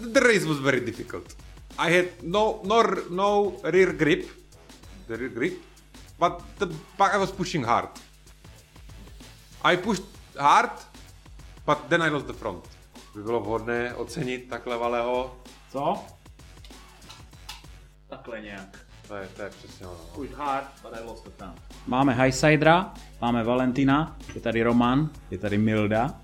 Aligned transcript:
the 0.00 0.20
race 0.20 0.44
was 0.44 0.58
very 0.58 0.80
difficult. 0.80 1.36
I 1.78 1.90
had 1.90 2.06
no 2.22 2.60
no 2.64 2.82
no 3.10 3.56
rear 3.62 3.92
grip, 3.92 4.28
the 5.06 5.16
rear 5.16 5.28
grip, 5.28 5.54
but 6.18 6.42
the 6.58 6.66
I 6.98 7.18
was 7.18 7.30
pushing 7.30 7.64
hard. 7.64 7.88
I 9.64 9.76
pushed 9.76 10.04
hard, 10.36 10.70
but 11.66 11.88
then 11.88 12.02
I 12.02 12.08
lost 12.08 12.26
the 12.26 12.32
front. 12.32 12.64
By 13.14 13.22
bylo 13.22 13.40
vhodné 13.40 13.94
ocenit 13.94 14.48
takhle 14.48 14.78
Valeho. 14.78 15.36
Co? 15.72 16.04
Takhle 18.08 18.40
nějak. 18.40 18.78
To 19.08 19.16
je, 19.16 19.28
to 19.36 19.42
je 19.42 19.50
přesně 19.50 19.86
ono. 19.86 19.96
no. 19.98 20.14
Push 20.14 20.32
hard, 20.32 20.64
but 20.82 20.92
I 20.94 21.04
lost 21.04 21.24
the 21.24 21.30
front. 21.30 21.60
Máme 21.86 22.14
Highsidera, 22.14 22.94
máme 23.20 23.44
Valentina, 23.44 24.16
je 24.34 24.40
tady 24.40 24.62
Roman, 24.62 25.10
je 25.30 25.38
tady 25.38 25.58
Milda. 25.58 26.20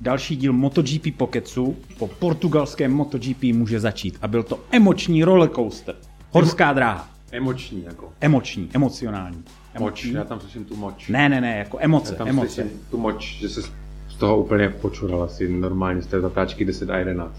Další 0.00 0.36
díl 0.36 0.52
MotoGP 0.52 1.16
Poketsu 1.16 1.76
po 1.98 2.06
portugalském 2.06 2.92
MotoGP 2.92 3.42
může 3.52 3.80
začít. 3.80 4.18
A 4.22 4.28
byl 4.28 4.42
to 4.42 4.58
emoční 4.70 5.24
rollercoaster. 5.24 5.94
Horská 6.30 6.72
dráha. 6.72 7.08
Emoční 7.32 7.84
jako. 7.84 8.12
Emoční, 8.20 8.68
emocionální. 8.74 9.36
Moč, 9.36 9.44
Emoční? 9.74 10.12
já 10.12 10.24
tam 10.24 10.40
slyším 10.40 10.64
tu 10.64 10.76
moč. 10.76 11.08
Ne, 11.08 11.28
ne, 11.28 11.40
ne, 11.40 11.58
jako 11.58 11.78
emoce, 11.80 12.12
já 12.12 12.18
tam 12.18 12.28
emoce. 12.28 12.48
slyším 12.54 12.80
tu 12.90 12.98
moč, 12.98 13.36
že 13.40 13.48
se 13.48 13.62
z 14.08 14.14
toho 14.18 14.38
úplně 14.38 14.68
počural 14.68 15.22
asi 15.22 15.48
normálně 15.48 16.02
z 16.02 16.06
té 16.06 16.20
zatáčky 16.20 16.64
10 16.64 16.90
a 16.90 16.96
11. 16.98 17.34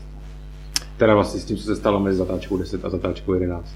Teda 0.98 1.16
vlastně 1.16 1.40
s 1.40 1.46
tím, 1.46 1.58
co 1.58 1.64
se 1.64 1.76
stalo 1.76 2.00
mezi 2.00 2.18
zatáčkou 2.18 2.58
10 2.58 2.86
a 2.86 2.90
zatáčkou 2.90 3.34
11. 3.34 3.70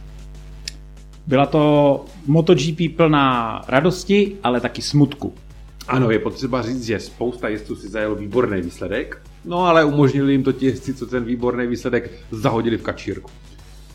Byla 1.27 1.45
to 1.45 2.05
MotoGP 2.27 2.95
plná 2.97 3.61
radosti, 3.67 4.35
ale 4.43 4.61
taky 4.61 4.81
smutku. 4.81 5.33
Ano, 5.87 6.11
je 6.11 6.19
potřeba 6.19 6.61
říct, 6.61 6.83
že 6.83 6.99
spousta 6.99 7.47
jezdců 7.49 7.75
si 7.75 7.89
zajel 7.89 8.15
výborný 8.15 8.61
výsledek, 8.61 9.21
no 9.45 9.65
ale 9.65 9.85
umožnili 9.85 10.31
jim 10.31 10.43
to 10.43 10.51
ti 10.51 10.65
jezdci, 10.65 10.93
co 10.93 11.05
ten 11.05 11.23
výborný 11.23 11.67
výsledek 11.67 12.11
zahodili 12.31 12.77
v 12.77 12.83
kačírku. 12.83 13.29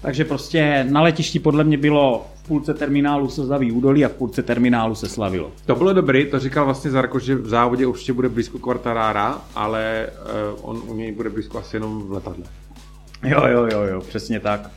Takže 0.03 0.25
prostě 0.25 0.87
na 0.91 1.03
letišti 1.03 1.39
podle 1.39 1.65
mě 1.65 1.79
bylo 1.79 2.27
v 2.35 2.49
půlce 2.49 2.75
terminálu 2.75 3.29
se 3.29 3.47
zlaví 3.47 3.73
údolí 3.73 4.05
a 4.05 4.09
v 4.09 4.13
půlce 4.13 4.43
terminálu 4.43 4.95
se 4.95 5.09
slavilo. 5.09 5.53
To 5.67 5.75
bylo 5.75 5.93
dobrý, 5.93 6.31
to 6.31 6.39
říkal 6.39 6.65
vlastně 6.65 6.91
Zarko, 6.91 7.19
že 7.19 7.35
v 7.35 7.49
závodě 7.49 7.87
určitě 7.87 8.13
bude 8.13 8.29
blízko 8.29 8.59
Quartarara, 8.59 9.41
ale 9.55 10.07
uh, 10.55 10.71
on 10.71 10.83
u 10.87 10.95
něj 10.95 11.13
bude 11.13 11.31
blízko 11.31 11.59
asi 11.59 11.77
jenom 11.77 12.03
v 12.03 12.13
letadle. 12.13 12.45
Jo, 13.23 13.43
jo, 13.47 13.69
jo, 13.73 13.83
jo, 13.83 14.01
přesně 14.01 14.41
tak. 14.41 14.71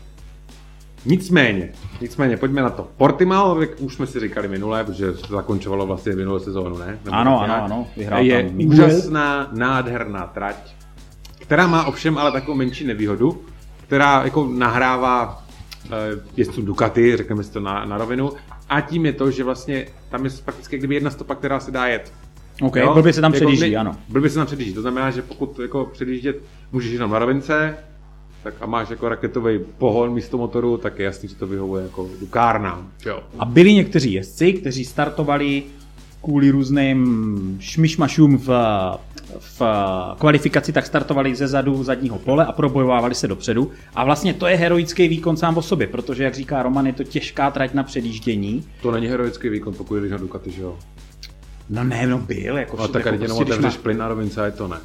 Nicméně, 1.06 1.72
nicméně, 2.02 2.38
pojďme 2.38 2.62
na 2.62 2.70
to. 2.70 2.88
Portimao, 2.98 3.62
jak 3.62 3.70
už 3.80 3.96
jsme 3.96 4.08
si 4.08 4.20
říkali 4.20 4.48
minule, 4.48 4.84
protože 4.84 5.12
zakončovalo 5.12 5.86
vlastně 5.88 6.12
minulou 6.16 6.40
sezónu, 6.40 6.78
ne? 6.78 7.00
Nebo 7.06 7.18
Ano, 7.18 7.42
ano, 7.42 7.64
ano, 7.64 7.88
vyhrál 7.98 8.24
Je 8.24 8.44
tam 8.44 8.68
úžasná, 8.68 9.50
nádherná 9.52 10.28
trať, 10.28 10.76
která 11.40 11.68
má 11.68 11.86
ovšem 11.86 12.18
ale 12.18 12.32
takovou 12.32 12.58
menší 12.58 12.88
nevýhodu, 12.88 13.42
která 13.88 14.24
jako 14.24 14.48
nahrává 14.58 15.44
eh, 15.86 15.90
jezdcům 16.38 16.66
Ducati, 16.66 17.18
řekneme 17.18 17.44
si 17.44 17.52
to 17.52 17.60
na, 17.60 17.86
na 17.86 17.98
rovinu, 17.98 18.32
a 18.70 18.82
tím 18.82 19.06
je 19.06 19.14
to, 19.14 19.32
že 19.32 19.44
vlastně 19.44 19.86
tam 20.10 20.26
je 20.26 20.32
prakticky 20.46 20.78
kdyby 20.78 20.96
jedna 20.96 21.10
stopa, 21.10 21.36
která 21.36 21.60
se 21.60 21.72
dá 21.72 21.88
jet. 21.88 22.14
OK, 22.62 22.76
Jo? 22.76 22.94
blbě 22.94 23.14
se 23.14 23.22
tam 23.22 23.34
Jako 23.34 23.46
předjíždí, 23.46 23.72
ne- 23.72 23.78
ano. 23.78 23.96
Blbě 24.10 24.30
se 24.30 24.36
tam 24.36 24.46
předjíždí, 24.46 24.74
to 24.74 24.82
znamená, 24.82 25.12
že 25.12 25.22
pokud 25.22 25.60
jako 25.60 25.86
předjíždět 25.86 26.36
můžeš 26.72 26.92
jenom 26.92 27.12
na 27.12 27.20
rovince, 27.20 27.78
tak 28.44 28.54
a 28.62 28.66
máš 28.66 28.90
jako 28.90 29.10
raketový 29.10 29.60
pohon 29.78 30.14
místo 30.14 30.38
motoru, 30.38 30.78
tak 30.78 31.00
je 31.00 31.06
jasný, 31.06 31.30
že 31.30 31.36
to 31.36 31.48
vyhovuje 31.48 31.84
jako 31.84 32.10
dukárnám. 32.20 32.92
Jo. 33.06 33.24
A 33.40 33.46
byli 33.46 33.74
někteří 33.74 34.14
jezdci, 34.14 34.54
kteří 34.54 34.86
startovali 34.86 35.64
kvůli 36.24 36.50
různým 36.50 37.58
šmišmašům 37.62 38.38
v, 38.38 38.50
v 39.40 39.62
kvalifikaci, 40.20 40.72
tak 40.72 40.86
startovali 40.86 41.36
ze 41.36 41.48
zadu 41.48 41.84
zadního 41.84 42.20
pole 42.20 42.46
a 42.46 42.52
probojovávali 42.52 43.16
se 43.16 43.28
dopředu. 43.28 43.72
A 43.96 44.04
vlastně 44.06 44.34
to 44.34 44.48
je 44.48 44.56
heroický 44.56 45.08
výkon 45.08 45.38
sám 45.38 45.58
o 45.58 45.62
sobě, 45.62 45.88
protože, 45.88 46.24
jak 46.24 46.36
říká 46.36 46.64
Roman, 46.64 46.88
je 46.88 46.94
to 46.94 47.04
těžká 47.04 47.52
trať 47.52 47.74
na 47.74 47.84
předjíždění. 47.84 48.64
To 48.82 48.92
není 48.92 49.08
heroický 49.08 49.50
výkon, 49.50 49.74
pokud 49.74 49.96
jdeš 50.00 50.12
na 50.12 50.18
Ducati, 50.18 50.52
že 50.52 50.62
jo. 50.62 50.78
No 51.70 51.84
ne, 51.84 52.08
no 52.08 52.18
byl, 52.18 52.58
jako, 52.58 52.78
No 52.78 52.88
tak 52.88 53.06
jako 53.06 53.18
když 53.18 53.22
jenom 53.22 53.38
prostě, 53.38 53.44
když 53.46 53.58
otevřeš 53.58 53.78
má- 53.78 53.84
plyn 53.84 53.98
na 53.98 54.08
rovince, 54.08 54.46
je 54.46 54.52
to 54.52 54.68
ne. 54.68 54.78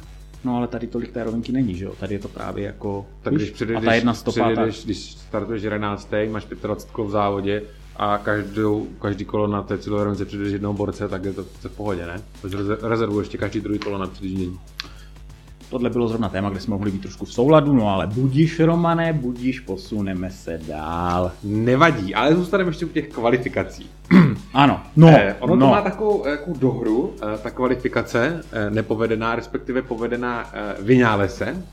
No 0.45 0.57
ale 0.57 0.67
tady 0.67 0.87
tolik 0.87 1.11
té 1.11 1.23
rovinky 1.23 1.51
není, 1.51 1.75
že 1.75 1.85
jo? 1.85 1.93
Tady 1.99 2.15
je 2.15 2.19
to 2.19 2.27
právě 2.27 2.65
jako... 2.65 3.05
Tak 3.21 3.33
když 3.33 3.49
a 3.49 3.53
předjedeš, 3.53 3.85
ta 3.85 3.93
jedna 3.93 4.13
stopa, 4.13 4.39
tak... 4.39 4.51
předjedeš 4.51 4.85
když 4.85 4.97
startuješ 4.97 5.63
11. 5.63 6.09
máš 6.31 6.45
25 6.45 6.93
kol 6.93 7.05
v 7.05 7.11
závodě 7.11 7.63
a 7.95 8.17
každou, 8.17 8.87
každý 9.01 9.25
kolo 9.25 9.47
na 9.47 9.61
té 9.61 9.77
cílové 9.77 10.03
rovince 10.03 10.25
předjedeš 10.25 10.53
jednoho 10.53 10.73
borce, 10.73 11.07
tak 11.09 11.25
je 11.25 11.33
to 11.33 11.43
v 11.43 11.69
pohodě, 11.75 12.05
ne? 12.05 12.21
Takže 12.41 12.57
reze- 12.57 12.77
rezervuješ 12.81 13.25
ještě 13.25 13.37
každý 13.37 13.59
druhý 13.59 13.79
kolo 13.79 13.97
na 13.97 14.07
předjíždění. 14.07 14.59
Tohle 15.69 15.89
bylo 15.89 16.07
zrovna 16.07 16.29
téma, 16.29 16.49
kde 16.49 16.59
jsme 16.59 16.71
mohli 16.71 16.91
být 16.91 17.01
trošku 17.01 17.25
v 17.25 17.33
souladu, 17.33 17.73
no 17.73 17.89
ale 17.89 18.07
budíš, 18.07 18.59
Romane, 18.59 19.13
budíš, 19.13 19.59
posuneme 19.59 20.31
se 20.31 20.59
dál. 20.67 21.31
Nevadí, 21.43 22.15
ale 22.15 22.35
zůstaneme 22.35 22.69
ještě 22.69 22.85
u 22.85 22.89
těch 22.89 23.09
kvalifikací. 23.09 23.89
Ano, 24.55 24.81
no, 24.95 25.07
Eh, 25.09 25.35
ono 25.39 25.55
no. 25.55 25.65
to 25.65 25.71
má 25.71 25.81
takovou, 25.81 26.23
takovou 26.23 26.57
dohru, 26.57 27.13
eh, 27.33 27.37
ta 27.37 27.49
kvalifikace, 27.49 28.41
eh, 28.51 28.69
nepovedená, 28.69 29.35
respektive 29.35 29.81
povedená 29.81 30.49
eh, 30.53 30.75
Vinálese. 30.79 31.63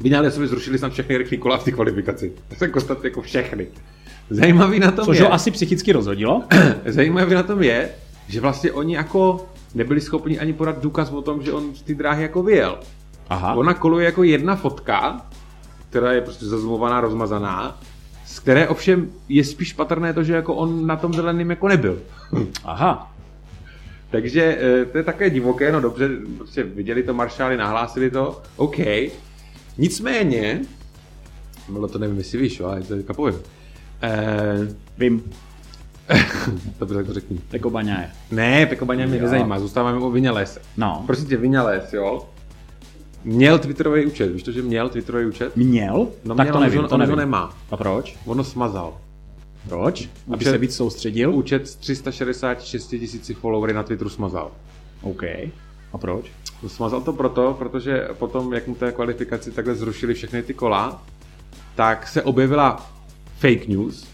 Vinálesovi 0.00 0.48
zrušili 0.48 0.78
snad 0.78 0.92
všechny 0.92 1.16
rychlé 1.16 1.36
kola 1.36 1.56
v 1.58 1.64
té 1.64 1.72
kvalifikaci. 1.72 2.32
To 2.48 2.54
se 2.54 2.68
kostat 2.68 3.04
jako 3.04 3.22
všechny. 3.22 3.66
Zajímavý 4.30 4.78
na 4.78 4.90
tom 4.90 5.04
Což 5.04 5.18
je, 5.18 5.24
ho 5.24 5.32
asi 5.32 5.50
psychicky 5.50 5.92
rozhodilo. 5.92 6.44
zajímavý 6.86 7.34
na 7.34 7.42
tom 7.42 7.62
je, 7.62 7.88
že 8.28 8.40
vlastně 8.40 8.72
oni 8.72 8.94
jako 8.94 9.46
nebyli 9.74 10.00
schopni 10.00 10.38
ani 10.38 10.52
podat 10.52 10.82
důkaz 10.82 11.10
o 11.10 11.22
tom, 11.22 11.42
že 11.42 11.52
on 11.52 11.74
z 11.74 11.82
té 11.82 11.94
dráhy 11.94 12.22
jako 12.22 12.42
vyjel. 12.42 12.78
Aha. 13.28 13.54
Ona 13.54 13.74
koluje 13.74 14.04
jako 14.04 14.22
jedna 14.22 14.56
fotka, 14.56 15.26
která 15.90 16.12
je 16.12 16.20
prostě 16.20 16.46
zazumovaná, 16.46 17.00
rozmazaná, 17.00 17.78
z 18.26 18.38
které 18.38 18.68
ovšem 18.68 19.10
je 19.28 19.44
spíš 19.44 19.72
patrné 19.72 20.12
to, 20.12 20.22
že 20.22 20.32
jako 20.34 20.54
on 20.54 20.86
na 20.86 20.96
tom 20.96 21.14
zeleným 21.14 21.50
jako 21.50 21.68
nebyl. 21.68 22.02
Aha. 22.64 23.12
Takže 24.10 24.58
eh, 24.60 24.84
to 24.84 24.98
je 24.98 25.04
také 25.04 25.30
divoké, 25.30 25.72
no 25.72 25.80
dobře, 25.80 26.08
prostě 26.36 26.62
viděli 26.62 27.02
to 27.02 27.14
maršály, 27.14 27.56
nahlásili 27.56 28.10
to, 28.10 28.42
OK. 28.56 28.76
Nicméně, 29.78 30.60
bylo 31.68 31.88
to 31.88 31.98
nevím, 31.98 32.18
jestli 32.18 32.38
víš, 32.38 32.60
ale 32.60 32.82
to 32.82 32.96
teďka 32.96 33.14
povím. 33.14 33.38
Eh, 34.02 34.74
Vím, 34.98 35.22
dobře, 36.78 36.94
tak 36.94 37.06
to 37.06 37.12
řekni. 37.12 37.40
jako 37.52 37.70
baňaje. 37.70 38.10
Ne, 38.30 38.66
Pekobaně 38.66 39.06
mě 39.06 39.22
nezajímá, 39.22 39.58
zůstáváme 39.58 39.98
u 39.98 40.10
Vinalese. 40.10 40.60
No. 40.76 41.02
Prosím 41.06 41.26
tě, 41.28 41.36
Vinales, 41.36 41.92
jo, 41.92 42.28
měl 43.26 43.58
Twitterový 43.58 44.06
účet, 44.06 44.32
víš 44.32 44.42
to, 44.42 44.52
že 44.52 44.62
měl 44.62 44.88
Twitterový 44.88 45.26
účet? 45.26 45.56
Měl? 45.56 46.08
No 46.24 46.34
tak 46.34 46.46
měl, 46.46 46.54
to 46.54 46.60
nevím, 46.60 46.80
on, 46.80 46.88
to 46.88 46.94
on 46.94 47.00
nevím. 47.00 47.10
ho 47.14 47.16
nemá. 47.16 47.56
A 47.70 47.76
proč? 47.76 48.16
Ono 48.26 48.44
smazal. 48.44 48.98
Proč? 49.68 50.08
Aby 50.28 50.36
Účet- 50.36 50.50
se 50.50 50.58
víc 50.58 50.74
soustředil? 50.76 51.34
Účet 51.34 51.68
s 51.68 51.74
366 51.76 52.86
tisíci 52.86 53.34
followery 53.34 53.72
na 53.72 53.82
Twitteru 53.82 54.10
smazal. 54.10 54.50
OK. 55.02 55.22
A 55.92 55.98
proč? 56.00 56.24
Smazal 56.66 57.00
to 57.00 57.12
proto, 57.12 57.56
protože 57.58 58.08
potom, 58.18 58.52
jak 58.52 58.66
mu 58.66 58.74
té 58.74 58.92
kvalifikaci 58.92 59.50
takhle 59.50 59.74
zrušili 59.74 60.14
všechny 60.14 60.42
ty 60.42 60.54
kola, 60.54 61.02
tak 61.74 62.08
se 62.08 62.22
objevila 62.22 62.90
fake 63.38 63.68
news, 63.68 64.06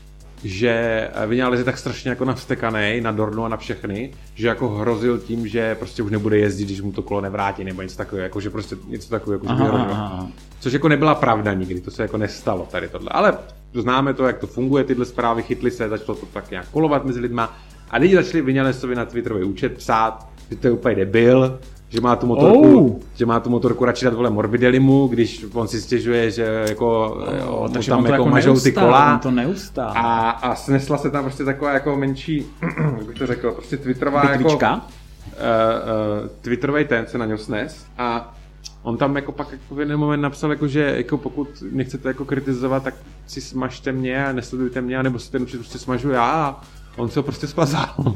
že 0.44 1.08
Vinales 1.26 1.58
je 1.58 1.64
tak 1.64 1.78
strašně 1.78 2.10
jako 2.10 2.24
navstekaný 2.24 3.00
na 3.00 3.12
Dornu 3.12 3.44
a 3.44 3.48
na 3.48 3.56
všechny, 3.56 4.12
že 4.34 4.48
jako 4.48 4.68
hrozil 4.68 5.18
tím, 5.18 5.48
že 5.48 5.74
prostě 5.74 6.02
už 6.02 6.10
nebude 6.10 6.38
jezdit, 6.38 6.64
když 6.64 6.80
mu 6.80 6.92
to 6.92 7.02
kolo 7.02 7.20
nevrátí, 7.20 7.64
nebo 7.64 7.82
něco 7.82 7.96
takového, 7.96 8.22
jako 8.22 8.40
že 8.40 8.50
prostě 8.50 8.76
něco 8.88 9.08
takového, 9.08 9.44
jako 9.44 9.62
aha, 9.62 9.86
aha. 9.90 10.28
Což 10.60 10.72
jako 10.72 10.88
nebyla 10.88 11.14
pravda 11.14 11.54
nikdy, 11.54 11.80
to 11.80 11.90
se 11.90 12.02
jako 12.02 12.16
nestalo 12.16 12.68
tady 12.70 12.88
tohle. 12.88 13.08
Ale 13.12 13.38
známe 13.74 14.14
to, 14.14 14.26
jak 14.26 14.38
to 14.38 14.46
funguje, 14.46 14.84
tyhle 14.84 15.04
zprávy 15.04 15.42
chytly 15.42 15.70
se, 15.70 15.88
začalo 15.88 16.18
to 16.18 16.26
tak 16.26 16.50
nějak 16.50 16.68
kolovat 16.68 17.04
mezi 17.04 17.20
lidma 17.20 17.58
a 17.90 17.98
lidi 17.98 18.14
začali 18.14 18.42
Vinalesovi 18.42 18.94
na 18.94 19.04
Twitterový 19.04 19.44
účet 19.44 19.76
psát, 19.76 20.28
že 20.50 20.56
to 20.56 20.66
je 20.66 20.70
úplně 20.70 20.94
debil, 20.94 21.58
že 21.92 22.00
má 22.00 22.16
tu 22.16 22.26
motorku, 22.26 22.78
Oh. 22.86 22.96
že 23.14 23.26
má 23.26 23.40
tu 23.40 23.50
motorku 23.50 23.84
radši 23.84 24.04
dát 24.04 24.14
vole 24.14 24.30
Morbidelimu, 24.30 25.06
když 25.06 25.46
on 25.52 25.68
si 25.68 25.80
stěžuje, 25.80 26.30
že 26.30 26.64
jako 26.68 27.16
oh, 27.48 27.70
takže 27.70 27.90
tam 27.90 28.04
jako, 28.04 28.12
jako 28.12 28.26
mažou 28.28 28.54
ty 28.54 28.62
neustál, 28.64 28.84
kola. 28.86 29.18
to 29.18 29.30
neustál. 29.30 29.92
A, 29.96 30.30
a 30.30 30.54
snesla 30.54 30.98
se 30.98 31.10
tam 31.10 31.24
prostě 31.24 31.44
taková 31.44 31.72
jako 31.72 31.96
menší, 31.96 32.46
jak 32.96 33.04
bych 33.06 33.18
to 33.18 33.26
řekl, 33.26 33.52
prostě 33.52 33.76
Twitterová 33.76 34.22
jako, 34.30 34.38
Bitvička? 34.44 34.74
uh, 34.74 34.80
uh, 34.80 36.28
Twitterový 36.40 36.84
ten 36.84 37.06
se 37.06 37.18
na 37.18 37.26
něj 37.26 37.38
snes 37.38 37.86
a 37.98 38.34
on 38.82 38.96
tam 38.96 39.16
jako 39.16 39.32
pak 39.32 39.52
jako 39.52 39.74
v 39.74 39.80
jeden 39.80 39.98
moment 39.98 40.20
napsal, 40.22 40.50
jako, 40.50 40.68
že 40.68 40.94
jako 40.96 41.18
pokud 41.18 41.48
mě 41.70 41.84
chcete 41.84 42.08
jako 42.08 42.24
kritizovat, 42.24 42.82
tak 42.82 42.94
si 43.26 43.40
smažte 43.40 43.92
mě 43.92 44.26
a 44.26 44.32
nesledujte 44.32 44.80
mě, 44.80 45.02
nebo 45.02 45.18
si 45.18 45.30
ten 45.32 45.46
prostě 45.46 45.78
smažu 45.78 46.10
já 46.10 46.22
a 46.30 46.60
on 46.96 47.08
se 47.08 47.18
ho 47.18 47.22
prostě 47.22 47.46
smazal. 47.46 48.14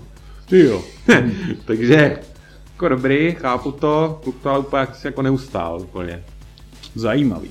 Ty 0.48 0.64
jo. 0.64 0.82
Takže 1.64 2.18
jako 2.76 2.88
dobrý, 2.88 3.34
chápu 3.38 3.72
to, 3.72 4.20
kluk 4.22 4.36
to 4.42 4.50
ale 4.50 4.58
úplně 4.58 4.82
asi 4.82 5.06
jako 5.06 5.22
neustál 5.22 5.80
úplně. 5.80 6.22
Zajímavý. 6.94 7.50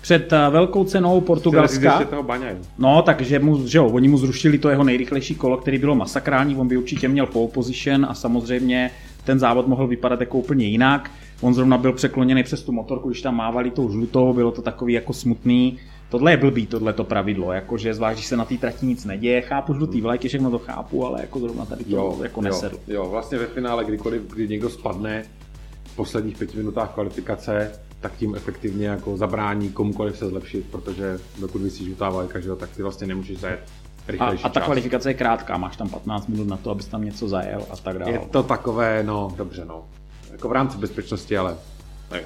Před 0.00 0.32
eh, 0.32 0.50
velkou 0.50 0.84
cenou 0.84 1.20
Portugalska, 1.20 2.04
toho 2.04 2.22
Baňaj. 2.22 2.56
no 2.78 3.02
takže 3.02 3.38
mu, 3.38 3.66
že 3.66 3.78
jo, 3.78 3.86
oni 3.86 4.08
mu 4.08 4.18
zrušili 4.18 4.58
to 4.58 4.68
jeho 4.68 4.84
nejrychlejší 4.84 5.34
kolo, 5.34 5.56
který 5.56 5.78
bylo 5.78 5.94
masakrální, 5.94 6.56
on 6.56 6.68
by 6.68 6.76
určitě 6.76 7.08
měl 7.08 7.26
pole 7.26 7.48
position 7.48 8.06
a 8.10 8.14
samozřejmě 8.14 8.90
ten 9.24 9.38
závod 9.38 9.66
mohl 9.66 9.86
vypadat 9.86 10.20
jako 10.20 10.38
úplně 10.38 10.66
jinak. 10.66 11.10
On 11.40 11.54
zrovna 11.54 11.78
byl 11.78 11.92
překloněný 11.92 12.42
přes 12.42 12.62
tu 12.62 12.72
motorku, 12.72 13.08
když 13.08 13.22
tam 13.22 13.36
mávali 13.36 13.70
tou 13.70 13.92
žlutou, 13.92 14.32
bylo 14.32 14.50
to 14.50 14.62
takový 14.62 14.92
jako 14.92 15.12
smutný. 15.12 15.78
Tohle 16.10 16.32
je 16.32 16.36
blbý, 16.36 16.66
tohle 16.66 16.92
to 16.92 17.04
pravidlo, 17.04 17.52
jakože 17.52 17.94
zvlášť, 17.94 18.16
když 18.16 18.26
se 18.26 18.36
na 18.36 18.44
té 18.44 18.56
trati 18.56 18.86
nic 18.86 19.04
neděje, 19.04 19.40
chápu 19.40 19.74
žlutý 19.74 20.00
vlajky, 20.00 20.28
všechno 20.28 20.50
to 20.50 20.58
chápu, 20.58 21.06
ale 21.06 21.20
jako 21.20 21.38
zrovna 21.38 21.64
tady 21.64 21.84
to 21.84 21.96
jo, 21.96 22.18
jako 22.22 22.40
nesedl. 22.40 22.76
Jo, 22.76 22.94
jo, 22.94 23.08
vlastně 23.10 23.38
ve 23.38 23.46
finále, 23.46 23.84
kdykoliv, 23.84 24.22
kdy 24.22 24.48
někdo 24.48 24.70
spadne 24.70 25.22
v 25.84 25.96
posledních 25.96 26.38
pěti 26.38 26.56
minutách 26.56 26.94
kvalifikace, 26.94 27.72
tak 28.00 28.16
tím 28.16 28.34
efektivně 28.34 28.86
jako 28.86 29.16
zabrání 29.16 29.70
komukoliv 29.70 30.18
se 30.18 30.28
zlepšit, 30.28 30.66
protože 30.70 31.18
dokud 31.40 31.62
vysí 31.62 31.84
žlutá 31.84 32.10
vlajka, 32.10 32.40
že 32.40 32.48
jo, 32.48 32.56
tak 32.56 32.70
ty 32.70 32.82
vlastně 32.82 33.06
nemůžeš 33.06 33.38
zajet 33.38 33.60
a, 34.18 34.24
a 34.24 34.48
ta 34.48 34.48
čas. 34.48 34.64
kvalifikace 34.64 35.10
je 35.10 35.14
krátká, 35.14 35.58
máš 35.58 35.76
tam 35.76 35.88
15 35.88 36.26
minut 36.26 36.48
na 36.48 36.56
to, 36.56 36.70
abys 36.70 36.86
tam 36.86 37.04
něco 37.04 37.28
zajel 37.28 37.62
a 37.70 37.76
tak 37.76 37.98
dále. 37.98 38.12
Je 38.12 38.18
to 38.18 38.42
takové, 38.42 39.02
no 39.02 39.32
dobře, 39.36 39.64
no. 39.64 39.84
Jako 40.32 40.48
v 40.48 40.52
rámci 40.52 40.78
bezpečnosti, 40.78 41.38
ale 41.38 41.56
ne. 42.12 42.20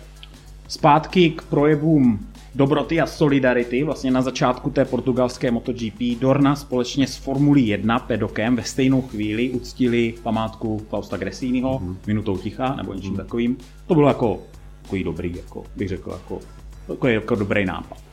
Zpátky 0.68 1.30
k 1.30 1.42
projevům 1.42 2.26
dobroty 2.54 3.00
a 3.00 3.06
solidarity. 3.06 3.84
Vlastně 3.84 4.10
na 4.10 4.22
začátku 4.22 4.70
té 4.70 4.84
portugalské 4.84 5.50
MotoGP 5.50 6.00
Dorna 6.20 6.56
společně 6.56 7.06
s 7.06 7.16
Formulí 7.16 7.68
1 7.68 7.98
pedokem 7.98 8.56
ve 8.56 8.62
stejnou 8.62 9.02
chvíli 9.02 9.50
uctili 9.50 10.14
památku 10.22 10.86
Fausta 10.88 11.16
Gresiniho 11.16 11.78
mm-hmm. 11.78 11.96
minutou 12.06 12.36
ticha 12.36 12.74
nebo 12.74 12.94
něčím 12.94 13.12
mm-hmm. 13.12 13.16
takovým. 13.16 13.56
To 13.86 13.94
bylo 13.94 14.08
jako 14.08 14.40
takový 14.82 15.04
dobrý, 15.04 15.36
jako 15.36 15.64
bych 15.76 15.88
řekl, 15.88 16.10
jako, 16.10 16.40
jako, 16.88 17.08
jako 17.08 17.34
dobrý 17.34 17.64
nápad. 17.64 18.03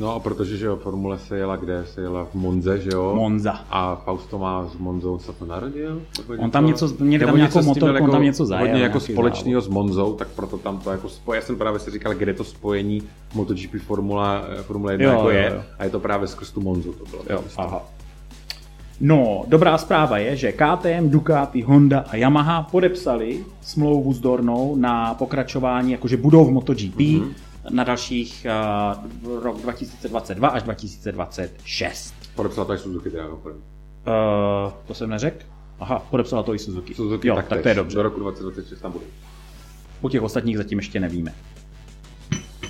No 0.00 0.14
a 0.14 0.20
protože, 0.20 0.56
že 0.56 0.66
jo, 0.66 0.76
Formule 0.76 1.18
se 1.18 1.36
jela 1.36 1.56
kde? 1.56 1.86
Se 1.86 2.00
jela 2.00 2.24
v 2.24 2.34
Monze, 2.34 2.80
že 2.80 2.90
jo? 2.92 3.12
Monza. 3.16 3.60
A 3.70 3.96
Fausto 3.96 4.38
má 4.38 4.66
s 4.66 4.76
Monzou 4.76 5.18
se 5.18 5.32
to 5.32 5.46
narodil? 5.46 6.02
On 6.38 6.50
tam 6.50 6.66
něco, 6.66 6.92
někde 7.00 7.26
tam 7.26 7.36
nějakou 7.36 7.62
motorku, 7.62 7.94
jako, 7.94 8.04
on 8.04 8.10
tam 8.10 8.22
něco 8.22 8.46
zajel. 8.46 8.68
Hodně 8.68 8.82
jako 8.82 9.00
společného 9.00 9.60
s 9.60 9.68
Monzou, 9.68 10.14
tak 10.14 10.28
proto 10.28 10.58
tam 10.58 10.78
to 10.78 10.90
jako 10.90 11.08
spoje. 11.08 11.38
Já 11.38 11.42
jsem 11.42 11.56
právě 11.56 11.80
si 11.80 11.90
říkal, 11.90 12.14
kde 12.14 12.34
to 12.34 12.44
spojení 12.44 13.02
MotoGP 13.34 13.74
Formula, 13.86 14.44
eh, 14.58 14.62
Formule 14.62 14.92
1 14.92 15.06
jo, 15.06 15.12
jako 15.12 15.30
jo, 15.30 15.36
je. 15.36 15.52
Jo. 15.54 15.62
A 15.78 15.84
je 15.84 15.90
to 15.90 16.00
právě 16.00 16.28
skrz 16.28 16.50
tu 16.50 16.60
Monzu, 16.60 16.92
to 16.92 17.04
bylo. 17.04 17.22
Jo, 17.30 17.44
aha. 17.56 17.82
No, 19.00 19.44
dobrá 19.48 19.78
zpráva 19.78 20.18
je, 20.18 20.36
že 20.36 20.52
KTM, 20.52 21.10
Ducati, 21.10 21.62
Honda 21.62 22.04
a 22.08 22.16
Yamaha 22.16 22.62
podepsali 22.62 23.44
smlouvu 23.60 24.12
s 24.12 24.20
Dornou 24.20 24.76
na 24.76 25.14
pokračování, 25.14 25.92
jakože 25.92 26.16
budou 26.16 26.44
v 26.44 26.50
MotoGP. 26.50 26.98
Mm-hmm 26.98 27.49
na 27.70 27.84
dalších 27.84 28.46
uh, 29.24 29.42
rok 29.42 29.56
2022 29.62 30.48
až 30.48 30.62
2026. 30.62 32.14
Podepsala 32.34 32.64
to 32.64 32.74
i 32.74 32.78
Suzuki 32.78 33.10
teda, 33.10 33.28
uh, 33.28 33.38
To 34.86 34.94
jsem 34.94 35.10
neřekl? 35.10 35.44
Aha, 35.80 36.06
podepsala 36.10 36.42
to 36.42 36.54
i 36.54 36.58
Suzuki. 36.58 36.94
Suzuki 36.94 37.28
jo, 37.28 37.36
tak, 37.36 37.48
tak 37.48 37.62
to 37.62 37.68
je 37.68 37.74
dobře. 37.74 37.96
Do 37.96 38.02
roku 38.02 38.20
2026 38.20 38.80
tam 38.80 38.92
bude. 38.92 39.04
U 40.00 40.08
těch 40.08 40.22
ostatních 40.22 40.56
zatím 40.56 40.78
ještě 40.78 41.00
nevíme. 41.00 41.34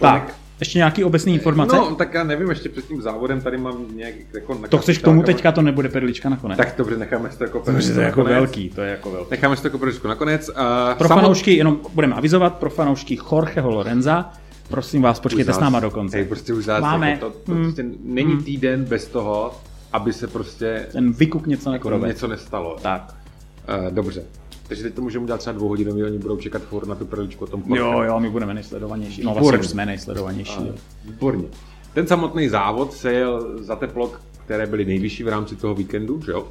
Tak, 0.00 0.34
ještě 0.60 0.78
nějaký 0.78 1.04
obecný 1.04 1.34
informace? 1.34 1.76
No, 1.76 1.94
tak 1.94 2.14
já 2.14 2.25
nevím, 2.25 2.50
ještě 2.50 2.69
před 2.69 2.88
tím 2.88 3.02
závodem 3.02 3.40
tady 3.40 3.56
mám 3.56 3.96
nějak 3.96 4.14
jako... 4.34 4.54
To 4.69 4.78
chceš 4.78 4.98
k 4.98 5.02
tomu 5.02 5.22
teďka, 5.22 5.52
to 5.52 5.62
nebude 5.62 5.88
perlička 5.88 6.28
nakonec. 6.28 6.56
Tak 6.56 6.75
dobře, 6.78 6.96
necháme 6.96 7.28
to 7.38 7.44
jako 7.44 7.60
perličku 7.60 7.94
To 7.94 8.00
je 8.00 8.06
jako 8.06 8.25
velký, 8.25 8.70
to 8.70 8.81
je 8.81 8.90
jako 8.90 9.10
velký. 9.10 9.31
Necháme 9.31 9.56
si 9.56 9.62
to 9.62 9.69
jako 9.69 9.78
perličku 9.78 10.08
nakonec. 10.08 10.48
Uh, 10.48 10.54
pro 10.98 11.08
samot... 11.08 11.22
fanoušky, 11.22 11.56
jenom 11.56 11.81
budeme 11.94 12.14
avizovat, 12.14 12.54
pro 12.54 12.70
fanoušky 12.70 13.19
Jorgeho 13.32 13.70
Lorenza, 13.70 14.32
Prosím 14.70 15.02
vás, 15.02 15.20
počkejte 15.20 15.52
s 15.52 15.58
náma 15.58 15.81
do 15.81 15.90
konce. 15.90 16.17
Hej, 16.17 16.26
prostě 16.26 16.52
už 16.52 16.64
zás, 16.64 16.82
Máme. 16.82 17.11
Jako 17.11 17.31
to, 17.31 17.37
to 17.44 17.52
hmm. 17.52 17.62
prostě 17.62 17.84
není 18.05 18.32
hmm. 18.32 18.43
týden 18.43 18.84
bez 18.84 19.06
toho, 19.06 19.55
aby 19.93 20.12
se 20.12 20.26
prostě... 20.26 20.87
Ten 20.93 21.12
vykuk 21.12 21.46
něco 21.46 21.72
jako 21.72 21.90
něco 22.06 22.26
nestalo. 22.26 22.76
Tak. 22.82 23.17
Uh, 23.84 23.94
dobře. 23.94 24.22
Takže 24.69 24.82
teď 24.82 24.94
to 24.94 25.02
můžeme 25.02 25.22
udělat 25.22 25.38
třeba 25.38 25.55
dvouhodinový, 25.55 26.05
oni 26.05 26.19
budou 26.19 26.37
čekat 26.37 26.62
furt 26.62 26.88
na 26.88 26.94
tu 26.94 27.06
perličku 27.06 27.44
o 27.44 27.49
tom 27.49 27.62
porche. 27.62 27.78
Jo, 27.78 28.02
jo, 28.02 28.20
my 28.20 28.31
budeme 28.31 28.55
nejsledovanější. 28.55 29.22
No 29.25 29.34
vlastně 29.34 29.58
už 29.58 29.67
jsme 29.67 29.87
nejsledovanější. 29.87 30.58
Uh, 30.58 30.75
výborně. 31.05 31.49
Ten 31.94 32.06
samotný 32.06 32.49
závod 32.49 32.93
se 32.93 33.12
jel 33.12 33.56
za 33.58 33.76
teplok, 33.76 34.20
které 34.44 34.66
byly 34.66 34.84
nejvyšší 34.84 35.25
v 35.25 35.28
rámci 35.28 35.56
toho 35.56 35.75
víkendu, 35.75 36.23
že 36.26 36.32
jo? 36.32 36.49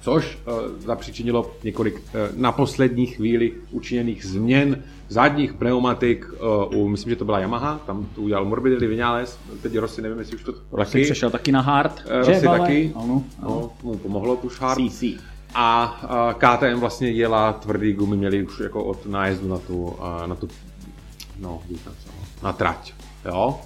což 0.00 0.38
uh, 0.46 0.54
zapříčinilo 0.78 1.50
několik 1.64 1.94
uh, 1.94 2.02
na 2.36 2.52
poslední 2.52 3.06
chvíli 3.06 3.52
učiněných 3.70 4.26
změn 4.26 4.82
zadních 5.12 5.52
pneumatik 5.52 6.26
uh, 6.70 6.76
u, 6.76 6.88
myslím, 6.88 7.10
že 7.10 7.16
to 7.16 7.24
byla 7.24 7.38
Yamaha, 7.38 7.80
tam 7.86 8.06
to 8.14 8.20
udělal 8.20 8.44
Morbidelli 8.44 8.86
Vinales, 8.86 9.38
teď 9.62 9.78
Rossi, 9.78 10.02
nevím, 10.02 10.18
jestli 10.18 10.36
už 10.36 10.42
to 10.42 10.54
Rossi 10.72 10.92
taky. 10.92 11.04
přešel 11.04 11.30
taky 11.30 11.52
na 11.52 11.60
hard, 11.60 12.02
uh, 12.06 12.28
Rossi 12.28 12.46
taky, 12.46 12.92
ano, 12.94 13.22
ano. 13.42 13.50
No, 13.50 13.70
mu 13.82 13.96
pomohlo 13.96 14.36
tu 14.36 14.50
hard. 14.60 14.80
CC. 14.90 15.04
A 15.54 16.00
uh, 16.04 16.32
KTM 16.32 16.80
vlastně 16.80 17.10
jela 17.10 17.52
tvrdý 17.52 17.92
gumy, 17.92 18.16
měli 18.16 18.42
už 18.42 18.60
jako 18.60 18.84
od 18.84 19.06
nájezdu 19.06 19.48
na 19.48 19.58
tu, 19.58 19.84
uh, 19.84 20.26
na 20.26 20.34
tu, 20.34 20.48
no, 21.40 21.62
na 22.42 22.52
trať, 22.52 22.94
jo. 23.24 23.60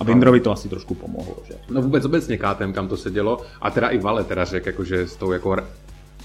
A 0.00 0.04
Bindrovi 0.04 0.40
to 0.40 0.52
asi 0.52 0.68
trošku 0.68 0.94
pomohlo, 0.94 1.36
že? 1.48 1.54
No 1.70 1.82
vůbec 1.82 2.04
obecně 2.04 2.38
KTM, 2.38 2.72
kam 2.72 2.88
to 2.88 2.96
se 2.96 3.10
dělo. 3.10 3.40
A 3.60 3.70
teda 3.70 3.88
i 3.88 3.98
Vale 3.98 4.24
teda 4.24 4.44
řekl, 4.44 4.68
jako, 4.68 4.84
že 4.84 5.08
s 5.08 5.16
tou 5.16 5.32
jako 5.32 5.56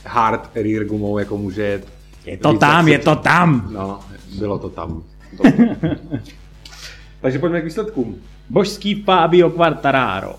hard 0.06 0.50
rear 0.56 0.86
gumou 0.86 1.18
jako 1.18 1.38
může 1.38 1.62
jet 1.62 1.88
je 2.28 2.38
to 2.38 2.54
tam, 2.54 2.88
je 2.88 3.00
to 3.00 3.16
tam. 3.16 3.68
No, 3.72 4.00
bylo 4.40 4.60
to 4.60 4.70
tam. 4.70 5.04
Takže 7.22 7.40
pojďme 7.40 7.62
k 7.62 7.66
výsledkům. 7.66 8.16
Božský 8.50 9.04
Fabio 9.04 9.50
Quartararo. 9.50 10.36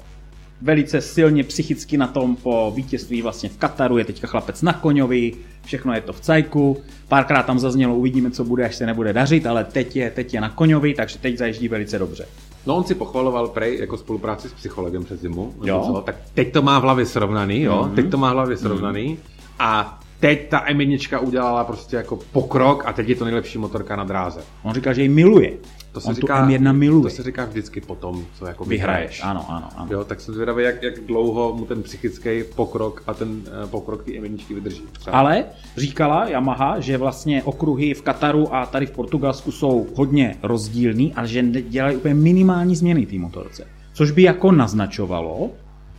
Velice 0.63 1.01
silně 1.01 1.45
psychicky 1.45 1.97
na 1.97 2.07
tom 2.07 2.37
po 2.37 2.73
vítězství 2.77 3.23
vlastně 3.23 3.49
v 3.49 3.57
Kataru, 3.57 3.99
je 3.99 4.05
teďka 4.05 4.27
chlapec 4.27 4.63
na 4.63 4.73
koňovi, 4.73 5.33
všechno 5.65 5.95
je 5.95 6.01
to 6.01 6.13
v 6.13 6.21
cajku, 6.21 6.77
párkrát 7.09 7.43
tam 7.43 7.59
zaznělo, 7.59 7.97
uvidíme, 7.97 8.31
co 8.31 8.45
bude, 8.45 8.65
až 8.65 8.75
se 8.75 8.87
nebude 8.87 9.13
dařit, 9.13 9.47
ale 9.47 9.65
teď 9.65 9.97
je, 9.97 10.11
teď 10.11 10.35
je 10.35 10.41
na 10.41 10.49
koňovi, 10.49 10.95
takže 10.95 11.19
teď 11.19 11.39
zajíždí 11.39 11.69
velice 11.69 11.99
dobře. 11.99 12.27
No 12.67 12.77
on 12.77 12.85
si 12.85 12.95
pochvaloval 12.95 13.49
prej 13.49 13.79
jako 13.79 13.97
spolupráci 13.97 14.49
s 14.49 14.53
psychologem 14.53 15.05
přes 15.05 15.21
zimu, 15.21 15.55
jo. 15.63 15.83
Co? 15.87 16.03
tak 16.07 16.17
teď 16.35 16.53
to 16.53 16.63
má 16.63 16.79
v 16.79 16.83
hlavě 16.83 17.07
srovnaný, 17.07 17.63
jo, 17.63 17.83
mm-hmm. 17.83 17.95
teď 17.95 18.11
to 18.11 18.19
má 18.19 18.31
v 18.31 18.35
hlavě 18.35 18.57
srovnaný 18.57 19.17
mm-hmm. 19.17 19.39
a 19.59 20.01
teď 20.21 20.49
ta 20.49 20.67
M1 20.67 21.27
udělala 21.27 21.65
prostě 21.65 21.97
jako 21.97 22.19
pokrok 22.33 22.83
a 22.87 22.93
teď 22.93 23.09
je 23.09 23.15
to 23.15 23.25
nejlepší 23.25 23.59
motorka 23.59 23.97
na 23.97 24.05
dráze. 24.05 24.41
On 24.63 24.75
říká, 24.75 24.93
že 24.93 25.03
ji 25.03 25.09
miluje. 25.09 25.53
To 25.93 26.01
se 26.01 26.09
On 26.09 26.15
říká, 26.15 26.47
tu 26.47 26.53
M1 26.53 26.77
miluje. 26.77 27.03
To 27.03 27.17
se 27.17 27.23
říká 27.23 27.45
vždycky 27.45 27.81
potom, 27.81 28.25
co 28.35 28.47
jako 28.47 28.65
vyhraješ. 28.65 29.01
vyhraješ. 29.01 29.23
Ano, 29.23 29.45
ano, 29.49 29.69
ano. 29.77 29.89
Jo, 29.91 30.05
tak 30.05 30.21
jsem 30.21 30.35
zvědavý, 30.35 30.65
jak, 30.65 30.83
jak 30.83 31.01
dlouho 31.01 31.55
mu 31.55 31.67
ten 31.67 31.83
psychický 31.83 32.43
pokrok 32.57 33.03
a 33.07 33.15
ten 33.15 33.29
uh, 33.29 33.71
pokrok 33.71 34.05
ty 34.05 34.21
M1 34.21 34.55
vydrží. 34.55 34.83
Třeba. 34.93 35.17
Ale 35.17 35.45
říkala 35.77 36.29
Yamaha, 36.29 36.81
že 36.81 36.97
vlastně 36.97 37.43
okruhy 37.43 37.95
v 37.95 38.03
Kataru 38.03 38.55
a 38.55 38.67
tady 38.67 38.87
v 38.87 38.91
Portugalsku 38.91 39.53
jsou 39.53 39.87
hodně 39.95 40.37
rozdílný 40.43 41.15
a 41.15 41.27
že 41.27 41.43
dělají 41.43 41.97
úplně 41.97 42.15
minimální 42.15 42.77
změny 42.77 43.07
té 43.07 43.17
motorce. 43.17 43.67
Což 43.93 44.11
by 44.11 44.23
jako 44.23 44.53
naznačovalo, 44.53 45.51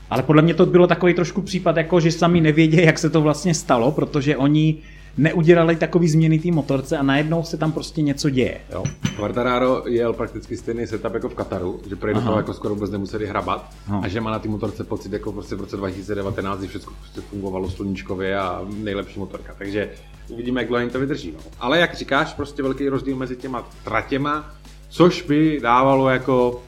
ale 0.10 0.24
podle 0.24 0.42
mě 0.42 0.54
to 0.54 0.66
bylo 0.66 0.88
takový 0.88 1.14
trošku 1.14 1.42
případ, 1.42 1.78
jako 1.78 2.00
že 2.00 2.12
sami 2.12 2.42
nevědějí, 2.42 2.86
jak 2.86 3.00
se 3.00 3.10
to 3.10 3.22
vlastně 3.22 3.54
stalo, 3.54 3.92
protože 3.92 4.38
oni 4.38 4.78
neudělali 5.18 5.76
takový 5.76 6.10
změny 6.10 6.40
té 6.40 6.52
motorce 6.52 6.98
a 6.98 7.04
najednou 7.04 7.44
se 7.44 7.58
tam 7.58 7.72
prostě 7.72 8.02
něco 8.02 8.30
děje. 8.30 8.58
Jo? 8.72 8.84
Quartararo 9.16 9.84
jel 9.88 10.14
prakticky 10.14 10.58
stejný 10.58 10.88
setup 10.88 11.14
jako 11.14 11.30
v 11.30 11.34
Kataru, 11.34 11.80
že 11.90 11.96
pro 11.96 12.14
toho 12.14 12.38
jako 12.38 12.54
skoro 12.54 12.76
vůbec 12.76 12.92
nemuseli 12.92 13.28
hrabat 13.28 13.74
Aha. 13.88 14.02
a 14.04 14.08
že 14.08 14.22
má 14.22 14.32
na 14.32 14.40
té 14.40 14.50
motorce 14.50 14.84
pocit 14.84 15.14
jako 15.14 15.32
prostě 15.32 15.56
v 15.56 15.60
roce 15.60 15.78
2019, 15.78 16.60
kdy 16.60 16.68
všechno 16.68 16.94
prostě 17.00 17.22
fungovalo 17.22 17.70
sluníčkově 17.70 18.40
a 18.40 18.66
nejlepší 18.78 19.20
motorka. 19.20 19.56
Takže 19.58 19.90
uvidíme, 20.30 20.62
jak 20.62 20.70
dlouho 20.70 20.90
to 20.90 21.00
vydrží. 21.00 21.32
No. 21.32 21.40
Ale 21.60 21.80
jak 21.80 21.96
říkáš, 21.96 22.34
prostě 22.34 22.64
velký 22.64 22.90
rozdíl 22.90 23.16
mezi 23.16 23.36
těma 23.36 23.70
tratěma, 23.84 24.52
což 24.90 25.22
by 25.22 25.60
dávalo 25.64 26.10
jako 26.10 26.62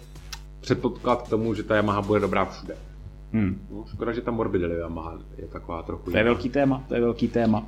předpoklad 0.62 1.22
k 1.22 1.30
tomu, 1.30 1.54
že 1.54 1.64
ta 1.64 1.76
Yamaha 1.76 2.02
bude 2.02 2.20
dobrá 2.20 2.46
všude. 2.46 2.76
Hmm. 3.34 3.68
No, 3.72 3.86
škoda, 3.92 4.12
že 4.12 4.22
tam 4.22 4.36
Morbidelli 4.36 4.80
Yamaha 4.80 5.18
je 5.38 5.48
taková 5.48 5.84
trochu... 5.84 6.12
To 6.12 6.18
je 6.18 6.24
velký 6.24 6.50
téma, 6.50 6.84
to 6.88 6.96
je 6.96 7.02
velký 7.02 7.28
téma. 7.28 7.66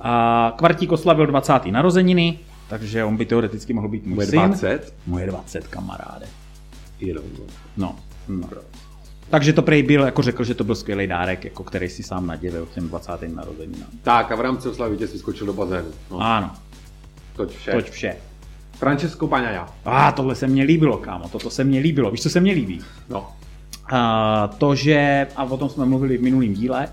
A 0.00 0.52
Kvartík 0.58 0.92
oslavil 0.92 1.26
20. 1.26 1.66
narozeniny, 1.70 2.38
takže 2.68 3.04
on 3.04 3.16
by 3.16 3.26
teoreticky 3.26 3.72
mohl 3.72 3.88
být 3.88 4.06
můj 4.06 4.14
Moje 4.14 4.26
syn. 4.26 4.38
20? 4.38 4.94
Moje 5.06 5.26
20, 5.26 5.68
kamaráde. 5.68 6.26
Jenom. 7.00 7.24
No. 7.76 7.96
no. 8.28 8.48
Takže 9.30 9.52
to 9.52 9.62
prej 9.62 9.82
byl, 9.82 10.02
jako 10.02 10.22
řekl, 10.22 10.44
že 10.44 10.54
to 10.54 10.64
byl 10.64 10.74
skvělý 10.74 11.06
dárek, 11.06 11.44
jako 11.44 11.64
který 11.64 11.88
si 11.88 12.02
sám 12.02 12.26
nadělil 12.26 12.68
těm 12.74 12.88
20. 12.88 13.12
narozeninám. 13.34 13.88
Tak 14.02 14.32
a 14.32 14.36
v 14.36 14.40
rámci 14.40 14.68
oslavy 14.68 14.96
tě 14.96 15.06
si 15.06 15.18
skočil 15.18 15.46
do 15.46 15.52
bazénu. 15.52 15.88
No. 16.10 16.20
Ano. 16.20 16.50
Toť 17.36 17.56
vše. 17.56 17.72
Toť 17.72 17.90
vše. 17.90 18.16
Francesco 18.72 19.26
Paňaja. 19.26 19.68
A 19.84 20.08
ah, 20.08 20.12
tohle 20.12 20.34
se 20.34 20.46
mně 20.46 20.62
líbilo, 20.62 20.98
kámo, 20.98 21.28
toto 21.28 21.50
se 21.50 21.64
mně 21.64 21.80
líbilo. 21.80 22.10
Víš, 22.10 22.22
co 22.22 22.30
se 22.30 22.40
mně 22.40 22.52
líbí? 22.52 22.80
No. 23.08 23.32
A 23.90 24.50
to, 24.58 24.74
že, 24.74 25.26
a 25.36 25.44
o 25.44 25.56
tom 25.56 25.68
jsme 25.68 25.86
mluvili 25.86 26.18
v 26.18 26.22
minulém 26.22 26.54
díle, 26.54 26.88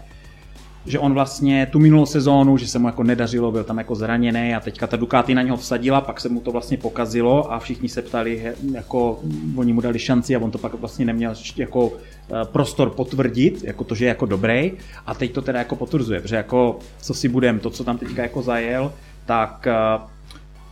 že 0.85 0.99
on 0.99 1.13
vlastně 1.13 1.65
tu 1.65 1.79
minulou 1.79 2.05
sezónu, 2.05 2.57
že 2.57 2.67
se 2.67 2.79
mu 2.79 2.87
jako 2.87 3.03
nedařilo, 3.03 3.51
byl 3.51 3.63
tam 3.63 3.77
jako 3.77 3.95
zraněný 3.95 4.55
a 4.55 4.59
teďka 4.59 4.87
ta 4.87 4.97
Ducati 4.97 5.35
na 5.35 5.41
něho 5.41 5.57
vsadila, 5.57 6.01
pak 6.01 6.19
se 6.19 6.29
mu 6.29 6.41
to 6.41 6.51
vlastně 6.51 6.77
pokazilo 6.77 7.53
a 7.53 7.59
všichni 7.59 7.89
se 7.89 8.01
ptali, 8.01 8.53
jako 8.71 9.19
oni 9.55 9.73
mu 9.73 9.81
dali 9.81 9.99
šanci 9.99 10.35
a 10.35 10.39
on 10.39 10.51
to 10.51 10.57
pak 10.57 10.73
vlastně 10.73 11.05
neměl 11.05 11.33
jako 11.57 11.93
eh, 11.93 12.45
prostor 12.45 12.89
potvrdit, 12.89 13.63
jako 13.63 13.83
to, 13.83 13.95
že 13.95 14.05
je 14.05 14.09
jako 14.09 14.25
dobrý 14.25 14.71
a 15.05 15.13
teď 15.13 15.31
to 15.31 15.41
teda 15.41 15.59
jako 15.59 15.75
potvrzuje, 15.75 16.21
protože 16.21 16.35
jako 16.35 16.79
co 17.01 17.13
si 17.13 17.29
budem, 17.29 17.59
to, 17.59 17.69
co 17.69 17.83
tam 17.83 17.97
teďka 17.97 18.21
jako 18.21 18.41
zajel, 18.41 18.93
tak 19.25 19.67
eh, 19.67 20.13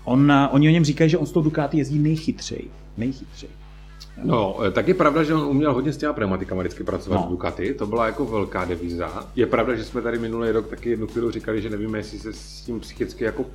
On, 0.04 0.34
oni 0.52 0.68
o 0.68 0.72
něm 0.72 0.86
říkají, 0.86 1.10
že 1.10 1.18
on 1.18 1.26
s 1.26 1.32
tou 1.32 1.42
Ducati 1.42 1.78
jezdí 1.78 2.00
nejchytřej. 2.00 2.64
Nejchytřej. 2.98 3.50
No, 4.24 4.58
eh, 4.68 4.72
tak 4.72 4.88
je 4.88 4.94
pravda, 4.94 5.24
že 5.24 5.34
on 5.34 5.44
uměl 5.44 5.74
hodně 5.74 5.94
s 5.94 5.98
těma 5.98 6.14
pneumatikama 6.14 6.62
vždycky 6.62 6.84
pracovat 6.84 7.16
No. 7.18 7.26
v 7.28 7.30
Ducati, 7.30 7.74
to 7.74 7.86
byla 7.88 8.06
jako 8.06 8.26
velká 8.26 8.66
devíza. 8.66 9.28
Je 9.36 9.46
pravda, 9.46 9.76
že 9.76 9.84
jsme 9.84 10.02
tady 10.02 10.20
minulý 10.20 10.52
rok 10.52 10.68
taky 10.68 10.90
jednu 10.90 11.08
chvíli 11.08 11.32
říkali, 11.32 11.62
že 11.62 11.70
nevíme, 11.70 11.98
jestli 11.98 12.20
se 12.20 12.34
s 12.34 12.62
tím 12.62 12.80
psychicky 12.80 13.24
jako 13.24 13.46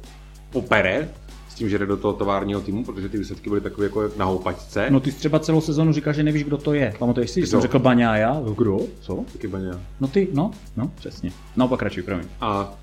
popere, 0.51 1.09
s 1.49 1.55
tím, 1.55 1.69
že 1.69 1.79
jde 1.79 1.87
do 1.87 1.97
toho 1.97 2.15
továrního 2.15 2.61
týmu, 2.61 2.85
protože 2.85 3.09
ty 3.09 3.19
výsledky 3.19 3.49
byly 3.49 3.61
takové 3.61 3.87
jako 3.87 4.11
na 4.17 4.25
houpačce. 4.25 4.87
No 4.91 5.01
ty 5.01 5.13
jsi 5.13 5.19
třeba 5.19 5.39
celou 5.39 5.61
sezonu 5.61 5.93
říkal, 5.93 6.13
že 6.13 6.23
nevíš, 6.23 6.45
kdo 6.45 6.57
to 6.59 6.75
je. 6.75 6.95
Pamatuješ 6.99 7.31
si, 7.31 7.41
že 7.41 7.47
jsem 7.47 7.61
řekl 7.61 7.79
Baňája? 7.79 8.43
Kdo? 8.59 8.79
Co? 9.01 9.25
Taky 9.33 9.49
baňa. 9.49 9.81
No 10.01 10.09
ty, 10.09 10.29
no, 10.33 10.51
no, 10.77 10.91
přesně. 10.95 11.33
No 11.57 11.69
pokračuj, 11.69 12.03
promiň. 12.03 12.27
A 12.41 12.75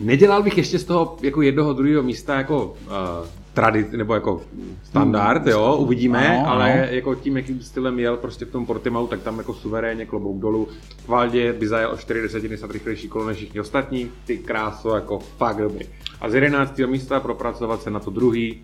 nedělal 0.00 0.42
bych 0.42 0.58
ještě 0.58 0.78
z 0.78 0.84
toho 0.84 1.16
jako 1.22 1.42
jednoho 1.42 1.72
druhého 1.72 2.02
místa 2.02 2.34
jako 2.34 2.64
uh, 2.64 3.26
tradit, 3.54 3.92
nebo 3.92 4.14
jako 4.14 4.40
standard, 4.82 5.46
jo, 5.46 5.76
uvidíme, 5.78 6.38
Ano, 6.38 6.48
ale 6.50 6.72
ano. 6.72 6.82
jako 6.94 7.14
tím, 7.14 7.36
jakým 7.36 7.60
stylem 7.62 7.98
jel 7.98 8.16
prostě 8.16 8.44
v 8.44 8.50
tom 8.50 8.66
Portimau, 8.66 9.06
tak 9.06 9.22
tam 9.22 9.38
jako 9.38 9.54
suverénně 9.54 10.06
klobouk 10.06 10.38
dolů. 10.40 10.68
V 11.04 11.08
Valdě 11.08 11.52
by 11.52 11.68
zajel 11.68 11.90
o 11.92 11.96
4 11.96 12.22
desetiny 12.22 12.56
snad 12.56 12.70
rychlejší 12.70 13.08
kolo 13.08 13.26
než 13.26 13.36
všichni 13.36 13.60
ostatní, 13.60 14.10
ty 14.24 14.38
kráso, 14.38 14.94
jako 14.94 15.18
fakt 15.18 15.56
dobrý. 15.58 15.86
A 16.20 16.30
z 16.30 16.34
11. 16.34 16.78
místa 16.86 17.20
propracovat 17.20 17.82
se 17.82 17.90
na 17.90 18.00
to 18.00 18.10
druhý. 18.10 18.62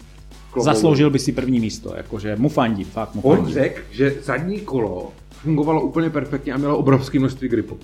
klobouk 0.51 0.65
Zasloužil 0.75 1.11
by 1.11 1.19
si 1.19 1.33
první 1.33 1.61
místo, 1.61 1.93
jakože 1.97 2.37
mu 2.37 2.49
fandím, 2.49 2.87
fakt 2.87 3.15
mu 3.15 3.21
On 3.23 3.37
fandím. 3.37 3.55
řekl, 3.55 3.81
že 3.91 4.15
zadní 4.23 4.61
kolo 4.61 5.13
fungovalo 5.43 5.81
úplně 5.83 6.11
perfektně 6.11 6.53
a 6.53 6.57
mělo 6.57 6.79
obrovské 6.79 7.19
množství 7.19 7.49
gripu. 7.49 7.79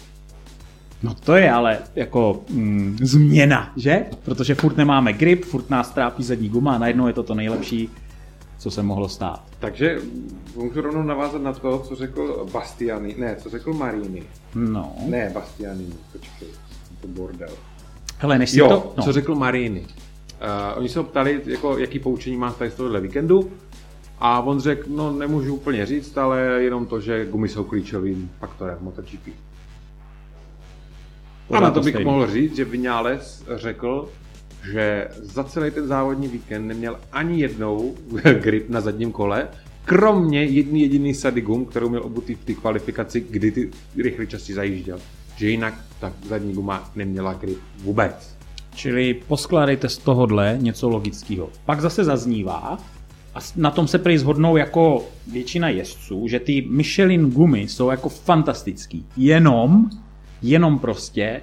No 1.05 1.15
to 1.15 1.37
je 1.37 1.51
ale 1.51 1.79
jako 1.95 2.45
mm, 2.51 2.97
změna, 3.03 3.73
že? 3.77 4.07
Protože 4.25 4.55
furt 4.55 4.77
nemáme 4.77 5.13
grip, 5.13 5.45
furt 5.45 5.71
nás 5.71 5.91
trápí 5.91 6.25
zadní 6.25 6.49
guma 6.49 6.75
a 6.75 6.79
najednou 6.79 7.07
je 7.07 7.13
to 7.13 7.23
to 7.23 7.35
nejlepší, 7.35 7.91
co 8.59 8.71
se 8.71 8.83
mohlo 8.83 9.09
stát. 9.09 9.43
Takže 9.59 9.99
můžu 10.57 10.81
rovnou 10.81 11.03
navázat 11.03 11.43
na 11.43 11.53
to, 11.53 11.79
co 11.79 11.95
řekl 11.95 12.47
Bastiani, 12.53 13.15
ne, 13.19 13.37
co 13.43 13.51
řekl 13.51 13.73
Marini. 13.73 14.23
No. 14.55 14.93
Ne, 15.07 15.31
Bastiani, 15.35 15.87
počkej, 16.13 16.49
to 17.01 17.09
bordel. 17.09 17.49
Hele, 18.19 18.39
než 18.39 18.51
si 18.51 18.59
Jo, 18.59 18.69
to... 18.69 18.95
No. 18.97 19.05
co 19.05 19.13
řekl 19.13 19.35
Marini. 19.35 19.81
Uh, 19.81 19.87
oni 20.79 20.89
se 20.89 20.99
ho 20.99 21.05
ptali, 21.05 21.41
jako, 21.47 21.79
jaký 21.79 21.99
poučení 21.99 22.37
má 22.37 22.53
tady 22.53 22.71
z 22.71 22.75
tohohle 22.75 23.01
víkendu. 23.01 23.51
A 24.19 24.41
on 24.41 24.61
řekl, 24.61 24.91
no 24.91 25.13
nemůžu 25.13 25.55
úplně 25.55 25.87
říct, 25.87 26.19
ale 26.19 26.41
jenom 26.41 26.87
to, 26.87 27.01
že 27.01 27.27
gumy 27.27 27.49
jsou 27.49 27.65
klíčovým 27.65 28.31
faktorem 28.41 28.79
MotoGP. 28.81 29.29
A 31.51 31.61
na 31.61 31.71
to 31.71 31.81
bych 31.81 31.95
stejný. 31.95 32.11
mohl 32.11 32.31
říct, 32.31 32.57
že 32.57 32.65
Vinales 32.65 33.45
řekl, 33.57 34.09
že 34.73 35.09
za 35.23 35.45
celý 35.45 35.71
ten 35.71 35.87
závodní 35.87 36.29
víkend 36.29 36.67
neměl 36.67 36.99
ani 37.13 37.41
jednou 37.41 37.95
grip 38.41 38.69
na 38.69 38.81
zadním 38.81 39.13
kole, 39.13 39.49
kromě 39.85 40.45
jedný 40.45 40.81
jediný 40.81 41.15
sady 41.15 41.41
gum, 41.41 41.65
kterou 41.65 41.89
měl 41.89 42.03
obutý 42.03 42.35
v 42.35 42.45
té 42.45 42.55
kvalifikaci, 42.55 43.21
kdy 43.31 43.51
ty 43.51 43.71
rychlé 43.97 44.27
časti 44.27 44.55
zajížděl. 44.55 44.99
Že 45.37 45.49
jinak 45.49 45.75
ta 46.01 46.13
zadní 46.29 46.53
guma 46.53 46.91
neměla 46.97 47.33
grip 47.35 47.59
vůbec. 47.83 48.37
Čili 48.75 49.15
poskládejte 49.15 49.89
z 49.89 49.99
tohohle 49.99 50.59
něco 50.61 50.89
logického. 50.89 51.51
Pak 51.65 51.81
zase 51.81 52.05
zaznívá, 52.05 52.79
a 53.35 53.39
na 53.57 53.71
tom 53.71 53.89
se 53.89 53.99
prý 53.99 54.19
shodnou 54.19 54.57
jako 54.57 55.07
většina 55.33 55.69
jezdců, 55.69 56.29
že 56.29 56.41
ty 56.41 56.67
Michelin 56.71 57.31
gumy 57.31 57.61
jsou 57.61 57.91
jako 57.91 58.09
fantastický. 58.09 59.07
Jenom, 59.17 59.91
jenom 60.45 60.79
prostě, 60.79 61.41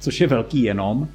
což 0.00 0.20
je 0.20 0.26
velký 0.26 0.62
jenom, 0.62 1.08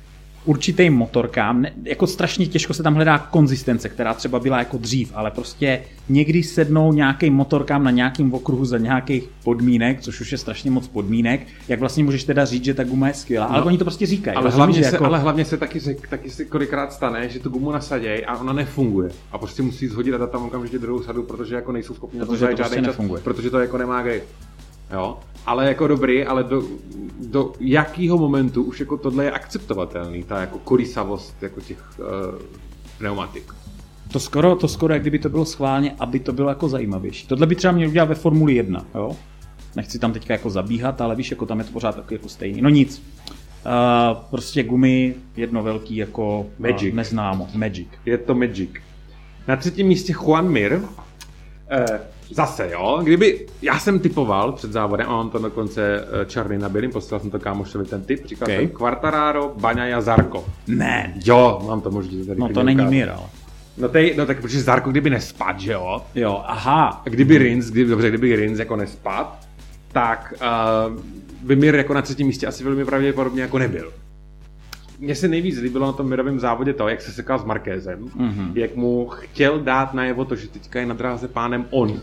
určitým 0.46 0.94
motorkám, 0.94 1.62
ne, 1.62 1.72
jako 1.84 2.08
strašně 2.08 2.46
těžko 2.46 2.74
se 2.74 2.84
tam 2.84 2.96
hledá 2.96 3.18
konzistence, 3.18 3.89
která 3.89 4.13
třeba 4.13 4.39
byla 4.39 4.60
jako 4.60 4.77
dřív, 4.77 5.12
ale 5.15 5.32
prostě 5.32 5.82
někdy 6.10 6.44
sednou 6.44 6.94
nějakým 6.94 7.34
motorkám 7.34 7.84
na 7.84 7.91
nějakým 7.91 8.34
okruhu 8.34 8.65
za 8.65 8.77
nějakých 8.77 9.24
podmínek, 9.44 10.01
což 10.01 10.22
už 10.22 10.32
je 10.32 10.38
strašně 10.38 10.72
moc 10.72 10.88
podmínek, 10.88 11.48
jak 11.68 11.80
vlastně 11.80 12.03
můžeš 12.03 12.24
teda 12.24 12.46
říct, 12.46 12.65
že 12.65 12.74
ta 12.74 12.84
guma 12.84 13.08
je 13.08 13.13
skvělá, 13.13 13.46
ale 13.46 13.60
No. 13.60 13.65
oni 13.65 13.77
to 13.77 13.84
prostě 13.86 14.06
říkají. 14.06 14.38
Ale 14.38 14.50
hlavně, 14.50 14.84
se, 14.84 14.96
jako... 14.96 15.06
ale 15.06 15.20
hlavně 15.20 15.46
se 15.46 15.58
taky, 15.58 15.80
se, 15.80 15.96
taky 16.10 16.30
se 16.30 16.46
kolikrát 16.46 16.94
stane, 16.94 17.30
že 17.30 17.39
tu 17.39 17.50
gumu 17.50 17.72
nasaděj 17.72 18.25
a 18.27 18.38
ona 18.38 18.53
nefunguje. 18.53 19.10
A 19.32 19.38
prostě 19.38 19.62
musí 19.62 19.88
zhodit 19.88 20.13
a 20.13 20.18
dát 20.18 20.32
tam 20.32 20.44
okamžitě 20.44 20.80
druhou 20.80 21.03
sadu, 21.03 21.24
protože 21.24 21.56
jako 21.56 21.72
nejsou 21.72 21.94
schopni 21.94 22.20
na 22.20 22.25
to 22.25 22.32
to 22.32 22.38
prostě 22.38 22.63
žádný 22.63 22.75
čas, 22.77 22.88
nefunguje. 22.88 23.22
protože 23.22 23.50
to 23.50 23.60
jako 23.60 23.77
nemá 23.77 24.01
grip. 24.01 24.24
Jo? 24.91 25.19
Ale 25.45 25.67
jako 25.67 25.88
dobrý, 25.88 26.25
ale 26.25 26.43
do, 26.43 26.63
do 27.19 27.53
jakého 27.60 28.17
momentu 28.17 28.63
už 28.63 28.79
jako 28.79 28.98
tohle 28.98 29.24
je 29.24 29.31
akceptovatelný, 29.31 30.24
ta 30.24 30.41
jako 30.41 30.60
kolísavost 30.60 31.43
jako 31.43 31.62
těch 31.62 32.00
uh, 32.00 32.05
pneumatik. 32.98 33.53
To 34.12 34.19
skoro, 34.19 34.55
to 34.55 34.67
skoro, 34.67 34.93
jak 34.93 35.01
kdyby 35.01 35.19
to 35.19 35.29
bylo 35.29 35.45
schválně, 35.45 35.95
aby 36.00 36.19
to 36.19 36.33
bylo 36.33 36.50
jako 36.50 36.69
zajímavější. 36.69 37.27
Tohle 37.27 37.48
by 37.48 37.55
třeba 37.55 37.74
měl 37.74 37.89
udělat 37.89 38.10
ve 38.10 38.15
Formuli 38.15 38.55
1, 38.55 38.86
jo? 38.95 39.15
Nechci 39.75 40.00
tam 40.00 40.13
teďka 40.13 40.33
jako 40.33 40.50
zabíhat, 40.50 41.01
ale 41.01 41.15
víš, 41.15 41.31
jako 41.31 41.45
tam 41.45 41.60
je 41.60 41.65
to 41.65 41.71
pořád 41.71 41.95
taky 41.95 42.15
jako 42.15 42.29
stejný. 42.29 42.62
No 42.62 42.69
nic. 42.69 43.03
Uh, 43.65 44.17
prostě 44.29 44.63
gumy, 44.63 45.15
jedno 45.36 45.63
velký 45.63 45.95
jako 45.95 46.45
Magic. 46.60 46.91
Uh, 46.91 46.95
neznámo. 46.95 47.48
Magic. 47.55 47.88
Je 48.05 48.17
to 48.17 48.36
Magic. 48.36 48.69
Na 49.48 49.55
třetím 49.55 49.88
místě 49.88 50.13
Juan 50.13 50.50
Mir. 50.50 50.81
Eh, 51.69 52.00
zase 52.31 52.69
jo, 52.71 53.00
kdyby, 53.03 53.45
já 53.61 53.79
jsem 53.79 54.00
typoval 54.00 54.51
před 54.51 54.71
závodem, 54.71 55.07
a 55.09 55.11
mám 55.11 55.29
to 55.29 55.39
dokonce 55.39 56.05
eh, 56.21 56.25
černý 56.25 56.57
na 56.57 56.69
bílým, 56.69 56.91
poslal 56.91 57.19
jsem 57.19 57.29
to 57.31 57.39
kámošovi 57.39 57.85
ten 57.85 58.03
typ, 58.03 58.25
říkal 58.25 58.45
Okay. 58.45 58.57
jsem 58.57 58.69
Quartararo, 58.69 59.53
Baňaja, 59.59 60.01
Zarko. 60.01 60.45
Ne, 60.67 61.13
Jo, 61.25 61.61
mám 61.67 61.81
to 61.81 61.91
možná 61.91 62.25
tady 62.27 62.39
no 62.39 62.50
to 62.50 62.63
není 62.63 62.75
ukázat. 62.77 62.91
mír, 62.91 63.09
ale. 63.09 63.25
No, 63.77 63.89
tej, 63.89 64.13
no 64.17 64.25
tak 64.25 64.41
protože 64.41 64.61
Zarko 64.61 64.91
kdyby 64.91 65.09
nespad, 65.09 65.59
že 65.59 65.71
jo, 65.71 66.01
Jo, 66.15 66.41
aha. 66.45 67.01
kdyby 67.05 67.38
Rins, 67.38 67.65
kdyby, 67.69 67.89
dobře, 67.89 68.09
kdyby 68.09 68.35
Rins 68.35 68.59
jako 68.59 68.75
nespad, 68.75 69.39
tak 69.91 70.33
uh, 70.91 71.00
by 71.41 71.55
Mir 71.55 71.75
jako 71.75 71.93
na 71.93 72.01
třetím 72.01 72.27
místě 72.27 72.47
asi 72.47 72.63
velmi 72.63 72.85
pravděpodobně 72.85 73.41
jako 73.41 73.57
nebyl. 73.57 73.93
Mně 75.00 75.15
se 75.15 75.27
nejvíc 75.27 75.59
líbilo 75.59 75.85
na 75.85 75.91
tom 75.91 76.09
mirovém 76.09 76.39
závodě 76.39 76.73
to, 76.73 76.88
jak 76.88 77.01
se 77.01 77.11
sekal 77.11 77.39
s 77.39 77.43
Markézem, 77.45 78.00
Mhm. 78.15 78.51
jak 78.55 78.75
mu 78.75 79.07
chtěl 79.07 79.59
dát 79.59 79.93
najevo 79.93 80.25
to, 80.25 80.35
že 80.35 80.47
teďka 80.47 80.79
je 80.79 80.85
na 80.85 80.93
dráze 80.93 81.27
pánem 81.27 81.65
on. 81.69 82.00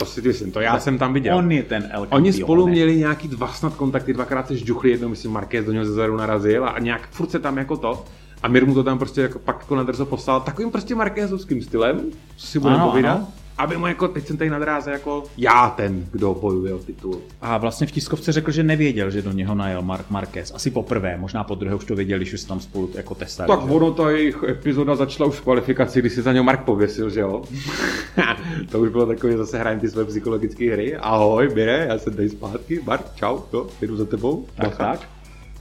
To 0.00 0.06
si 0.06 0.22
myslím, 0.22 0.52
to 0.52 0.60
já 0.60 0.80
jsem 0.80 0.98
tam 0.98 1.12
viděl. 1.14 1.36
On 1.36 1.52
je 1.52 1.62
ten 1.62 1.88
El 1.92 2.06
Oni 2.10 2.32
spolu 2.32 2.66
měli 2.68 2.96
nějaký 2.96 3.28
dva 3.28 3.48
snad 3.52 3.74
kontakty, 3.74 4.12
dvakrát 4.12 4.46
se 4.46 4.56
žduchli, 4.56 4.90
jednou 4.90 5.08
myslím 5.08 5.32
Marquez 5.32 5.64
do 5.66 5.72
něho 5.72 5.84
zezadu 5.84 6.16
narazil 6.16 6.64
a 6.64 6.78
nějak 6.78 7.08
furt 7.10 7.30
se 7.30 7.38
tam 7.38 7.58
jako 7.58 7.76
to. 7.76 8.04
A 8.42 8.48
Mir 8.48 8.66
mu 8.66 8.74
to 8.74 8.82
tam 8.82 8.98
prostě 8.98 9.20
jako 9.20 9.38
pak 9.38 9.56
jako 9.60 9.76
na 9.76 9.82
drzo 9.82 10.06
poslal 10.06 10.40
takovým 10.40 10.70
prostě 10.70 10.94
Marquezovským 10.94 11.62
stylem, 11.62 12.00
co 12.36 12.46
si 12.46 12.58
budeme 12.58 12.84
povídat. 12.84 13.16
ano. 13.16 13.28
Aby 13.60 13.76
mu 13.76 13.86
jako, 13.86 14.08
teď 14.08 14.26
jsem 14.26 14.36
tady 14.36 14.50
na 14.50 14.58
dráze 14.58 14.90
jako 14.90 15.24
já 15.36 15.70
ten, 15.70 16.06
kdo 16.12 16.34
bojuje 16.34 16.74
o 16.74 16.78
titul. 16.78 17.20
A 17.40 17.58
vlastně 17.58 17.86
v 17.86 17.90
tiskovce 17.90 18.32
řekl, 18.32 18.50
že 18.50 18.62
nevěděl, 18.62 19.10
že 19.10 19.22
do 19.22 19.32
něho 19.32 19.54
najel 19.54 19.82
Mark 19.82 20.10
Marquez. 20.10 20.52
Asi 20.54 20.70
poprvé, 20.70 21.16
možná 21.16 21.44
po 21.44 21.54
druhé 21.54 21.74
už 21.74 21.84
to 21.84 21.94
věděl, 21.94 22.18
když 22.18 22.32
už 22.32 22.44
tam 22.44 22.60
spolu 22.60 22.90
jako 22.94 23.14
testali. 23.14 23.48
Tak 23.48 23.60
že? 23.60 23.74
ono, 23.74 23.92
ta 23.92 24.10
jejich 24.10 24.42
epizoda 24.48 24.96
začala 24.96 25.28
už 25.28 25.36
v 25.36 25.40
kvalifikaci, 25.40 26.00
když 26.00 26.12
si 26.12 26.22
za 26.22 26.32
něho 26.32 26.44
Mark 26.44 26.60
pověsil, 26.60 27.10
že 27.10 27.20
jo? 27.20 27.42
to 28.70 28.80
už 28.80 28.88
bylo 28.88 29.06
takové, 29.06 29.36
zase 29.36 29.58
hrajeme 29.58 29.80
ty 29.80 29.90
své 29.90 30.04
psychologické 30.04 30.72
hry. 30.72 30.96
Ahoj, 30.96 31.48
Bire, 31.48 31.86
já 31.88 31.98
jsem 31.98 32.14
tady 32.14 32.28
zpátky. 32.28 32.80
Mark, 32.86 33.14
čau, 33.14 33.38
jo, 33.52 33.66
jdu 33.80 33.96
za 33.96 34.04
tebou. 34.04 34.46
Tak, 34.54 34.68
Bacha. 34.68 34.92
tak. 34.92 35.08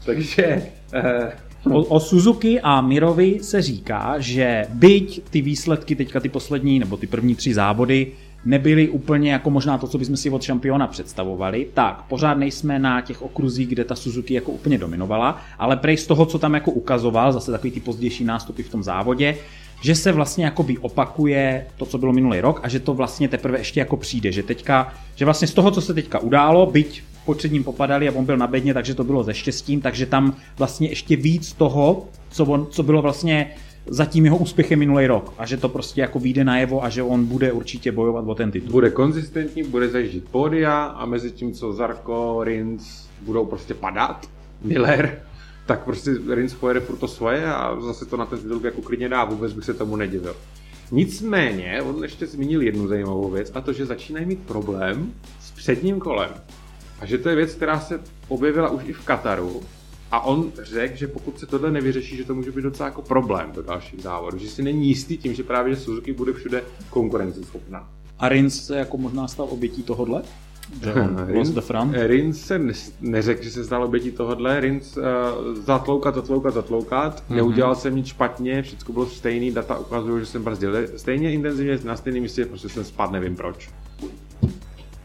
Takže, 0.05 0.63
eh, 0.93 1.31
O, 1.65 1.83
o 1.83 1.99
Suzuki 1.99 2.61
a 2.61 2.81
Mirovi 2.81 3.39
se 3.41 3.61
říká, 3.61 4.15
že 4.17 4.65
byť 4.73 5.23
ty 5.29 5.41
výsledky 5.41 5.95
teďka 5.95 6.19
ty 6.19 6.29
poslední 6.29 6.79
nebo 6.79 6.97
ty 6.97 7.07
první 7.07 7.35
tři 7.35 7.53
závody 7.53 8.11
nebyly 8.45 8.89
úplně 8.89 9.31
jako 9.31 9.49
možná 9.49 9.77
to, 9.77 9.87
co 9.87 9.97
bychom 9.97 10.17
si 10.17 10.29
od 10.29 10.41
šampiona 10.41 10.87
představovali, 10.87 11.67
tak 11.73 12.03
pořád 12.07 12.33
nejsme 12.33 12.79
na 12.79 13.01
těch 13.01 13.21
okruzích, 13.21 13.67
kde 13.67 13.83
ta 13.83 13.95
Suzuki 13.95 14.33
jako 14.33 14.51
úplně 14.51 14.77
dominovala, 14.77 15.41
ale 15.59 15.77
prej 15.77 15.97
z 15.97 16.07
toho, 16.07 16.25
co 16.25 16.39
tam 16.39 16.53
jako 16.53 16.71
ukazoval, 16.71 17.33
zase 17.33 17.51
takový 17.51 17.71
ty 17.71 17.79
pozdější 17.79 18.23
nástupy 18.23 18.63
v 18.63 18.69
tom 18.69 18.83
závodě, 18.83 19.37
že 19.81 19.95
se 19.95 20.11
vlastně 20.11 20.45
jakoby 20.45 20.77
opakuje 20.77 21.65
to, 21.77 21.85
co 21.85 21.97
bylo 21.97 22.13
minulý 22.13 22.41
rok 22.41 22.59
a 22.63 22.69
že 22.69 22.79
to 22.79 22.93
vlastně 22.93 23.27
teprve 23.27 23.57
ještě 23.57 23.79
jako 23.79 23.97
přijde, 23.97 24.31
že 24.31 24.43
teďka, 24.43 24.93
že 25.15 25.25
vlastně 25.25 25.47
z 25.47 25.53
toho, 25.53 25.71
co 25.71 25.81
se 25.81 25.93
teďka 25.93 26.19
událo, 26.19 26.65
byť 26.65 27.03
před 27.35 27.51
ním 27.51 27.63
popadali 27.63 28.09
a 28.09 28.11
on 28.11 28.25
byl 28.25 28.37
na 28.37 28.47
bedně, 28.47 28.73
takže 28.73 28.95
to 28.95 29.03
bylo 29.03 29.23
ze 29.23 29.33
štěstím, 29.33 29.81
takže 29.81 30.05
tam 30.05 30.35
vlastně 30.57 30.89
ještě 30.89 31.15
víc 31.15 31.53
toho, 31.53 32.07
co, 32.31 32.45
on, 32.45 32.67
co 32.69 32.83
bylo 32.83 33.01
vlastně 33.01 33.55
zatím 33.87 34.25
jeho 34.25 34.37
úspěchem 34.37 34.79
minulý 34.79 35.07
rok 35.07 35.33
a 35.37 35.45
že 35.45 35.57
to 35.57 35.69
prostě 35.69 36.01
jako 36.01 36.19
vyjde 36.19 36.43
najevo 36.43 36.83
a 36.83 36.89
že 36.89 37.03
on 37.03 37.25
bude 37.25 37.51
určitě 37.51 37.91
bojovat 37.91 38.25
o 38.27 38.35
ten 38.35 38.51
titul. 38.51 38.71
bude 38.71 38.89
konzistentní, 38.89 39.63
bude 39.63 39.89
zajíždět 39.89 40.23
pódia 40.23 40.83
a 40.83 41.05
mezi 41.05 41.31
tím, 41.31 41.53
co 41.53 41.73
Zarko, 41.73 42.43
Rins 42.43 43.07
budou 43.21 43.45
prostě 43.45 43.73
padat, 43.73 44.29
Miller, 44.61 45.21
tak 45.65 45.83
prostě 45.83 46.11
Rins 46.29 46.53
pojede 46.53 46.79
furt 46.79 46.97
to 46.97 47.07
svoje 47.07 47.45
a 47.45 47.81
zase 47.81 48.05
to 48.05 48.17
na 48.17 48.25
ten 48.25 48.39
titul 48.39 48.61
jako 48.63 48.81
klidně 48.81 49.09
dá, 49.09 49.23
vůbec 49.25 49.53
bych 49.53 49.65
se 49.65 49.73
tomu 49.73 49.95
nedivil. 49.95 50.35
Nicméně, 50.91 51.81
on 51.81 52.03
ještě 52.03 52.27
zmínil 52.27 52.61
jednu 52.61 52.87
zajímavou 52.87 53.29
věc 53.29 53.51
a 53.53 53.61
to, 53.61 53.73
že 53.73 53.85
začínají 53.85 54.25
mít 54.25 54.39
problém 54.39 55.13
s 55.41 55.51
předním 55.51 55.99
kolem. 55.99 56.29
A 57.01 57.05
že 57.05 57.17
to 57.17 57.29
je 57.29 57.35
věc, 57.35 57.53
která 57.55 57.79
se 57.79 57.99
objevila 58.27 58.69
už 58.69 58.83
i 58.85 58.93
v 58.93 59.05
Kataru, 59.05 59.61
A 60.11 60.25
on 60.25 60.51
řekl, 60.61 60.95
že 60.97 61.07
pokud 61.07 61.39
se 61.39 61.45
tohle 61.45 61.71
nevyřeší, 61.71 62.17
že 62.17 62.23
to 62.23 62.35
může 62.35 62.51
být 62.51 62.61
docela 62.61 62.89
jako 62.89 63.01
problém 63.01 63.51
do 63.51 63.63
dalších 63.63 64.01
závodů, 64.01 64.37
že 64.37 64.49
si 64.49 64.63
není 64.63 64.87
jistý 64.87 65.17
tím, 65.17 65.33
že 65.33 65.43
právě 65.43 65.75
že 65.75 65.81
Suzuki 65.81 66.13
bude 66.13 66.33
všude 66.33 66.63
konkurenceschopná. 66.89 67.89
A 68.19 68.29
Rins 68.29 68.65
se 68.65 68.77
jako 68.77 68.97
možná 68.97 69.27
stal 69.27 69.47
obětí 69.49 69.83
lost 71.33 71.53
the 71.53 71.61
front? 71.61 71.93
Rins 71.95 72.41
se 72.45 72.59
ne, 72.59 72.73
neřekl, 73.01 73.43
že 73.43 73.51
se 73.51 73.65
stal 73.65 73.83
obětí 73.83 74.11
tohohle. 74.11 74.59
Rins 74.59 74.97
uh, 74.97 75.03
zatloukat, 75.55 76.15
zatloukat, 76.15 76.53
zatloukat. 76.53 77.23
Mm-hmm. 77.23 77.35
Neudělal 77.35 77.75
jsem 77.75 77.95
nic 77.95 78.07
špatně, 78.07 78.61
všechno 78.61 78.93
bylo 78.93 79.05
stejný, 79.05 79.51
data 79.51 79.77
ukazují, 79.77 80.19
že 80.19 80.25
jsem 80.25 80.43
brzdil 80.43 80.87
stejně 80.97 81.33
intenzivně 81.33 81.79
na 81.83 81.95
stejném 81.95 82.23
místě, 82.23 82.45
prostě 82.45 82.69
jsem 82.69 82.83
spad, 82.83 83.11
nevím 83.11 83.35
proč. 83.35 83.69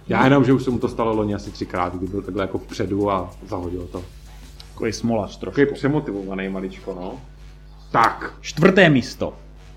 Já 0.09 0.25
jenom, 0.25 0.45
že 0.45 0.53
už 0.53 0.63
se 0.63 0.71
mu 0.71 0.79
to 0.79 0.89
stalo 0.89 1.17
loni 1.17 1.35
asi 1.35 1.51
třikrát, 1.51 1.95
kdy 1.95 2.07
byl 2.07 2.23
takhle 2.23 2.45
jako 2.45 2.59
vpředu 2.59 3.11
a 3.11 3.31
zahodil 3.49 3.89
to. 3.93 4.05
Takový 4.73 4.93
smolař 4.93 5.37
trošku. 5.37 5.61
Takový 5.61 5.75
přemotivovaný 5.75 6.49
maličko, 6.49 6.95
no. 7.01 7.21
Tak. 7.91 8.35
Čtvrté 8.41 8.91
místo. 8.91 9.35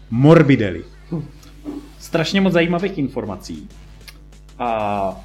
Morbidelli. 0.09 0.83
Strašně 1.99 2.41
moc 2.41 2.53
zajímavých 2.53 2.97
informací. 2.97 3.69
A 4.59 5.15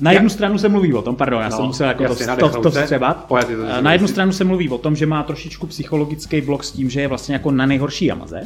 na 0.00 0.12
jednu 0.12 0.28
stranu 0.28 0.58
se 0.58 0.68
mluví 0.68 0.94
o 0.94 1.02
tom, 1.02 1.16
pardon, 1.16 1.42
já 1.42 1.48
no, 1.48 1.56
jsem 1.56 1.66
musel 1.66 1.88
jako 1.88 2.02
jasně, 2.02 2.26
to, 2.26 2.48
to, 2.48 2.62
to 2.62 2.70
vstřebat. 2.70 3.32
Na 3.80 3.92
jednu 3.92 4.08
stranu 4.08 4.32
se 4.32 4.44
mluví 4.44 4.68
o 4.68 4.78
tom, 4.78 4.96
že 4.96 5.06
má 5.06 5.22
trošičku 5.22 5.66
psychologický 5.66 6.40
blok 6.40 6.64
s 6.64 6.72
tím, 6.72 6.90
že 6.90 7.00
je 7.00 7.08
vlastně 7.08 7.34
jako 7.34 7.50
na 7.50 7.66
nejhorší 7.66 8.06
Yamaze 8.06 8.42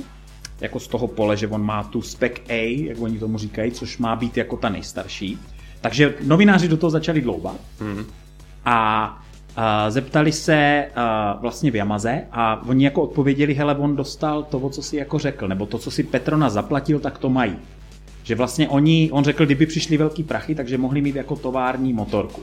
jako 0.60 0.80
z 0.80 0.88
toho 0.88 1.06
pole, 1.06 1.36
že 1.36 1.48
on 1.48 1.64
má 1.64 1.82
tu 1.82 2.02
spec 2.02 2.32
A, 2.48 2.84
jak 2.88 3.00
oni 3.00 3.18
tomu 3.18 3.38
říkají, 3.38 3.70
což 3.70 3.98
má 3.98 4.16
být 4.16 4.36
jako 4.36 4.56
ta 4.56 4.68
nejstarší. 4.68 5.38
Takže 5.80 6.14
novináři 6.24 6.68
do 6.68 6.76
toho 6.76 6.90
začali 6.90 7.20
dloubat 7.20 7.56
mm. 7.80 8.04
a 8.64 9.22
a 9.56 9.90
zeptali 9.90 10.32
se 10.32 10.86
a, 10.94 11.38
vlastně 11.40 11.70
v 11.70 11.76
Yamaze 11.76 12.22
a 12.32 12.62
oni 12.68 12.84
jako 12.84 13.02
odpověděli, 13.02 13.54
hele, 13.54 13.74
on 13.74 13.96
dostal 13.96 14.42
to, 14.42 14.70
co 14.70 14.82
si 14.82 14.96
jako 14.96 15.18
řekl, 15.18 15.48
nebo 15.48 15.66
to, 15.66 15.78
co 15.78 15.90
si 15.90 16.02
Petrona 16.02 16.50
zaplatil, 16.50 17.00
tak 17.00 17.18
to 17.18 17.30
mají. 17.30 17.56
Že 18.22 18.34
vlastně 18.34 18.68
oni, 18.68 19.10
on 19.12 19.24
řekl, 19.24 19.46
kdyby 19.46 19.66
přišli 19.66 19.96
velký 19.96 20.22
prachy, 20.22 20.54
takže 20.54 20.78
mohli 20.78 21.00
mít 21.00 21.16
jako 21.16 21.36
tovární 21.36 21.92
motorku. 21.92 22.40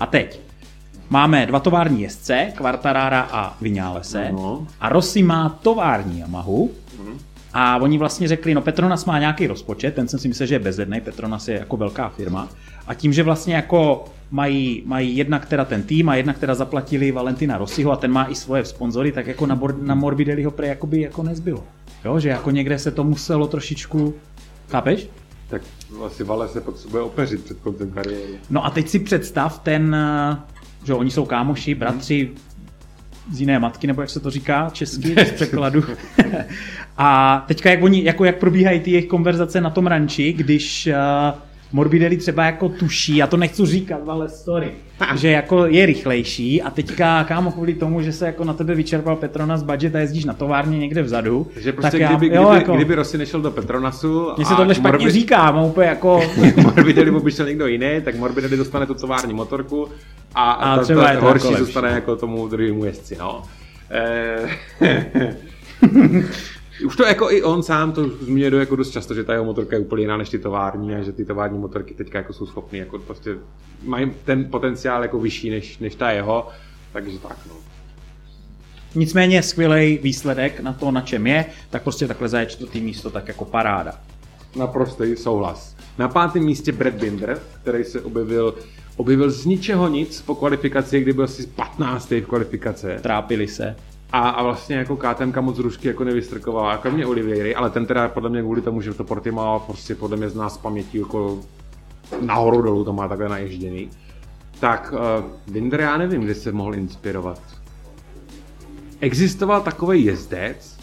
A 0.00 0.06
teď, 0.06 0.40
máme 1.10 1.46
dva 1.46 1.60
tovární 1.60 2.02
jezdce, 2.02 2.52
Quartarara 2.54 3.28
a 3.32 3.56
Vinálese, 3.60 4.28
no. 4.32 4.66
a 4.80 4.88
Rossi 4.88 5.22
má 5.22 5.48
tovární 5.48 6.20
Yamahu, 6.20 6.70
mm. 6.98 7.18
A 7.56 7.76
oni 7.76 7.98
vlastně 7.98 8.28
řekli, 8.28 8.54
no 8.54 8.60
Petronas 8.60 9.04
má 9.04 9.18
nějaký 9.18 9.46
rozpočet, 9.46 9.94
ten 9.94 10.08
jsem 10.08 10.18
si 10.18 10.28
myslel, 10.28 10.46
že 10.46 10.54
je 10.54 10.58
bezedný, 10.58 11.00
Petronas 11.00 11.48
je 11.48 11.58
jako 11.58 11.76
velká 11.76 12.08
firma. 12.08 12.48
A 12.86 12.94
tím, 12.94 13.12
že 13.12 13.22
vlastně 13.22 13.54
jako 13.54 14.04
mají, 14.30 14.82
mají 14.86 15.16
jednak 15.16 15.46
teda 15.46 15.64
ten 15.64 15.82
tým 15.82 16.08
a 16.08 16.14
jednak 16.14 16.38
teda 16.38 16.54
zaplatili 16.54 17.12
Valentina 17.12 17.58
Rossiho 17.58 17.92
a 17.92 17.96
ten 17.96 18.12
má 18.12 18.24
i 18.24 18.34
svoje 18.34 18.64
sponzory, 18.64 19.12
tak 19.12 19.26
jako 19.26 19.46
na, 19.46 19.60
na 19.80 19.94
Morbidelliho 19.94 20.50
pre 20.50 20.66
jakoby 20.66 21.00
jako 21.00 21.22
nezbylo. 21.22 21.64
Jo, 22.04 22.20
že 22.20 22.28
jako 22.28 22.50
někde 22.50 22.78
se 22.78 22.90
to 22.90 23.04
muselo 23.04 23.46
trošičku, 23.46 24.14
chápeš? 24.68 25.08
Tak 25.48 25.62
asi 26.06 26.24
Vale 26.24 26.48
se 26.48 26.60
potřebuje 26.60 27.02
opeřit 27.02 27.44
před 27.44 27.58
koncem 27.58 27.90
kariéry. 27.90 28.32
No 28.50 28.64
a 28.64 28.70
teď 28.70 28.88
si 28.88 28.98
představ 28.98 29.58
ten, 29.58 29.96
že 30.84 30.94
oni 30.94 31.10
jsou 31.10 31.24
kámoši, 31.24 31.74
bratři, 31.74 32.30
z 33.30 33.40
jiné 33.40 33.58
matky, 33.58 33.86
nebo 33.86 34.00
jak 34.00 34.10
se 34.10 34.20
to 34.20 34.30
říká 34.30 34.70
česky, 34.72 35.14
z 35.26 35.32
překladu. 35.32 35.84
a 36.98 37.44
teďka 37.48 37.70
jak, 37.70 37.82
oni, 37.82 38.04
jako 38.04 38.24
jak 38.24 38.38
probíhají 38.38 38.80
ty 38.80 38.90
jejich 38.90 39.06
konverzace 39.06 39.60
na 39.60 39.70
tom 39.70 39.86
ranči, 39.86 40.32
když 40.32 40.88
uh, 41.32 41.38
Morbidelli 41.74 42.16
třeba 42.16 42.44
jako 42.44 42.68
tuší, 42.68 43.16
já 43.16 43.26
to 43.26 43.36
nechci 43.36 43.66
říkat, 43.66 44.08
ale 44.08 44.28
story, 44.28 44.72
že 45.14 45.30
jako 45.30 45.66
je 45.66 45.86
rychlejší 45.86 46.62
a 46.62 46.70
teďka 46.70 47.24
kámo 47.24 47.52
kvůli 47.52 47.74
tomu, 47.74 48.02
že 48.02 48.12
se 48.12 48.26
jako 48.26 48.44
na 48.44 48.52
tebe 48.52 48.74
vyčerpal 48.74 49.16
Petronas 49.16 49.62
budget 49.62 49.94
a 49.94 49.98
jezdíš 49.98 50.24
na 50.24 50.34
továrně 50.34 50.78
někde 50.78 51.02
vzadu. 51.02 51.46
Že 51.60 51.72
prostě 51.72 51.98
tak 51.98 52.08
kdyby, 52.08 52.34
já, 52.34 52.42
jo, 52.42 52.48
kdyby, 52.48 52.62
jako, 52.62 52.76
kdyby 52.76 52.94
Rossi 52.94 53.18
nešel 53.18 53.40
do 53.40 53.50
Petronasu 53.50 54.28
Mně 54.36 54.46
se 54.46 54.54
tohle 54.54 54.74
špatně 54.74 54.98
Morbid... 54.98 55.12
říká, 55.12 55.50
mám 55.50 55.64
úplně 55.64 55.86
jako... 55.86 56.22
Morbidelli 56.62 57.20
by 57.20 57.32
šel 57.32 57.46
někdo 57.46 57.66
jiný, 57.66 58.00
tak 58.04 58.16
Morbidelli 58.16 58.56
dostane 58.56 58.86
tu 58.86 58.94
tovární 58.94 59.34
motorku 59.34 59.88
a, 60.34 60.52
a, 60.52 60.76
ta, 60.76 60.84
ta, 60.84 60.94
ta 60.94 61.20
horší 61.20 61.54
zůstane 61.54 61.90
jako 61.90 62.16
tomu 62.16 62.48
druhému 62.48 62.84
jezdci, 62.84 63.16
no. 63.16 63.42
Eh, 63.90 64.58
už 66.86 66.96
to 66.96 67.04
jako 67.04 67.30
i 67.30 67.42
on 67.42 67.62
sám 67.62 67.92
to 67.92 68.08
zmiňuje 68.08 68.60
jako 68.60 68.76
dost 68.76 68.90
často, 68.90 69.14
že 69.14 69.24
ta 69.24 69.32
jeho 69.32 69.44
motorka 69.44 69.76
je 69.76 69.82
úplně 69.82 70.02
jiná 70.02 70.16
než 70.16 70.28
ty 70.28 70.38
tovární 70.38 70.94
a 70.94 71.02
že 71.02 71.12
ty 71.12 71.24
tovární 71.24 71.58
motorky 71.58 71.94
teďka 71.94 72.18
jako 72.18 72.32
jsou 72.32 72.46
schopný, 72.46 72.78
jako 72.78 72.98
prostě 72.98 73.36
mají 73.82 74.12
ten 74.24 74.50
potenciál 74.50 75.02
jako 75.02 75.18
vyšší 75.18 75.50
než, 75.50 75.78
než 75.78 75.94
ta 75.94 76.10
jeho, 76.10 76.48
takže 76.92 77.18
tak 77.18 77.36
no. 77.48 77.54
Nicméně 78.94 79.42
skvělý 79.42 79.98
výsledek 80.02 80.60
na 80.60 80.72
to, 80.72 80.90
na 80.90 81.00
čem 81.00 81.26
je, 81.26 81.44
tak 81.70 81.82
prostě 81.82 82.08
takhle 82.08 82.28
za 82.28 82.44
čtvrtý 82.44 82.80
místo, 82.80 83.10
tak 83.10 83.28
jako 83.28 83.44
paráda. 83.44 83.92
Naprostý 84.56 85.16
souhlas. 85.16 85.76
Na 85.98 86.08
pátém 86.08 86.42
místě 86.42 86.72
Brad 86.72 86.94
Binder, 86.94 87.40
který 87.62 87.84
se 87.84 88.00
objevil 88.00 88.54
objevil 88.96 89.30
z 89.30 89.46
ničeho 89.46 89.88
nic 89.88 90.22
po 90.22 90.34
kvalifikaci, 90.34 91.00
kdy 91.00 91.12
byl 91.12 91.24
asi 91.24 91.46
15. 91.46 92.10
v 92.10 92.20
kvalifikace. 92.20 92.98
Trápili 93.02 93.48
se. 93.48 93.76
A, 94.12 94.28
a 94.28 94.42
vlastně 94.42 94.76
jako 94.76 94.96
KTM 94.96 95.40
moc 95.40 95.58
rušky 95.58 95.88
jako 95.88 96.04
nevystrkovala, 96.04 96.72
jako 96.72 96.90
mě 96.90 97.06
Oliviery, 97.06 97.54
ale 97.54 97.70
ten 97.70 97.86
teda 97.86 98.08
podle 98.08 98.30
mě 98.30 98.42
kvůli 98.42 98.62
tomu, 98.62 98.80
že 98.80 98.94
to 98.94 99.04
Portimao 99.04 99.60
prostě 99.60 99.94
podle 99.94 100.16
mě 100.16 100.28
zná 100.28 100.48
z 100.48 100.58
paměti 100.58 100.98
jako 100.98 101.40
nahoru 102.20 102.62
dolů 102.62 102.84
to 102.84 102.92
má 102.92 103.08
takhle 103.08 103.28
naježděný. 103.28 103.90
Tak 104.60 104.92
uh, 104.92 105.52
Binder 105.52 105.80
já 105.80 105.96
nevím, 105.96 106.20
kde 106.20 106.34
se 106.34 106.52
mohl 106.52 106.74
inspirovat. 106.74 107.40
Existoval 109.00 109.60
takový 109.60 110.04
jezdec, 110.04 110.78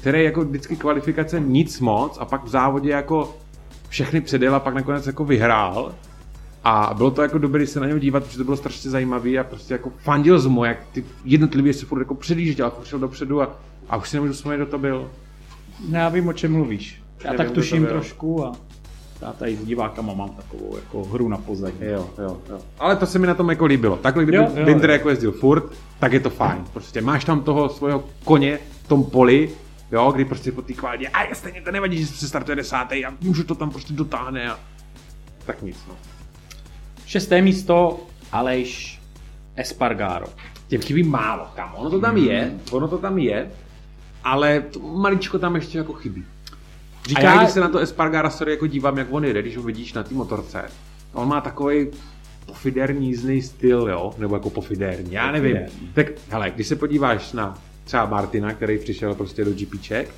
který 0.00 0.24
jako 0.24 0.44
vždycky 0.44 0.76
kvalifikace 0.76 1.40
nic 1.40 1.80
moc 1.80 2.18
a 2.20 2.24
pak 2.24 2.44
v 2.44 2.48
závodě 2.48 2.90
jako 2.90 3.36
všechny 3.88 4.20
předjel 4.20 4.54
a 4.54 4.60
pak 4.60 4.74
nakonec 4.74 5.06
jako 5.06 5.24
vyhrál 5.24 5.94
a 6.64 6.94
bylo 6.94 7.10
to 7.10 7.22
jako 7.22 7.38
dobré 7.38 7.66
se 7.66 7.80
na 7.80 7.86
něj 7.86 8.00
dívat, 8.00 8.24
protože 8.24 8.38
to 8.38 8.44
bylo 8.44 8.56
strašně 8.56 8.90
zajímavé 8.90 9.38
a 9.38 9.44
prostě 9.44 9.74
jako 9.74 9.92
fandil 9.98 10.38
z 10.38 10.46
mu, 10.46 10.64
jak 10.64 10.78
ty 10.92 11.04
jednotlivě 11.24 11.74
se 11.74 11.86
furt 11.86 11.98
jako 11.98 12.14
předjížděl, 12.14 12.70
furt 12.70 12.86
šel 12.86 12.98
dopředu 12.98 13.42
a, 13.42 13.56
a 13.88 13.96
už 13.96 14.08
si 14.08 14.16
nemůžu 14.16 14.32
vzpomenout, 14.32 14.62
kdo 14.64 14.70
to 14.70 14.78
byl. 14.78 15.10
No, 15.88 15.98
já 15.98 16.08
vím, 16.08 16.28
o 16.28 16.32
čem 16.32 16.52
mluvíš. 16.52 17.02
Já 17.24 17.32
Nevím, 17.32 17.46
tak 17.46 17.54
tuším 17.54 17.86
trošku 17.86 18.46
a 18.46 18.52
já 19.22 19.32
tady 19.32 19.56
s 19.56 19.64
divákama 19.64 20.14
mám 20.14 20.30
takovou 20.30 20.76
jako 20.76 21.04
hru 21.04 21.28
na 21.28 21.36
pozadí. 21.36 21.76
Jo, 21.80 22.10
jo, 22.18 22.40
jo. 22.50 22.58
Ale 22.78 22.96
to 22.96 23.06
se 23.06 23.18
mi 23.18 23.26
na 23.26 23.34
tom 23.34 23.50
jako 23.50 23.64
líbilo. 23.64 23.96
Takhle, 23.96 24.24
kdyby 24.24 24.64
Binder 24.64 24.90
jako 24.90 25.10
jezdil 25.10 25.32
furt, 25.32 25.64
tak 25.98 26.12
je 26.12 26.20
to 26.20 26.30
fajn. 26.30 26.64
Prostě 26.72 27.00
máš 27.00 27.24
tam 27.24 27.42
toho 27.42 27.68
svého 27.68 28.04
koně 28.24 28.58
v 28.84 28.88
tom 28.88 29.04
poli, 29.04 29.50
jo, 29.92 30.12
kdy 30.12 30.24
prostě 30.24 30.52
po 30.52 30.62
té 30.62 30.72
kvalitě, 30.72 31.08
a 31.08 31.34
stejně 31.34 31.60
to 31.60 31.72
nevadí, 31.72 31.98
že 31.98 32.06
se 32.06 32.28
startuje 32.28 32.56
desátý 32.56 33.04
a 33.04 33.14
můžu 33.20 33.44
to 33.44 33.54
tam 33.54 33.70
prostě 33.70 33.92
dotáhne 33.92 34.50
a 34.50 34.58
tak 35.46 35.62
nic, 35.62 35.76
no. 35.88 35.94
Šesté 37.12 37.42
místo 37.42 38.00
Aleš 38.32 39.00
Espargaro. 39.56 40.26
Těm 40.68 40.80
chybí 40.80 41.02
málo, 41.02 41.46
kam. 41.54 41.74
Ono 41.76 41.90
to 41.90 42.00
tam 42.00 42.16
hmm. 42.16 42.24
je, 42.24 42.52
ono 42.70 42.88
to 42.88 42.98
tam 42.98 43.18
je, 43.18 43.50
ale 44.24 44.60
to 44.60 44.78
maličko 44.80 45.38
tam 45.38 45.54
ještě 45.54 45.78
jako 45.78 45.92
chybí. 45.92 46.24
Říká, 47.06 47.20
a 47.20 47.34
já, 47.34 47.38
když 47.38 47.50
se 47.50 47.60
na 47.60 47.68
to 47.68 47.78
Espargara 47.78 48.30
sorry, 48.30 48.52
jako 48.52 48.66
dívám, 48.66 48.98
jak 48.98 49.06
on 49.10 49.24
jde, 49.24 49.42
když 49.42 49.56
ho 49.56 49.62
vidíš 49.62 49.92
na 49.92 50.02
té 50.02 50.14
motorce, 50.14 50.64
on 51.12 51.28
má 51.28 51.40
takový 51.40 51.86
pofiderní 52.46 53.06
jízdný 53.06 53.42
styl, 53.42 53.88
jo, 53.88 54.14
nebo 54.18 54.34
jako 54.34 54.50
pofiderní, 54.50 55.12
já 55.12 55.32
nevím. 55.32 55.56
Tak 55.94 56.06
hele, 56.28 56.50
když 56.50 56.66
se 56.66 56.76
podíváš 56.76 57.32
na 57.32 57.58
třeba 57.84 58.06
Martina, 58.06 58.54
který 58.54 58.78
přišel 58.78 59.14
prostě 59.14 59.44
do 59.44 59.50
GPček, 59.50 60.14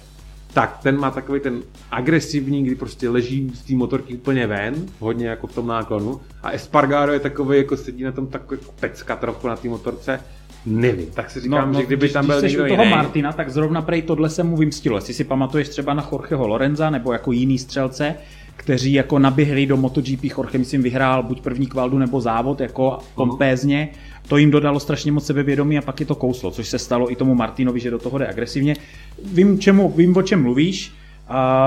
tak 0.55 0.79
ten 0.83 0.99
má 0.99 1.11
takový 1.11 1.41
ten 1.41 1.63
agresivní, 1.91 2.65
kdy 2.65 2.75
prostě 2.75 3.09
leží 3.09 3.51
z 3.55 3.63
té 3.63 3.75
motorky 3.75 4.15
úplně 4.15 4.47
ven, 4.47 4.75
hodně 5.01 5.27
jako 5.27 5.47
v 5.47 5.55
tom 5.55 5.67
náklonu. 5.67 6.21
A 6.43 6.51
Espargaro 6.51 7.13
je 7.13 7.21
takový, 7.21 7.59
jako 7.59 7.77
sedí 7.77 8.05
na 8.05 8.13
tom 8.13 8.27
takový 8.27 8.61
jako 8.61 8.73
pecka 8.81 9.17
trochu 9.17 9.49
na 9.49 9.57
té 9.57 9.69
motorce. 9.69 10.21
Nevím, 10.67 11.07
tak 11.15 11.31
si 11.31 11.41
říkám, 11.41 11.67
no, 11.69 11.73
no, 11.73 11.81
že 11.81 11.87
kdyby 11.87 12.07
když, 12.07 12.13
tam 12.13 12.27
byl 12.27 12.41
když 12.41 12.53
někdo 12.53 12.69
toho 12.69 12.83
jiný... 12.83 12.95
Martina, 12.95 13.33
tak 13.33 13.51
zrovna 13.51 13.83
prej 13.83 14.03
tohle 14.03 14.31
se 14.31 14.43
mu 14.43 14.57
vymstilo. 14.57 14.97
Jestli 14.97 15.15
si 15.15 15.25
pamatuješ 15.25 15.69
třeba 15.69 15.95
na 15.95 16.09
Jorgeho 16.13 16.47
Lorenza 16.47 16.91
nebo 16.91 17.13
jako 17.13 17.33
jiný 17.33 17.59
střelce, 17.59 18.15
kteří 18.57 18.93
jako 18.93 19.19
naběhli 19.19 19.67
do 19.67 19.77
MotoGP, 19.77 20.25
Jorge 20.25 20.59
myslím 20.59 20.83
vyhrál 20.83 21.23
buď 21.23 21.41
první 21.41 21.67
kvaldu 21.67 21.99
nebo 21.99 22.21
závod 22.21 22.61
jako 22.61 22.99
pompézně 23.15 23.89
to 24.29 24.37
jim 24.37 24.51
dodalo 24.51 24.81
strašně 24.81 25.13
moc 25.13 25.27
sebevědomí 25.27 25.79
a 25.79 25.83
pak 25.83 26.01
je 26.01 26.07
to 26.07 26.15
kouslo, 26.15 26.51
což 26.51 26.69
se 26.69 26.79
stalo 26.79 27.13
i 27.13 27.17
tomu 27.17 27.35
Martinovi, 27.35 27.81
že 27.81 27.91
do 27.91 27.99
toho 27.99 28.19
jde 28.19 28.29
agresivně. 28.29 28.77
Vím, 29.25 29.59
čemu, 29.59 29.91
vím 29.91 30.17
o 30.17 30.23
čem 30.23 30.43
mluvíš. 30.43 30.93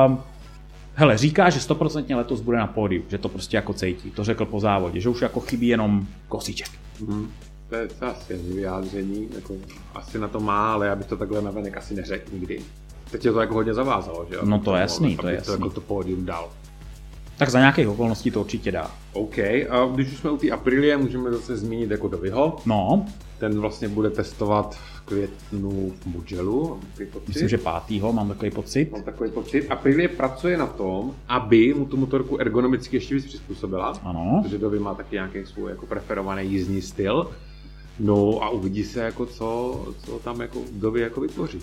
Uh, 0.10 0.18
hele, 0.94 1.18
říká, 1.18 1.50
že 1.50 1.60
stoprocentně 1.60 2.16
letos 2.16 2.42
bude 2.42 2.58
na 2.58 2.68
pódiu, 2.68 3.04
že 3.08 3.18
to 3.18 3.30
prostě 3.30 3.58
jako 3.58 3.74
cítí. 3.74 4.12
To 4.12 4.24
řekl 4.24 4.46
po 4.46 4.60
závodě, 4.60 5.00
že 5.00 5.10
už 5.10 5.22
jako 5.22 5.40
chybí 5.40 5.68
jenom 5.68 6.08
kosíček. 6.28 6.70
Mm. 7.00 7.32
To 7.70 7.76
je 7.76 7.88
asi 8.02 8.38
vyjádření, 8.38 9.30
jako 9.36 9.54
asi 9.96 10.20
na 10.20 10.28
to 10.28 10.40
má, 10.40 10.74
ale 10.74 10.88
já 10.88 10.96
bych 10.96 11.08
to 11.08 11.18
takhle 11.18 11.42
navenek 11.42 11.78
asi 11.78 11.96
neřekl 11.96 12.30
nikdy. 12.34 12.62
Teď 13.12 13.26
je 13.26 13.32
to 13.32 13.40
jako 13.40 13.54
hodně 13.54 13.74
zavázalo, 13.74 14.26
že 14.30 14.36
jo? 14.36 14.42
No 14.46 14.60
to 14.60 14.76
je 14.76 14.82
jasný, 14.82 15.18
to 15.18 15.28
je 15.28 15.36
jasný. 15.36 15.46
To 15.46 15.52
jako 15.52 15.70
to 15.70 15.82
pódium 15.82 16.26
dal. 16.26 16.50
Tak 17.38 17.50
za 17.50 17.60
nějakých 17.60 17.88
okolností 17.88 18.32
to 18.32 18.40
určitě 18.42 18.72
dá. 18.72 18.92
OK, 19.14 19.38
a 19.40 19.90
když 19.96 20.12
už 20.12 20.18
jsme 20.18 20.30
u 20.32 20.38
té 20.38 20.50
Aprilie, 20.52 20.98
můžeme 20.98 21.32
zase 21.32 21.58
zmínit 21.58 21.92
jako 21.92 22.08
Dovyho. 22.08 22.58
No, 22.66 23.06
Ten 23.40 23.60
vlastně 23.60 23.88
bude 23.88 24.10
testovat 24.10 24.76
v 24.76 25.02
květnu 25.02 25.94
v 26.00 26.06
Mugellu. 26.06 26.80
myslím, 27.28 27.50
že 27.50 27.58
pátýho, 27.58 28.14
mám 28.14 28.28
takový 28.28 28.52
pocit. 28.52 28.92
Mám 28.92 29.04
takový 29.04 29.32
pocit. 29.32 29.68
Aprilie 29.70 30.08
pracuje 30.08 30.58
na 30.58 30.68
tom, 30.68 31.14
aby 31.28 31.74
mu 31.74 31.86
tu 31.86 31.98
motorku 31.98 32.38
ergonomicky 32.42 32.96
ještě 32.98 33.16
víc 33.16 33.26
přizpůsobila. 33.26 34.00
Ano. 34.04 34.40
Protože 34.44 34.58
Dovy 34.58 34.80
má 34.80 34.94
taky 34.94 35.16
nějaký 35.16 35.46
svůj 35.46 35.70
jako 35.72 35.86
preferovaný 35.86 36.52
jízdní 36.52 36.82
styl. 36.82 37.30
No 38.00 38.44
a 38.44 38.50
uvidí 38.50 38.84
se, 38.84 39.00
jako 39.00 39.26
co, 39.26 39.82
co 40.06 40.20
tam 40.20 40.42
jako 40.42 40.60
Dovy 40.72 41.02
jako 41.02 41.22
vytvoří. 41.22 41.60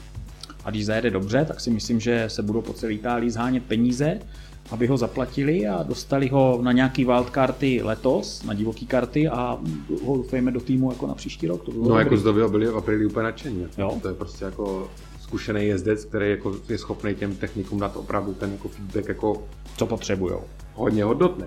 A 0.65 0.71
když 0.71 0.87
zajede 0.87 1.11
dobře, 1.11 1.45
tak 1.49 1.61
si 1.61 1.71
myslím, 1.71 2.01
že 2.01 2.25
se 2.29 2.43
budou 2.43 2.61
po 2.63 2.73
celé 2.73 2.93
Itálii 2.93 3.31
zhánět 3.31 3.63
peníze, 3.65 4.21
aby 4.71 4.87
ho 4.87 4.97
zaplatili 4.97 5.69
a 5.69 5.83
dostali 5.83 6.29
ho 6.29 6.59
na 6.63 6.73
nějaký 6.73 7.05
wildcardy 7.05 7.81
letos, 7.83 8.43
na 8.43 8.55
divoký 8.55 8.87
karty 8.87 9.29
a 9.29 9.59
ho 10.05 10.17
doufejme 10.17 10.51
do 10.51 10.61
týmu 10.61 10.91
jako 10.93 11.07
na 11.07 11.15
příští 11.15 11.47
rok. 11.47 11.65
To 11.65 11.71
bylo 11.71 11.83
No 11.83 11.89
dobrý. 11.89 12.05
jako 12.05 12.17
z 12.17 12.23
Dovyho 12.23 12.49
byli 12.49 12.67
v 12.67 12.77
Aprilii 12.77 13.07
úplně 13.07 13.23
nadšení. 13.25 13.67
Jo. 13.79 13.99
To 14.03 14.09
je 14.09 14.15
prostě 14.15 14.45
jako 14.45 14.89
zkušený 15.23 15.67
jezdec, 15.67 16.05
který 16.05 16.31
jako 16.31 16.53
je 16.69 16.79
schopný 16.79 17.15
těm 17.15 17.37
technikům 17.37 17.81
dát 17.81 17.97
opravdu 17.97 18.35
ten 18.35 18.53
jako 18.53 18.69
feedback 18.69 19.09
jako 19.09 19.43
Co 19.77 19.87
potřebujou. 19.87 20.41
hodně 20.75 21.05
hodnotný. 21.05 21.45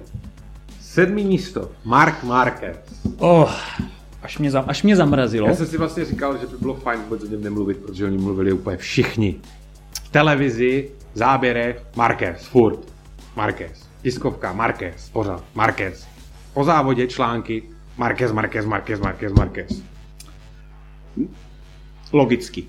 Sedmý 0.81 1.23
místo, 1.23 1.69
Mark 1.85 2.23
Marquez. 2.23 2.77
Oh, 3.17 3.51
až 4.23 4.37
mě, 4.37 4.51
za, 4.51 4.59
až 4.61 4.83
mě 4.83 4.95
zamrazilo. 4.95 5.47
Já 5.47 5.55
jsem 5.55 5.65
si 5.67 5.77
vlastně 5.77 6.05
říkal, 6.05 6.37
že 6.37 6.47
by 6.47 6.57
bylo 6.57 6.73
fajn 6.73 6.99
vůbec 7.01 7.23
o 7.23 7.27
něm 7.27 7.43
nemluvit, 7.43 7.77
protože 7.77 8.05
o 8.05 8.09
něm 8.09 8.21
mluvili 8.21 8.51
úplně 8.53 8.77
všichni. 8.77 9.35
V 10.03 10.09
televizi, 10.09 10.89
záběrech, 11.13 11.83
Marquez, 11.95 12.45
furt. 12.45 12.79
Marquez. 13.37 13.89
Tiskovka, 14.01 14.53
Marquez, 14.53 15.09
pořád, 15.09 15.43
Marquez. 15.55 16.07
Po 16.53 16.63
závodě 16.63 17.07
články, 17.07 17.63
Marquez, 17.97 18.31
Marquez, 18.31 18.65
Marquez, 18.65 18.99
Marquez, 18.99 19.33
Marquez. 19.33 19.83
Logicky. 22.13 22.63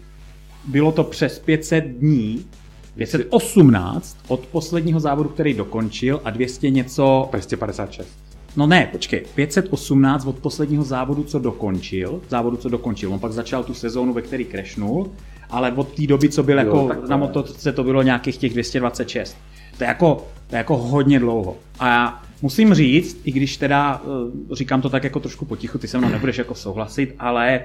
Bylo 0.65 0.93
to 0.93 1.05
přes 1.05 1.39
500 1.39 1.85
dní, 1.85 2.47
518 2.95 4.19
od 4.29 4.41
posledního 4.41 5.01
závodu, 5.01 5.29
který 5.29 5.55
dokončil 5.55 6.21
a 6.25 6.31
200 6.31 6.71
něco 6.71 7.29
256. 7.31 8.19
No 8.57 8.67
ne, 8.67 8.89
počkej, 8.93 9.25
518 9.35 10.27
od 10.27 10.39
posledního 10.39 10.85
závodu, 10.85 11.25
co 11.25 11.39
dokončil, 11.39 12.21
závodu, 12.29 12.57
co 12.57 12.69
dokončil, 12.69 13.13
on 13.13 13.19
pak 13.19 13.33
začal 13.33 13.65
tu 13.65 13.75
sezónu, 13.75 14.13
ve 14.13 14.23
který 14.23 14.45
crashnul, 14.45 15.11
ale 15.51 15.73
od 15.73 15.93
té 15.93 16.07
doby, 16.07 16.29
co 16.29 16.43
byl 16.43 16.59
Jo, 16.59 16.65
jako 16.65 17.09
na 17.09 17.17
motorce, 17.17 17.73
to 17.73 17.85
bylo 17.85 18.03
nějakých 18.03 18.37
těch 18.37 18.53
226. 18.53 19.37
To 19.79 19.85
je 19.85 19.89
jako, 19.89 20.27
jako 20.51 20.77
hodně 20.77 21.19
dlouho. 21.19 21.57
A 21.79 21.89
já 21.89 22.23
musím 22.43 22.75
říct, 22.75 23.21
i 23.25 23.33
když 23.33 23.57
teda 23.57 24.03
eh, 24.05 24.55
říkám 24.55 24.83
to 24.83 24.91
tak 24.91 25.05
jako 25.05 25.21
trošku 25.21 25.45
potichu, 25.45 25.79
ty 25.79 25.89
se 25.89 25.99
mnou 25.99 26.09
nebudeš 26.09 26.39
jako 26.39 26.55
souhlasit, 26.55 27.15
ale 27.19 27.61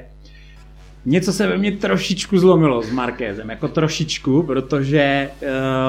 něco 1.05 1.33
se 1.33 1.47
ve 1.47 1.57
mně 1.57 1.71
trošičku 1.71 2.39
zlomilo 2.39 2.83
s 2.83 2.91
Markézem, 2.91 3.49
jako 3.49 3.67
trošičku, 3.67 4.43
protože 4.43 5.29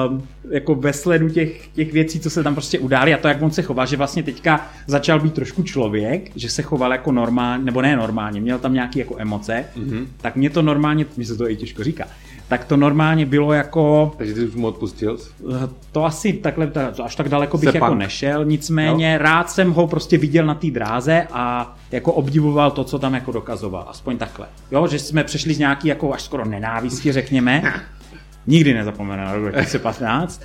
uh, 0.09 0.21
jako 0.49 0.75
ve 0.75 0.93
sledu 0.93 1.29
těch, 1.29 1.67
těch 1.67 1.93
věcí, 1.93 2.19
co 2.19 2.29
se 2.29 2.43
tam 2.43 2.55
prostě 2.55 2.79
udály 2.79 3.13
a 3.13 3.17
to, 3.17 3.27
jak 3.27 3.41
on 3.41 3.51
se 3.51 3.61
chová, 3.61 3.85
že 3.85 3.97
vlastně 3.97 4.23
teďka 4.23 4.67
začal 4.87 5.19
být 5.19 5.33
trošku 5.33 5.63
člověk, 5.63 6.31
že 6.35 6.49
se 6.49 6.61
choval 6.61 6.91
jako 6.91 7.11
normálně, 7.11 7.63
nebo 7.63 7.81
ne 7.81 7.95
normálně, 7.95 8.41
měl 8.41 8.59
tam 8.59 8.73
nějaké 8.73 8.99
jako 8.99 9.15
emoce, 9.17 9.65
mm-hmm. 9.77 10.05
tak 10.21 10.35
mě 10.35 10.49
to 10.49 10.61
normálně, 10.61 11.05
mi 11.17 11.25
se 11.25 11.37
to 11.37 11.49
i 11.49 11.55
těžko 11.55 11.83
říká, 11.83 12.07
tak 12.47 12.65
to 12.65 12.77
normálně 12.77 13.25
bylo 13.25 13.53
jako, 13.53 14.11
Takže 14.17 14.33
ty 14.33 14.45
už 14.47 14.55
mu 14.55 14.67
odpustil? 14.67 15.17
eh, 15.55 15.69
to 15.91 16.05
asi 16.05 16.33
takhle, 16.33 16.67
ta- 16.67 16.93
až 17.03 17.15
tak 17.15 17.29
daleko 17.29 17.57
bych 17.57 17.69
Se 17.69 17.77
jako 17.77 17.87
punk. 17.87 17.99
nešel, 17.99 18.45
nicméně 18.45 19.13
jo. 19.13 19.19
rád 19.21 19.49
jsem 19.49 19.71
ho 19.71 19.87
prostě 19.87 20.17
viděl 20.17 20.45
na 20.45 20.55
té 20.55 20.67
dráze 20.71 21.27
a 21.31 21.75
jako 21.91 22.13
obdivoval 22.13 22.71
to, 22.71 22.83
co 22.83 22.99
tam 22.99 23.13
jako 23.13 23.31
dokazoval, 23.31 23.85
aspoň 23.89 24.17
takhle. 24.17 24.47
Jo, 24.71 24.87
že 24.87 24.99
jsme 24.99 25.23
přešli 25.23 25.53
z 25.53 25.59
nějaký 25.59 25.87
jako 25.87 26.13
až 26.13 26.21
skoro 26.21 26.45
nenávisti, 26.45 27.11
řekněme, 27.11 27.73
nikdy 28.47 28.73
nezapomenu 28.73 29.23
na 29.23 29.33
rok 29.33 29.43
2015, 29.51 30.41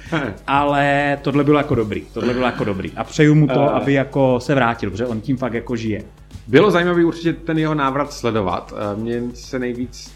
ale 0.47 1.19
tohle 1.23 1.45
bylo 1.45 1.59
jako 1.59 1.75
dobrý, 1.75 2.03
tohle 2.13 2.33
bylo 2.35 2.47
jako 2.47 2.65
dobrý 2.65 2.93
a 2.97 3.05
přeju 3.05 3.35
mu 3.35 3.47
to, 3.47 3.75
aby 3.75 3.93
jako 3.93 4.41
se 4.41 4.55
vrátil, 4.55 4.91
protože 4.91 5.07
on 5.07 5.21
tím 5.21 5.37
fakt 5.37 5.55
jako 5.55 5.77
žije. 5.77 6.03
Bylo 6.51 6.71
zajímavý 6.71 7.05
určitě 7.05 7.33
ten 7.33 7.59
jeho 7.59 7.75
návrat 7.75 8.13
sledovat. 8.13 8.75
Eh, 8.77 9.01
Mně 9.01 9.23
se 9.35 9.59
nejvíc 9.59 10.13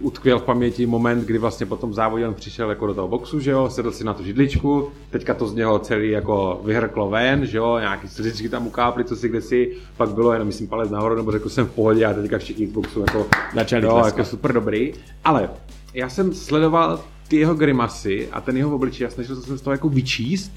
utkvěl 0.00 0.38
v 0.38 0.42
paměti 0.42 0.86
moment, 0.86 1.24
kdy 1.24 1.38
vlastně 1.38 1.66
po 1.66 1.76
tom 1.76 1.94
závodě 1.94 2.28
on 2.28 2.34
přišel 2.34 2.70
jako 2.70 2.86
do 2.86 2.94
toho 2.94 3.08
boxu, 3.08 3.40
že 3.40 3.50
jo, 3.50 3.70
sedl 3.70 3.92
si 3.92 4.04
na 4.04 4.14
tu 4.14 4.24
židličku, 4.24 4.88
teďka 5.10 5.34
to 5.34 5.46
z 5.46 5.54
něho 5.54 5.78
celý 5.78 6.10
jako 6.10 6.60
vyhrklo 6.64 7.10
ven, 7.10 7.46
že 7.46 7.58
jo, 7.58 7.78
nějaký 7.78 8.08
slzičky 8.08 8.48
tam 8.48 8.66
ukápli, 8.66 9.04
co 9.04 9.16
si 9.16 9.28
kde 9.28 9.40
si, 9.40 9.76
pak 9.96 10.08
bylo 10.08 10.32
jenom, 10.32 10.46
myslím, 10.48 10.68
palec 10.68 10.90
nahoru, 10.90 11.16
nebo 11.16 11.32
řekl 11.32 11.48
jsem 11.48 11.66
v 11.66 11.70
pohodě 11.70 12.06
a 12.06 12.14
teďka 12.14 12.38
všichni 12.38 12.66
z 12.66 12.72
boxu 12.72 13.00
jako 13.00 13.26
Začali 13.54 13.84
jo, 13.84 14.02
jako 14.04 14.24
super 14.24 14.52
dobrý. 14.52 14.92
Ale 15.24 15.50
já 15.94 16.08
jsem 16.08 16.34
sledoval 16.34 17.00
ty 17.28 17.36
jeho 17.36 17.54
grimasy 17.54 18.28
a 18.32 18.40
ten 18.40 18.56
jeho 18.56 18.74
obličej 18.74 19.06
a 19.06 19.10
snažil 19.10 19.36
jsem 19.36 19.44
se 19.44 19.58
z 19.58 19.60
toho 19.60 19.74
jako 19.74 19.88
vyčíst, 19.88 20.52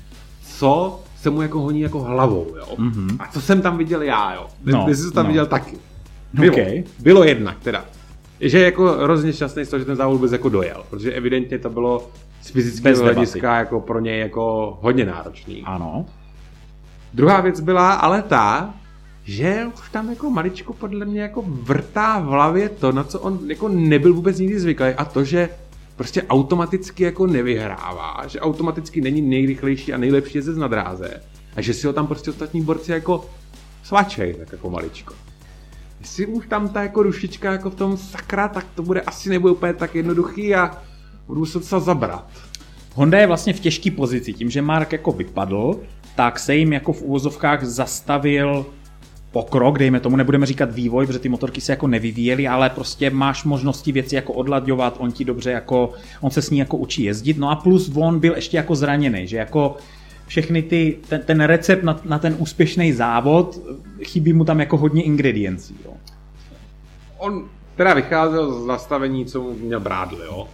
co 0.62 1.00
se 1.18 1.30
mu 1.30 1.42
jako 1.42 1.60
honí 1.60 1.82
jako 1.82 2.00
hlavou, 2.00 2.48
jo. 2.58 2.66
Mm-hmm. 2.78 3.16
A 3.20 3.28
co 3.28 3.42
jsem 3.42 3.62
tam 3.62 3.78
viděl 3.78 4.02
já, 4.02 4.34
jo. 4.34 4.48
No, 4.66 4.78
No, 4.78 4.86
Ty 4.86 4.96
jsi 4.96 5.04
to 5.04 5.12
tam 5.12 5.26
no. 5.26 5.28
viděl 5.28 5.46
taky. 5.46 5.78
Bylo, 6.34 6.52
Okay. 6.54 6.84
bylo 7.00 7.24
jednak 7.24 7.60
teda. 7.60 7.86
Že 8.40 8.60
je 8.60 8.66
jako 8.66 8.86
hrozně 8.92 9.34
šťastný 9.34 9.66
z 9.66 9.70
toho, 9.70 9.80
že 9.80 9.86
ten 9.86 9.96
závod 9.96 10.14
vůbec 10.16 10.32
jako 10.32 10.50
dojel, 10.50 10.84
protože 10.90 11.14
evidentně 11.14 11.60
to 11.60 11.70
bylo 11.70 12.10
z 12.42 12.50
fyzického 12.50 13.04
hlediska 13.04 13.58
jako 13.58 13.80
pro 13.82 14.00
něj 14.00 14.20
jako 14.20 14.78
hodně 14.82 15.06
náročný. 15.06 15.62
Ano. 15.66 16.06
Druhá 17.14 17.42
věc 17.42 17.60
byla 17.60 17.94
ale 17.94 18.22
ta, 18.22 18.74
že 19.24 19.68
už 19.80 19.90
tam 19.90 20.10
jako 20.10 20.30
maličko 20.30 20.74
podle 20.74 21.06
mě 21.06 21.22
jako 21.22 21.44
vrtá 21.48 22.20
v 22.20 22.26
hlavě 22.26 22.70
to, 22.70 22.92
na 22.92 23.04
co 23.04 23.20
on 23.20 23.40
jako 23.48 23.70
nebyl 23.70 24.14
vůbec 24.14 24.40
nikdy 24.40 24.60
zvyklý 24.60 24.88
a 24.88 25.06
to, 25.06 25.24
že 25.24 25.50
prostě 26.02 26.24
automaticky 26.24 27.04
jako 27.04 27.28
nevyhrává, 27.28 28.28
že 28.28 28.40
automaticky 28.40 29.02
není 29.02 29.22
nejrychlejší 29.22 29.94
a 29.94 29.98
nejlepší 29.98 30.38
jezdec 30.38 30.58
na 30.58 30.68
dráze 30.68 31.22
a 31.56 31.62
že 31.62 31.74
si 31.74 31.88
ho 31.88 31.94
tam 31.94 32.08
prostě 32.08 32.32
ostatní 32.32 32.62
borci 32.62 32.92
jako 32.92 33.30
svačej 33.84 34.34
tak 34.34 34.52
jako 34.52 34.70
maličko. 34.70 35.14
Jestli 36.00 36.26
už 36.26 36.48
tam 36.48 36.70
ta 36.70 36.84
jako 36.84 37.04
dušička 37.04 37.52
jako 37.52 37.70
v 37.70 37.76
tom 37.76 37.98
sakra, 37.98 38.48
tak 38.48 38.66
to 38.76 38.84
bude 38.84 39.02
asi 39.02 39.30
nebude 39.30 39.54
úplně 39.54 39.74
tak 39.74 39.96
jednoduchý 39.96 40.56
a 40.56 40.82
budu 41.28 41.46
se 41.46 41.60
docela 41.60 41.82
zabrat. 41.82 42.32
Honda 42.94 43.18
je 43.18 43.28
vlastně 43.28 43.54
v 43.54 43.60
těžké 43.60 43.92
pozici. 43.92 44.34
Tím, 44.34 44.50
že 44.50 44.62
Mark 44.62 44.92
jako 44.92 45.12
vypadl, 45.12 45.80
tak 46.16 46.40
se 46.40 46.56
jim 46.56 46.74
jako 46.74 46.94
v 46.94 47.02
úvozovkách 47.02 47.64
zastavil 47.66 48.66
pokrok, 49.32 49.78
dejme 49.78 50.00
tomu, 50.00 50.16
nebudeme 50.16 50.46
říkat 50.46 50.76
vývoj, 50.76 51.06
protože 51.06 51.20
ty 51.20 51.30
motorky 51.30 51.62
se 51.62 51.72
jako 51.72 51.88
nevyvíjely, 51.88 52.48
ale 52.48 52.70
prostě 52.70 53.10
máš 53.10 53.44
možnosti 53.44 53.92
věci 53.92 54.16
jako 54.16 54.34
odlaďovat, 54.34 54.96
on 55.00 55.12
ti 55.12 55.26
dobře 55.26 55.52
jako, 55.52 55.94
on 56.22 56.32
se 56.32 56.42
s 56.42 56.50
ní 56.50 56.60
jako 56.60 56.78
učí 56.78 57.04
jezdit, 57.04 57.38
no 57.38 57.50
a 57.50 57.56
plus 57.56 57.92
on 57.96 58.20
byl 58.20 58.36
ještě 58.36 58.58
jako 58.58 58.76
zraněný, 58.76 59.28
že 59.28 59.38
jako 59.38 59.78
všechny 60.28 60.62
ty, 60.62 60.98
ten, 61.10 61.22
ten 61.22 61.42
recept 61.42 61.84
na, 61.84 62.00
na 62.06 62.20
ten 62.20 62.36
úspěšný 62.40 62.94
závod, 62.94 63.60
chybí 64.04 64.34
mu 64.34 64.46
tam 64.46 64.60
jako 64.60 64.78
hodně 64.78 65.04
ingrediencí, 65.04 65.76
jo. 65.86 65.94
On 67.18 67.46
teda 67.76 67.94
vycházel 67.94 68.64
z 68.64 68.66
nastavení, 68.66 69.26
co 69.26 69.42
mu 69.42 69.54
měl 69.54 69.80
brádl, 69.80 70.18
jo. 70.26 70.48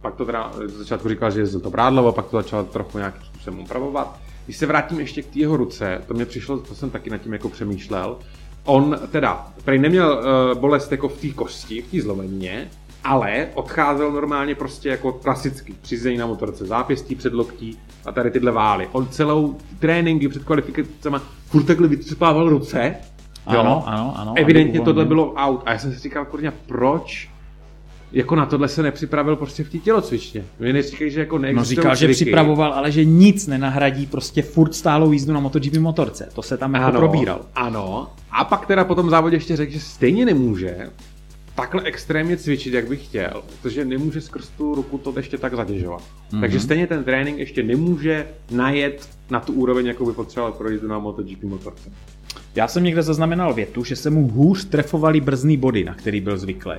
Pak 0.00 0.14
to 0.14 0.24
teda 0.24 0.52
začátku 0.66 1.08
říkal, 1.08 1.30
že 1.30 1.40
jezdil 1.40 1.60
to 1.60 1.70
brádlovo, 1.70 2.12
pak 2.12 2.26
to 2.26 2.36
začal 2.36 2.64
trochu 2.64 2.98
nějakým 2.98 3.22
způsobem 3.22 3.60
upravovat. 3.60 4.18
Když 4.48 4.56
se 4.56 4.66
vrátím 4.66 5.00
ještě 5.00 5.22
k 5.22 5.26
té 5.26 5.38
jeho 5.38 5.56
ruce, 5.56 6.02
to 6.06 6.14
mě 6.14 6.26
přišlo, 6.26 6.58
to 6.58 6.74
jsem 6.74 6.90
taky 6.90 7.10
nad 7.10 7.18
tím 7.18 7.32
jako 7.32 7.48
přemýšlel. 7.48 8.18
On 8.64 8.98
teda, 9.10 9.46
prej 9.64 9.78
neměl 9.78 10.20
uh, 10.52 10.60
bolest 10.60 10.92
jako 10.92 11.08
v 11.08 11.20
té 11.20 11.28
kosti, 11.28 11.82
v 11.82 11.90
té 11.90 12.00
zlomenině, 12.00 12.68
ale 13.04 13.48
odcházel 13.54 14.12
normálně 14.12 14.54
prostě 14.54 14.88
jako 14.88 15.12
klasicky 15.12 15.74
přizení 15.82 16.16
na 16.16 16.26
motorce, 16.26 16.66
zápěstí, 16.66 17.14
předloktí 17.14 17.78
a 18.06 18.12
tady 18.12 18.30
tyhle 18.30 18.52
vály. 18.52 18.88
On 18.92 19.08
celou 19.08 19.56
tréninky 19.78 20.28
před 20.28 20.44
kvalifikacemi 20.44 21.16
furt 21.46 21.64
takhle 21.64 21.88
vytřepával 21.88 22.48
ruce. 22.48 22.94
jo. 23.52 23.60
Ano, 23.60 23.84
ano, 23.86 24.14
ano. 24.16 24.34
Evidentně 24.36 24.80
tohle 24.80 25.04
bylo 25.04 25.32
out. 25.32 25.62
A 25.66 25.72
já 25.72 25.78
jsem 25.78 25.92
si 25.92 25.98
říkal, 25.98 26.24
kurňa, 26.24 26.52
proč 26.66 27.30
jako 28.12 28.34
na 28.34 28.46
tohle 28.46 28.68
se 28.68 28.82
nepřipravil 28.82 29.36
prostě 29.36 29.64
v 29.64 29.70
té 29.70 29.78
tělocvičně. 29.78 30.44
Mě 30.58 30.72
neříkají, 30.72 31.10
že 31.10 31.20
jako 31.20 31.38
No 31.38 31.64
říkal, 31.64 31.94
že 31.94 32.08
připravoval, 32.08 32.72
ale 32.72 32.92
že 32.92 33.04
nic 33.04 33.46
nenahradí 33.46 34.06
prostě 34.06 34.42
furt 34.42 34.74
stálou 34.74 35.12
jízdu 35.12 35.32
na 35.32 35.40
MotoGP 35.40 35.74
motorce. 35.74 36.28
To 36.34 36.42
se 36.42 36.56
tam 36.56 36.74
jako 36.74 36.86
ano, 36.86 36.98
probíral. 36.98 37.40
Ano. 37.54 38.08
A 38.30 38.44
pak 38.44 38.66
teda 38.66 38.84
po 38.84 38.94
tom 38.94 39.10
závodě 39.10 39.36
ještě 39.36 39.56
řekl, 39.56 39.72
že 39.72 39.80
stejně 39.80 40.24
nemůže 40.24 40.90
takhle 41.54 41.82
extrémně 41.82 42.36
cvičit, 42.36 42.74
jak 42.74 42.88
by 42.88 42.96
chtěl, 42.96 43.42
protože 43.48 43.84
nemůže 43.84 44.20
skrz 44.20 44.48
tu 44.48 44.74
ruku 44.74 44.98
to 44.98 45.12
ještě 45.16 45.38
tak 45.38 45.54
zatěžovat. 45.54 46.00
Mhm. 46.00 46.38
Mm-hmm. 46.38 46.40
Takže 46.40 46.60
stejně 46.60 46.86
ten 46.86 47.04
trénink 47.04 47.38
ještě 47.38 47.62
nemůže 47.62 48.26
najet 48.50 49.08
na 49.30 49.40
tu 49.40 49.52
úroveň, 49.52 49.86
jakou 49.86 50.06
by 50.06 50.12
potřeboval 50.12 50.52
pro 50.52 50.70
jízdu 50.70 50.88
na 50.88 50.98
MotoGP 50.98 51.42
motorce. 51.42 51.90
Já 52.54 52.68
jsem 52.68 52.84
někde 52.84 53.02
zaznamenal 53.02 53.54
větu, 53.54 53.84
že 53.84 53.96
se 53.96 54.10
mu 54.10 54.28
hůř 54.28 54.64
trefovaly 54.64 55.20
brzdný 55.20 55.56
body, 55.56 55.84
na 55.84 55.94
který 55.94 56.20
byl 56.20 56.38
zvyklý. 56.38 56.76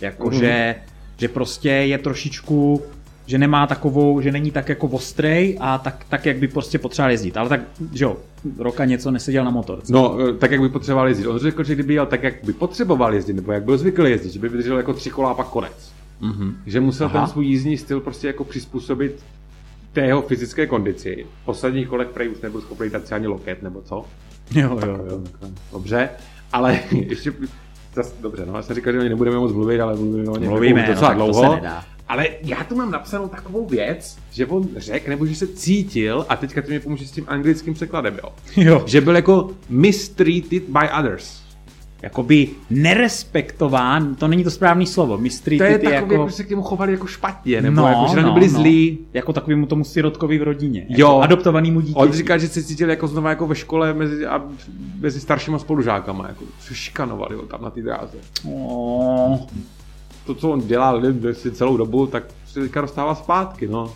Jakože, 0.00 0.74
Mhm. 0.78 0.86
že 1.16 1.28
prostě 1.28 1.68
je 1.68 1.98
trošičku 1.98 2.82
že 3.26 3.38
nemá 3.38 3.66
takovou, 3.66 4.20
že 4.20 4.32
není 4.32 4.50
tak 4.50 4.68
jako 4.68 4.86
ostrej 4.86 5.56
a 5.60 5.78
tak, 5.78 6.04
tak 6.08 6.26
jak 6.26 6.36
by 6.36 6.48
prostě 6.48 6.78
potřeboval 6.78 7.10
jezdit. 7.10 7.36
Ale 7.36 7.48
tak, 7.48 7.60
že 7.94 8.04
jo, 8.04 8.16
roka 8.58 8.84
něco 8.84 9.10
neseděl 9.10 9.44
na 9.44 9.50
motorce. 9.50 9.92
No, 9.92 10.16
eh, 10.28 10.32
tak 10.32 10.50
jak 10.50 10.60
by 10.60 10.68
potřeboval 10.68 11.08
jezdit. 11.08 11.26
On 11.26 11.38
řekl, 11.38 11.64
že 11.64 11.74
kdyby 11.74 11.94
jel 11.94 12.06
tak, 12.06 12.22
jak 12.22 12.34
by 12.44 12.52
potřeboval 12.52 13.14
jezdit, 13.14 13.32
nebo 13.32 13.52
jak 13.52 13.62
byl 13.64 13.78
zvyklý 13.78 14.10
jezdit, 14.10 14.32
že 14.32 14.38
by 14.38 14.48
vydržel 14.48 14.76
jako 14.76 14.92
tři 14.94 15.10
kola 15.10 15.30
a 15.30 15.34
pak 15.34 15.46
konec. 15.46 15.92
Mm-hmm. 16.22 16.54
Že 16.66 16.80
musel 16.80 17.06
Aha. 17.06 17.20
ten 17.20 17.32
svůj 17.32 17.46
jízdní 17.46 17.76
styl 17.78 18.00
prostě 18.00 18.26
jako 18.26 18.44
přizpůsobit 18.44 19.24
té 19.92 20.00
jeho 20.00 20.22
fyzické 20.22 20.66
kondici. 20.66 21.26
V 21.42 21.44
posledních 21.44 21.88
kolech 21.88 22.08
prej 22.08 22.28
už 22.28 22.40
nebyl 22.40 22.60
schopný 22.60 22.90
dát 22.90 23.06
si 23.06 23.14
ani 23.14 23.26
loket, 23.26 23.62
nebo 23.62 23.82
co? 23.82 24.04
Jo, 24.54 24.78
jo, 24.86 24.98
jo. 25.10 25.20
Dobře, 25.72 26.08
ale 26.52 26.80
ještě 26.90 27.32
zas, 28.02 28.14
dobře, 28.20 28.46
no, 28.46 28.56
já 28.56 28.62
jsem 28.62 28.76
říkal, 28.76 28.92
že 28.92 28.98
o 28.98 29.02
něm 29.02 29.10
nebudeme 29.10 29.36
moc 29.38 29.52
mluvit, 29.52 29.80
ale 29.80 29.96
mluvíme 29.96 30.30
o 30.30 30.36
něm 30.36 30.50
Mluvíme, 30.50 30.80
jako 30.80 30.90
no, 30.90 30.94
docela 30.94 31.08
tak 31.10 31.18
to 31.18 31.24
dlouho. 31.24 31.42
se 31.50 31.56
nedá. 31.56 31.84
Ale 32.08 32.28
já 32.42 32.64
tu 32.64 32.76
mám 32.76 32.90
napsanou 32.90 33.28
takovou 33.28 33.66
věc, 33.66 34.16
že 34.30 34.46
on 34.46 34.68
řekl, 34.76 35.10
nebo 35.10 35.26
že 35.26 35.34
se 35.34 35.46
cítil, 35.46 36.26
a 36.28 36.36
teďka 36.36 36.62
ty 36.62 36.70
mi 36.70 36.80
pomůže 36.80 37.06
s 37.06 37.10
tím 37.10 37.24
anglickým 37.28 37.74
překladem, 37.74 38.18
jo. 38.22 38.32
jo. 38.56 38.82
Že 38.86 39.00
byl 39.00 39.16
jako 39.16 39.50
mistreated 39.68 40.62
by 40.62 40.88
others. 40.98 41.42
Jakoby 42.02 42.48
nerespektován, 42.70 44.14
to 44.14 44.28
není 44.28 44.44
to 44.44 44.50
správný 44.50 44.86
slovo, 44.86 45.18
mistry 45.18 45.58
To 45.58 45.64
je 45.64 45.78
ty 45.78 45.86
takový, 45.86 45.94
jako... 45.94 46.14
jako 46.14 46.30
se 46.30 46.44
k 46.44 46.50
němu 46.50 46.62
chovali 46.62 46.92
jako 46.92 47.06
špatně, 47.06 47.62
nebo 47.62 47.76
no, 47.76 47.88
jako, 47.88 48.14
že 48.14 48.22
no, 48.22 48.32
byli 48.32 48.46
no. 48.46 48.58
zlí. 48.58 48.98
Jako 49.14 49.32
takovému 49.32 49.66
tomu 49.66 49.84
sirotkovi 49.84 50.38
v 50.38 50.42
rodině. 50.42 50.86
Jo. 50.88 51.08
Jako 51.08 51.20
adoptovanýmu 51.20 51.80
dítěti. 51.80 52.00
On 52.00 52.12
říká, 52.12 52.38
že 52.38 52.48
se 52.48 52.62
cítil 52.62 52.90
jako 52.90 53.06
znova 53.06 53.30
jako 53.30 53.46
ve 53.46 53.54
škole 53.54 53.94
mezi, 53.94 54.26
a 54.26 54.42
mezi 55.00 55.20
staršíma 55.20 55.58
spolužákama, 55.58 56.28
jako 56.28 56.44
se 56.60 56.74
šikanovali 56.74 57.36
ho 57.36 57.42
tam 57.42 57.62
na 57.62 57.70
té 57.70 57.82
dráze. 57.82 58.18
Oh. 58.44 59.38
To, 60.26 60.34
co 60.34 60.50
on 60.50 60.60
dělal 60.60 61.02
si 61.32 61.50
celou 61.50 61.76
dobu, 61.76 62.06
tak 62.06 62.24
se 62.46 62.60
teďka 62.60 62.80
dostává 62.80 63.14
zpátky, 63.14 63.68
no. 63.68 63.92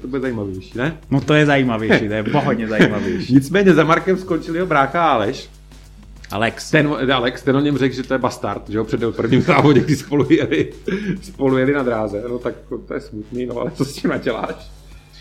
To 0.00 0.08
bude 0.08 0.20
zajímavější, 0.20 0.78
ne? 0.78 0.98
No 1.10 1.20
to 1.20 1.34
je 1.34 1.46
zajímavější, 1.46 2.08
to 2.08 2.14
je 2.14 2.24
hodně 2.44 2.68
zajímavější. 2.68 3.34
Nicméně 3.34 3.74
za 3.74 3.84
Markem 3.84 4.16
skončil 4.16 4.54
jeho 4.54 4.66
brácha 4.66 5.10
Aleš. 5.12 5.48
Alex. 6.30 6.70
Ten, 6.70 6.96
Alex, 7.14 7.42
ten 7.42 7.56
o 7.56 7.60
něm 7.60 7.78
řekl, 7.78 7.94
že 7.94 8.02
to 8.02 8.14
je 8.14 8.18
bastard, 8.18 8.68
že 8.68 8.78
ho 8.78 8.84
předel 8.84 9.12
v 9.12 9.16
prvním 9.16 9.42
závodě, 9.42 9.80
kdy 9.80 9.96
spolu 9.96 10.26
jeli, 10.32 10.72
spolu 11.22 11.58
jeli 11.58 11.72
na 11.74 11.82
dráze. 11.82 12.24
No 12.28 12.38
tak 12.38 12.54
to 12.88 12.94
je 12.94 13.00
smutný, 13.00 13.46
no 13.46 13.56
ale 13.58 13.70
co 13.70 13.84
s 13.84 13.92
tím 13.94 14.10
naděláš? 14.10 14.70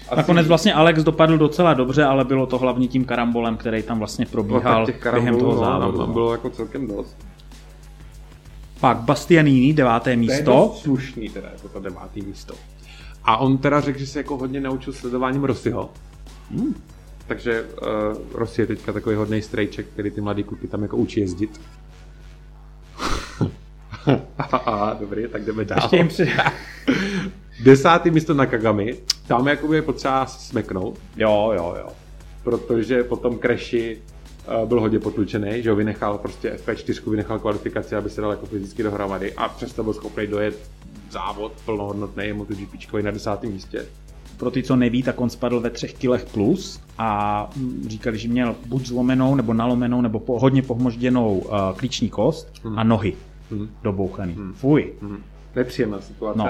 Asi- 0.10 0.18
Nakonec 0.18 0.48
vlastně 0.48 0.74
Alex 0.74 1.04
dopadl 1.04 1.38
docela 1.38 1.74
dobře, 1.74 2.04
ale 2.04 2.26
bylo 2.26 2.46
to 2.46 2.58
hlavně 2.58 2.88
tím 2.88 3.06
karambolem, 3.06 3.58
který 3.58 3.84
tam 3.84 4.00
vlastně 4.00 4.26
no, 4.26 4.32
probíhal 4.32 4.86
tak 4.86 4.96
těch 4.96 5.14
během 5.14 5.40
toho 5.40 5.52
no, 5.54 5.60
závodu. 5.60 5.98
tam 5.98 6.08
no. 6.08 6.14
bylo 6.14 6.32
jako 6.32 6.50
celkem 6.50 6.88
dost. 6.88 7.18
Pak 8.80 8.98
Bastianini, 8.98 9.74
deváté 9.74 10.04
To 10.04 10.10
je 10.10 10.18
místo. 10.18 10.52
dost 10.52 10.82
slušný 10.82 11.30
teda, 11.30 11.48
jako 11.54 11.68
to 11.70 11.80
devátý 11.80 12.22
místo. 12.22 12.54
A 13.24 13.38
on 13.38 13.58
teda 13.58 13.82
řekl, 13.82 14.00
že 14.00 14.08
se 14.08 14.20
jako 14.20 14.38
hodně 14.38 14.62
naučil 14.62 14.94
sledováním 14.94 15.44
Rossiho. 15.44 15.90
Hmm. 16.52 16.76
Takže 17.30 17.64
uh, 17.64 17.88
Rossi 18.34 18.62
je 18.62 18.68
teďka 18.68 18.94
takový 18.94 19.16
hodný 19.16 19.42
strejček, 19.42 19.86
který 19.88 20.12
ty 20.12 20.22
mladý 20.22 20.44
kluky 20.44 20.68
tam 20.68 20.84
jako 20.84 20.98
učí 20.98 21.20
jezdit. 21.20 21.62
Aha, 24.38 24.98
dobrý, 25.00 25.28
tak 25.28 25.46
jdeme 25.46 25.66
dál. 25.66 25.90
Ještě 25.94 26.24
jim. 26.24 26.32
Desátý 27.64 28.12
místo 28.12 28.34
na 28.34 28.46
Kagami. 28.46 28.98
Tam 29.28 29.48
jakoby 29.48 29.76
je 29.76 29.82
potřeba 29.82 30.26
smeknout, 30.26 31.00
Jo, 31.18 31.52
jo, 31.56 31.76
jo. 31.80 31.90
protože 32.44 33.04
po 33.04 33.16
tom 33.16 33.40
crashi 33.40 34.02
uh, 34.62 34.68
byl 34.68 34.80
hodně 34.80 35.00
potlučený, 35.00 35.64
že 35.64 35.70
ho 35.70 35.76
vynechal 35.76 36.18
prostě 36.18 36.60
FP4, 36.66 37.10
vynechal 37.10 37.40
kvalifikaci, 37.40 37.96
aby 37.96 38.10
se 38.10 38.22
dal 38.22 38.32
jako 38.32 38.46
fyzicky 38.46 38.84
dohromady 38.84 39.34
a 39.34 39.50
přesto 39.50 39.84
byl 39.84 39.94
schopný 39.94 40.28
dojet 40.28 40.70
závod 41.12 41.52
plnohodnotný 41.66 42.34
MotoGP 42.34 42.94
na 43.02 43.12
desátém 43.12 43.52
místě. 43.52 43.86
Pro 44.40 44.52
ty, 44.52 44.64
co 44.64 44.76
neví, 44.76 45.04
tak 45.04 45.22
on 45.22 45.30
spadl 45.30 45.60
ve 45.60 45.70
třech 45.70 45.94
kilech 45.94 46.26
plus 46.26 46.80
a 46.98 47.50
mm, 47.56 47.86
říkali, 47.88 48.18
že 48.18 48.28
měl 48.28 48.56
buď 48.66 48.86
zlomenou, 48.88 49.36
nebo 49.36 49.54
nalomenou, 49.54 50.02
nebo 50.02 50.20
po, 50.20 50.40
hodně 50.40 50.62
pohmožděnou 50.62 51.38
uh, 51.38 51.56
klíční 51.76 52.10
kost 52.10 52.48
a 52.76 52.84
nohy 52.84 53.14
Hmm. 53.52 53.70
dobouchaný. 53.84 54.36
Fuj. 54.54 54.94
Hmm. 55.02 55.24
Nepříjemná 55.56 56.02
situace. 56.02 56.40
No. 56.40 56.50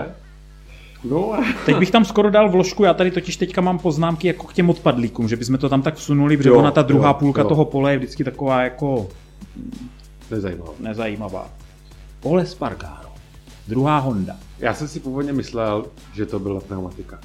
No. 1.04 1.44
Teď 1.66 1.78
bych 1.78 1.92
tam 1.92 2.06
skoro 2.06 2.30
dal 2.32 2.50
vložku, 2.50 2.84
já 2.84 2.94
tady 2.94 3.12
totiž 3.12 3.38
teďka 3.38 3.62
mám 3.62 3.80
poznámky 3.80 4.28
jako 4.28 4.48
k 4.48 4.54
těm 4.54 4.70
odpadlíkům, 4.70 5.28
že 5.30 5.36
bychom 5.36 5.58
to 5.58 5.70
tam 5.70 5.82
tak 5.82 5.96
vsunuli, 5.96 6.38
protože 6.38 6.50
Jo, 6.50 6.60
ona 6.60 6.72
ta 6.72 6.82
druhá 6.82 7.08
jo, 7.08 7.14
půlka 7.14 7.42
jo. 7.42 7.48
toho 7.48 7.66
pole 7.66 7.92
je 7.92 7.98
vždycky 7.98 8.24
taková 8.24 8.62
jako 8.62 9.08
Nezajímavé. 10.32 10.72
nezajímavá. 10.80 11.50
Pole 12.20 12.46
Spargaro. 12.46 13.10
Druhá 13.68 13.98
Honda. 14.00 14.36
Já 14.60 14.74
jsem 14.74 14.88
si 14.88 15.00
původně 15.00 15.34
myslel, 15.34 15.86
že 16.14 16.26
to 16.26 16.40
byla 16.40 16.60
pneumatika. 16.62 17.20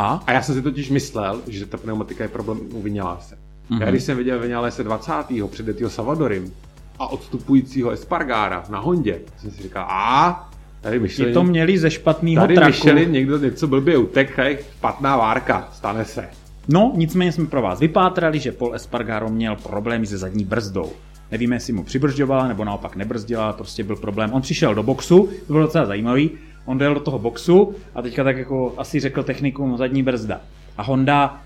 A? 0.00 0.20
A 0.26 0.32
já 0.32 0.42
jsem 0.42 0.54
si 0.54 0.62
totiž 0.62 0.90
myslel, 0.90 1.40
že 1.48 1.66
ta 1.66 1.76
pneumatika 1.76 2.24
je 2.24 2.28
problém 2.28 2.58
u 2.72 2.82
Vinalese. 2.82 3.34
Mm-hmm. 3.34 3.74
Mhm. 3.74 3.82
Já 3.82 3.90
když 3.90 4.02
jsem 4.02 4.16
viděl 4.16 4.38
Vinalese 4.38 4.84
20. 4.84 5.12
předetýho 5.50 5.90
Savadorim 5.90 6.52
a 6.98 7.06
odstupujícího 7.06 7.90
Espargára 7.90 8.64
na 8.68 8.78
Hondě, 8.78 9.20
jsem 9.38 9.50
si 9.50 9.62
říkal, 9.62 9.86
a 9.88 10.50
tady 10.80 10.98
Michelin, 10.98 11.34
to 11.34 11.44
měli 11.44 11.78
ze 11.78 11.90
špatného 11.90 12.42
tady 12.42 12.54
traku. 12.54 12.70
Michelin 12.70 13.12
někdo 13.12 13.38
něco 13.38 13.68
blbě 13.68 13.98
utek, 13.98 14.38
hej, 14.38 14.58
špatná 14.76 15.16
várka, 15.16 15.68
stane 15.72 16.04
se. 16.04 16.28
No, 16.68 16.92
nicméně 16.96 17.32
jsme 17.32 17.46
pro 17.46 17.62
vás 17.62 17.80
vypátrali, 17.80 18.38
že 18.38 18.52
Paul 18.52 18.74
Espargaro 18.74 19.28
měl 19.28 19.56
problémy 19.56 20.06
se 20.06 20.18
zadní 20.18 20.44
brzdou. 20.44 20.92
Nevíme, 21.30 21.56
jestli 21.56 21.72
mu 21.72 21.84
přibržďovala 21.84 22.48
nebo 22.48 22.64
naopak 22.64 22.96
nebrzdila, 22.96 23.52
prostě 23.52 23.84
byl 23.84 23.96
problém. 23.96 24.32
On 24.32 24.42
přišel 24.42 24.74
do 24.74 24.82
boxu, 24.82 25.28
to 25.46 25.52
bylo 25.52 25.62
docela 25.62 25.86
zajímavý, 25.86 26.30
on 26.70 26.78
dojel 26.78 26.94
do 26.94 27.00
toho 27.00 27.18
boxu 27.18 27.74
a 27.94 28.02
teďka 28.02 28.24
tak 28.24 28.36
jako 28.36 28.74
asi 28.76 29.00
řekl 29.00 29.22
technikům 29.22 29.76
zadní 29.76 30.02
brzda. 30.02 30.40
A 30.76 30.82
Honda, 30.82 31.42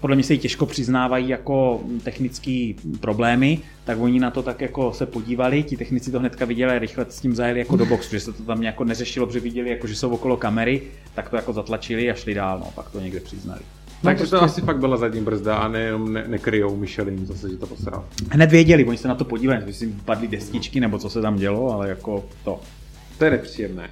podle 0.00 0.16
mě 0.16 0.22
se 0.24 0.32
jí 0.32 0.38
těžko 0.38 0.66
přiznávají 0.66 1.28
jako 1.28 1.80
technické 2.04 2.72
problémy, 3.00 3.58
tak 3.84 3.98
oni 4.00 4.20
na 4.20 4.30
to 4.30 4.42
tak 4.42 4.60
jako 4.60 4.92
se 4.92 5.06
podívali, 5.06 5.62
ti 5.62 5.76
technici 5.76 6.10
to 6.10 6.18
hnedka 6.18 6.44
viděli 6.44 6.72
a 6.72 6.78
rychle 6.78 7.06
s 7.08 7.20
tím 7.20 7.34
zajeli 7.34 7.58
jako 7.58 7.76
do 7.76 7.86
boxu, 7.86 8.10
že 8.10 8.20
se 8.20 8.32
to 8.32 8.42
tam 8.42 8.62
jako 8.62 8.84
neřešilo, 8.84 9.26
protože 9.26 9.40
viděli, 9.40 9.70
jako, 9.70 9.86
že 9.86 9.96
jsou 9.96 10.10
okolo 10.10 10.36
kamery, 10.36 10.82
tak 11.14 11.28
to 11.30 11.36
jako 11.36 11.52
zatlačili 11.52 12.10
a 12.10 12.14
šli 12.14 12.34
dál, 12.34 12.58
no, 12.58 12.70
pak 12.74 12.90
to 12.90 13.00
někde 13.00 13.20
přiznali. 13.20 13.60
No, 13.60 14.08
Takže 14.08 14.18
prostě- 14.18 14.36
to 14.36 14.42
asi 14.42 14.60
fakt 14.60 14.78
byla 14.78 14.96
zadní 14.96 15.20
brzda 15.20 15.56
a 15.56 15.68
nejenom 15.68 16.12
ne, 16.12 16.24
nekryjou 16.28 16.76
Michelin 16.76 17.26
zase, 17.26 17.50
že 17.50 17.56
to 17.56 17.66
posral. 17.66 18.04
Hned 18.30 18.50
věděli, 18.50 18.84
oni 18.84 18.98
se 18.98 19.08
na 19.08 19.14
to 19.14 19.24
podívali, 19.24 19.62
jestli 19.66 19.86
jim 19.86 20.00
padly 20.04 20.28
destičky 20.28 20.80
nebo 20.80 20.98
co 20.98 21.10
se 21.10 21.22
tam 21.22 21.36
dělo, 21.36 21.72
ale 21.72 21.88
jako 21.88 22.24
to. 22.44 22.60
To 23.18 23.24
je 23.24 23.30
nepříjemné. 23.30 23.90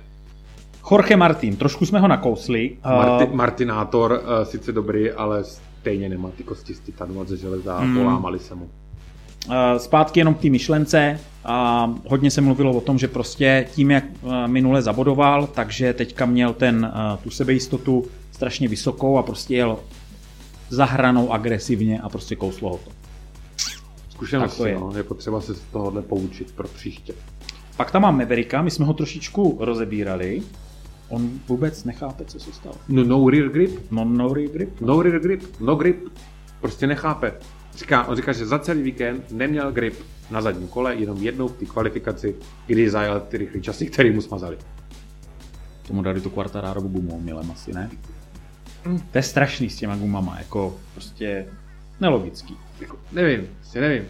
Jorge 0.90 1.16
Martin, 1.16 1.56
trošku 1.56 1.86
jsme 1.86 1.98
ho 2.00 2.08
nakousli. 2.08 2.76
Marti, 2.84 3.24
Uh, 3.30 3.34
Martinátor 3.34 4.12
uh, 4.12 4.44
sice 4.44 4.72
dobrý, 4.72 5.10
ale 5.10 5.44
stejně 5.44 6.08
nemá 6.08 6.30
ty 6.36 6.42
kosti 6.42 6.74
z 6.74 6.78
titanu 6.80 7.24
ze 7.24 7.36
železa 7.36 7.76
a 7.76 7.84
Mm. 7.84 7.98
polámali 7.98 8.38
se 8.38 8.54
mu. 8.54 8.64
uh, 8.64 9.54
zpátky 9.78 10.20
jenom 10.20 10.34
k 10.34 10.40
té 10.40 10.50
myšlence. 10.50 11.20
A 11.44 11.90
hodně 12.08 12.30
se 12.30 12.40
mluvilo 12.40 12.72
o 12.72 12.80
tom, 12.80 12.98
že 12.98 13.08
prostě 13.08 13.66
tím, 13.74 13.90
jak 13.90 14.04
uh, 14.22 14.32
minule 14.46 14.82
zabodoval, 14.82 15.46
takže 15.46 15.92
teďka 15.92 16.26
měl 16.26 16.52
ten, 16.52 16.92
uh, 17.12 17.18
tu 17.22 17.30
sebejistotu 17.30 18.04
strašně 18.32 18.68
vysokou 18.68 19.18
a 19.18 19.22
prostě 19.22 19.54
jel 19.56 19.78
za 20.68 20.84
hranou 20.84 21.32
agresivně 21.32 22.00
a 22.00 22.08
prostě 22.08 22.36
kouslo 22.36 22.70
ho 22.70 22.76
to. 22.84 22.90
Zkušenost 24.10 24.56
to 24.56 24.66
je. 24.66 24.74
No, 24.80 24.92
je 24.96 25.02
potřeba 25.02 25.40
se 25.40 25.54
z 25.54 25.60
tohohle 25.72 26.02
poučit 26.02 26.52
pro 26.52 26.68
příště. 26.68 27.14
Pak 27.76 27.90
tam 27.90 28.02
mám 28.02 28.18
Mavericka, 28.18 28.62
my 28.62 28.70
jsme 28.70 28.84
ho 28.86 28.94
trošičku 28.94 29.56
rozebírali. 29.60 30.42
On 31.12 31.31
vůbec 31.48 31.85
nechápe, 31.85 32.25
co 32.25 32.40
se 32.40 32.53
stalo. 32.53 32.75
No, 32.88 33.05
no 33.05 33.31
rear 33.31 33.48
grip, 33.48 33.81
No, 33.90 34.05
no 34.05 34.29
grip. 34.31 34.81
no 34.81 35.03
rear 35.03 35.20
grip, 35.20 35.42
no 35.61 35.75
grip. 35.75 36.09
Prostě 36.61 36.87
nechápe. 36.87 37.33
Říká, 37.77 38.05
on 38.09 38.16
říká, 38.16 38.33
že 38.33 38.46
za 38.46 38.59
celý 38.59 38.83
víkend 38.83 39.33
neměl 39.33 39.72
grip 39.72 39.94
na 40.31 40.40
zadním 40.40 40.68
kole, 40.68 40.94
jenom 40.94 41.18
jednou 41.18 41.48
v 41.48 41.53
té 41.57 41.64
kvalifikaci, 41.66 42.35
kdy 42.66 42.90
zajel 42.90 43.20
ty 43.20 43.37
rychlé 43.38 43.61
časy, 43.61 43.87
které 43.87 44.12
mu 44.12 44.20
smazali. 44.20 44.59
Tomu 45.87 46.03
dali 46.03 46.20
tu 46.20 46.31
Quartararovu 46.31 46.88
gumu 46.88 47.20
milem 47.20 47.51
asi, 47.51 47.72
ne? 47.72 47.90
To 49.11 49.18
je 49.18 49.22
strašný 49.22 49.70
s 49.70 49.77
těma 49.77 49.96
gumama, 49.96 50.38
jako 50.38 50.77
prostě 50.94 51.46
nelogický. 52.01 52.57
Jako, 52.81 52.96
nevím, 53.12 53.48
si 53.62 53.81
nevím. 53.81 54.05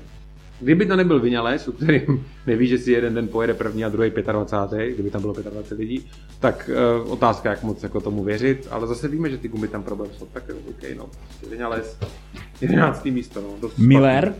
Kdyby 0.63 0.87
to 0.87 0.97
nebyl 0.97 1.21
Vinales, 1.21 1.69
u 1.69 1.73
kterým 1.73 2.27
neví, 2.47 2.67
že 2.67 2.79
si 2.79 2.93
jeden 2.93 3.15
den 3.15 3.29
pojede 3.29 3.55
první 3.55 3.85
a 3.85 3.89
druhý 3.89 4.11
25. 4.33 4.95
kdyby 4.95 5.11
tam 5.11 5.21
bylo 5.21 5.35
25 5.35 5.79
lidí, 5.79 6.07
tak 6.41 6.71
uh, 7.05 7.13
otázka, 7.13 7.51
jak 7.51 7.63
moc 7.63 7.83
jako 7.83 8.01
tomu 8.01 8.25
věřit, 8.25 8.69
ale 8.71 8.87
zase 8.87 9.09
víme, 9.09 9.31
že 9.31 9.39
ty 9.39 9.49
gumy 9.49 9.69
tam 9.69 9.83
problém 9.83 10.11
jsou, 10.19 10.27
tak 10.27 10.45
jo, 10.49 10.57
OK, 10.69 10.83
no. 10.97 11.07
Vinales, 11.51 11.99
11. 12.61 13.05
místo, 13.05 13.41
no. 13.41 13.49
Dost 13.61 13.79
Miller, 13.79 14.35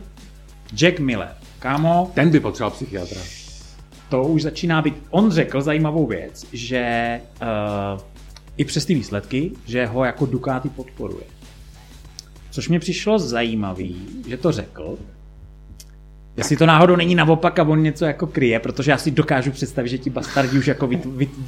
Jack 0.75 0.99
Miller, 0.99 1.31
kámo, 1.59 2.11
Ten 2.15 2.29
by 2.29 2.39
potřeboval 2.39 2.71
psychiatra. 2.71 3.21
to 4.09 4.23
už 4.23 4.41
začíná 4.43 4.81
být, 4.81 4.95
on 5.09 5.31
řekl 5.31 5.61
zajímavou 5.61 6.07
věc, 6.07 6.45
že 6.53 7.19
uh, 7.41 8.01
i 8.57 8.65
přes 8.65 8.85
ty 8.85 8.93
výsledky, 8.93 9.51
že 9.65 9.85
ho 9.85 10.03
jako 10.05 10.25
Ducati 10.25 10.69
podporuje. 10.69 11.25
Což 12.51 12.69
mě 12.69 12.79
přišlo 12.79 13.19
zajímavý, 13.19 14.07
že 14.27 14.37
to 14.37 14.51
řekl, 14.51 14.97
Jestli 16.37 16.57
to 16.57 16.65
náhodou 16.65 16.95
není 16.95 17.15
naopak 17.15 17.59
a 17.59 17.63
on 17.63 17.83
něco 17.83 18.05
jako 18.05 18.27
kryje, 18.27 18.59
protože 18.59 18.91
já 18.91 18.97
si 18.97 19.11
dokážu 19.11 19.51
představit, 19.51 19.89
že 19.89 19.97
ti 19.97 20.09
bastardi 20.09 20.59
už 20.59 20.67
jako 20.67 20.89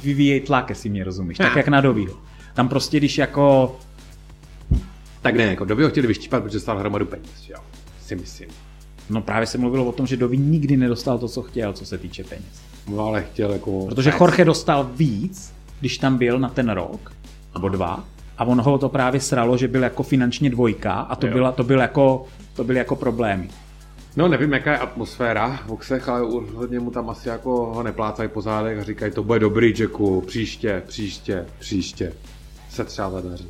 vyvíjejí 0.02 0.40
tlak, 0.40 0.68
jestli 0.68 0.90
mě 0.90 1.04
rozumíš. 1.04 1.38
Tak 1.38 1.56
jak 1.56 1.68
na 1.68 1.80
Dobího. 1.80 2.14
Tam 2.54 2.68
prostě, 2.68 2.98
když 2.98 3.18
jako 3.18 3.76
Tak 5.22 5.34
ne, 5.34 5.44
jako 5.44 5.64
doby 5.64 5.82
ho 5.82 5.90
chtěli 5.90 6.06
vyštípat, 6.06 6.42
protože 6.42 6.60
stál 6.60 6.78
hromadu 6.78 7.06
peněz, 7.06 7.48
jo. 7.48 7.58
Si 8.00 8.16
myslím. 8.16 8.48
No 9.10 9.22
právě 9.22 9.46
se 9.46 9.58
mluvilo 9.58 9.84
o 9.84 9.92
tom, 9.92 10.06
že 10.06 10.16
Dovi 10.16 10.36
nikdy 10.36 10.76
nedostal 10.76 11.18
to, 11.18 11.28
co 11.28 11.42
chtěl, 11.42 11.72
co 11.72 11.86
se 11.86 11.98
týče 11.98 12.24
peněz. 12.24 12.62
No 12.88 13.04
ale 13.04 13.22
chtěl 13.22 13.52
jako... 13.52 13.86
Protože 13.86 14.12
Jorge 14.20 14.44
dostal 14.44 14.90
víc, 14.94 15.52
když 15.80 15.98
tam 15.98 16.18
byl 16.18 16.38
na 16.38 16.48
ten 16.48 16.68
rok, 16.70 17.12
nebo 17.54 17.68
dva, 17.68 18.04
a 18.38 18.44
on 18.44 18.60
ho 18.60 18.78
to 18.78 18.88
právě 18.88 19.20
sralo, 19.20 19.56
že 19.56 19.68
byl 19.68 19.82
jako 19.82 20.02
finančně 20.02 20.50
dvojka 20.50 20.92
a 20.92 21.16
to, 21.16 21.26
Jo. 21.26 21.32
byla, 21.32 21.52
to, 21.52 21.64
byl 21.64 21.80
jako, 21.80 22.26
to 22.54 22.64
byly 22.64 22.78
jako 22.78 22.96
problémy. 22.96 23.48
No 24.16 24.28
nevím, 24.28 24.52
jaká 24.52 24.72
je 24.72 24.78
atmosféra 24.78 25.56
v 25.56 25.66
boxech, 25.66 26.08
ale 26.08 26.22
určitě 26.22 26.80
mu 26.80 26.90
tam 26.90 27.10
asi 27.10 27.28
jako 27.28 27.50
ho 27.66 27.82
neplácají 27.82 28.28
po 28.28 28.40
zádech 28.40 28.78
a 28.78 28.82
říkají, 28.82 29.12
to 29.12 29.22
bude 29.22 29.38
dobrý, 29.38 29.74
Jacku, 29.78 30.20
příště, 30.20 30.82
příště, 30.86 31.46
příště. 31.58 32.12
Se 32.70 32.84
třeba 32.84 33.10
zadaří. 33.10 33.48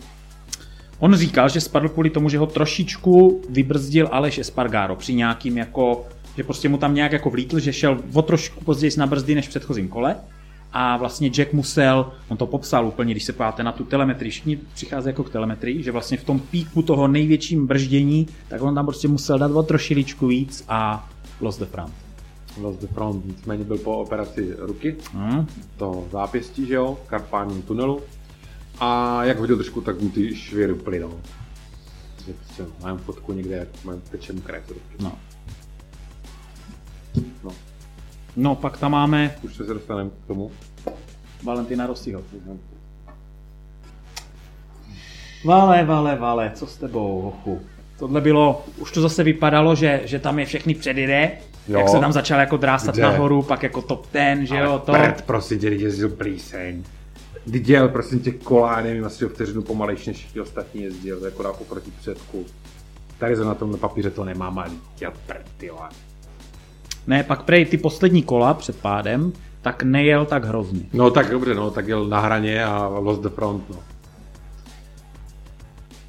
On 0.98 1.14
říkal, 1.14 1.48
že 1.48 1.60
spadl 1.60 1.88
kvůli 1.88 2.10
tomu, 2.10 2.28
že 2.28 2.38
ho 2.38 2.46
trošičku 2.46 3.42
vybrzdil 3.48 4.08
Aleš 4.12 4.38
Espargaro 4.38 4.96
při 4.96 5.14
nějakým 5.14 5.58
jako, 5.58 6.06
že 6.36 6.44
prostě 6.44 6.68
mu 6.68 6.78
tam 6.78 6.94
nějak 6.94 7.12
jako 7.12 7.30
vlítl, 7.30 7.58
že 7.58 7.72
šel 7.72 8.00
o 8.12 8.22
trošku 8.22 8.64
později 8.64 8.92
na 8.96 9.06
brzdy 9.06 9.34
než 9.34 9.46
v 9.46 9.48
předchozím 9.48 9.88
kole 9.88 10.16
a 10.78 10.96
vlastně 10.96 11.30
Jack 11.30 11.52
musel, 11.52 12.12
on 12.28 12.36
to 12.36 12.46
popsal 12.46 12.86
úplně, 12.86 13.14
když 13.14 13.24
se 13.24 13.32
podíváte 13.32 13.62
na 13.62 13.72
tu 13.72 13.84
telemetrii, 13.84 14.30
všichni 14.30 14.56
přichází 14.74 15.06
jako 15.08 15.24
k 15.24 15.30
telemetrii, 15.30 15.82
že 15.82 15.92
vlastně 15.92 16.16
v 16.16 16.24
tom 16.24 16.40
píku 16.40 16.82
toho 16.82 17.08
největším 17.08 17.66
brždění, 17.66 18.26
tak 18.48 18.62
on 18.62 18.74
tam 18.74 18.86
prostě 18.86 19.08
musel 19.08 19.38
dát 19.38 19.50
o 19.50 19.62
trošiličku 19.62 20.26
víc 20.26 20.64
a 20.68 21.08
lost 21.40 21.58
the 21.58 21.64
front. 21.66 21.92
Lost 22.60 22.80
the 22.80 22.86
front, 22.86 23.26
nicméně 23.26 23.64
byl 23.64 23.78
po 23.78 23.96
operaci 23.98 24.54
ruky, 24.58 24.96
Hmm. 25.12 25.46
to 25.76 26.08
zápěstí, 26.12 26.66
že 26.66 26.74
jo, 26.74 26.98
v 27.06 27.08
karpálním 27.08 27.62
tunelu. 27.62 28.00
A 28.80 29.24
jak 29.24 29.38
hodil 29.38 29.56
trošku, 29.56 29.80
tak 29.80 30.00
mu 30.00 30.10
ty 30.10 30.34
švěry 30.34 30.74
plynou. 30.74 31.20
Prostě 32.24 32.64
mám 32.82 32.98
fotku 32.98 33.32
někde, 33.32 33.56
jak 33.56 33.84
mám 33.84 34.00
teče 34.10 34.32
mu 34.32 34.40
krev 34.40 34.68
ruky. 34.68 34.96
No, 35.00 35.12
no, 38.36 38.54
pak 38.54 38.78
tam 38.78 38.92
máme 38.92 39.34
už 39.42 39.56
se 39.56 39.64
dostaneme 39.64 40.10
k 40.24 40.26
tomu. 40.26 40.50
Valentina 41.42 41.86
Rossiho. 41.86 42.22
Vale, 45.44 45.84
vale, 45.84 46.16
vale, 46.16 46.50
co 46.54 46.66
s 46.66 46.76
tebou, 46.76 47.22
hochu? 47.22 47.60
Tohle 47.98 48.20
bylo, 48.20 48.64
už 48.76 48.92
to 48.92 49.00
zase 49.00 49.22
vypadalo, 49.24 49.74
že, 49.74 50.00
že 50.04 50.18
tam 50.18 50.38
je 50.38 50.46
všechny 50.46 50.74
předjede, 50.74 51.32
Jo. 51.68 51.78
jak 51.78 51.88
se 51.88 51.98
tam 52.00 52.12
začal 52.12 52.40
jako 52.40 52.56
drásat 52.56 52.94
Kde? 52.94 53.02
nahoru, 53.02 53.42
pak 53.42 53.62
jako 53.62 53.82
top 53.82 54.06
ten, 54.06 54.46
že 54.46 54.56
jo, 54.56 54.82
to. 54.86 54.92
Prd, 54.92 55.22
prosím 55.22 55.58
tě, 55.58 55.68
jezdil 55.68 56.08
plíseň. 56.08 56.84
Teď 57.52 57.68
jel, 57.68 57.88
prosím 57.88 58.20
tě, 58.20 58.32
kola, 58.32 58.80
nevím, 58.80 59.04
asi 59.04 59.26
o 59.26 59.28
vteřinu 59.28 59.62
pomalejš, 59.62 60.06
než 60.06 60.16
všichni 60.16 60.40
ostatní 60.40 60.82
jezdil, 60.82 61.24
jako 61.24 61.42
dá 61.42 61.50
oproti 61.50 61.90
předku. 61.90 62.46
Tady 63.18 63.36
na 63.36 63.54
tom 63.54 63.78
papíře 63.78 64.10
to 64.10 64.24
nemám, 64.24 64.58
ale 64.58 64.70
já 65.00 65.10
prd, 65.10 65.46
ty 65.56 65.70
vole. 65.70 65.88
Ne, 67.06 67.22
pak 67.22 67.42
prej 67.42 67.66
ty 67.66 67.76
poslední 67.76 68.22
kola 68.22 68.54
před 68.54 68.76
pádem, 68.76 69.32
tak 69.62 69.82
nejel 69.82 70.24
tak 70.24 70.44
hrozně. 70.44 70.80
No 70.92 71.10
tak 71.10 71.30
dobře, 71.30 71.54
no, 71.54 71.70
tak 71.70 71.88
jel 71.88 72.04
na 72.08 72.20
hraně 72.20 72.64
a 72.64 72.86
lost 72.86 73.22
the 73.22 73.28
front, 73.28 73.70
no. 73.70 73.76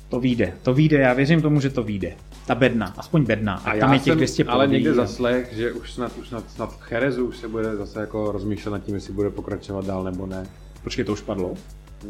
To 0.10 0.20
vyjde, 0.20 0.54
to 0.64 0.74
vyjde, 0.74 0.98
já 0.98 1.14
věřím 1.14 1.42
tomu, 1.42 1.60
že 1.60 1.70
to 1.70 1.84
vyjde. 1.84 2.14
Ta 2.46 2.56
bedna, 2.56 2.94
aspoň 2.98 3.24
bedna, 3.24 3.54
a 3.54 3.78
tam 3.78 3.94
je 3.94 4.00
těch 4.00 4.16
200 4.16 4.44
ale 4.44 4.66
podí. 4.66 4.74
někde 4.74 4.94
zaslech, 4.94 5.54
že 5.54 5.72
už 5.72 5.94
snad, 5.94 6.12
už 6.18 6.28
snad, 6.28 6.52
snad 6.52 6.74
v 6.74 6.82
Cherezu 6.82 7.26
už 7.26 7.38
se 7.38 7.48
bude 7.48 7.76
zase 7.76 8.00
jako 8.00 8.32
rozmýšlet 8.32 8.72
nad 8.72 8.80
tím, 8.80 8.96
jestli 8.96 9.14
bude 9.14 9.30
pokračovat 9.30 9.86
dál 9.86 10.04
nebo 10.04 10.26
ne. 10.26 10.48
Počkej, 10.84 11.06
to 11.06 11.14
už 11.14 11.22
padlo? 11.22 11.54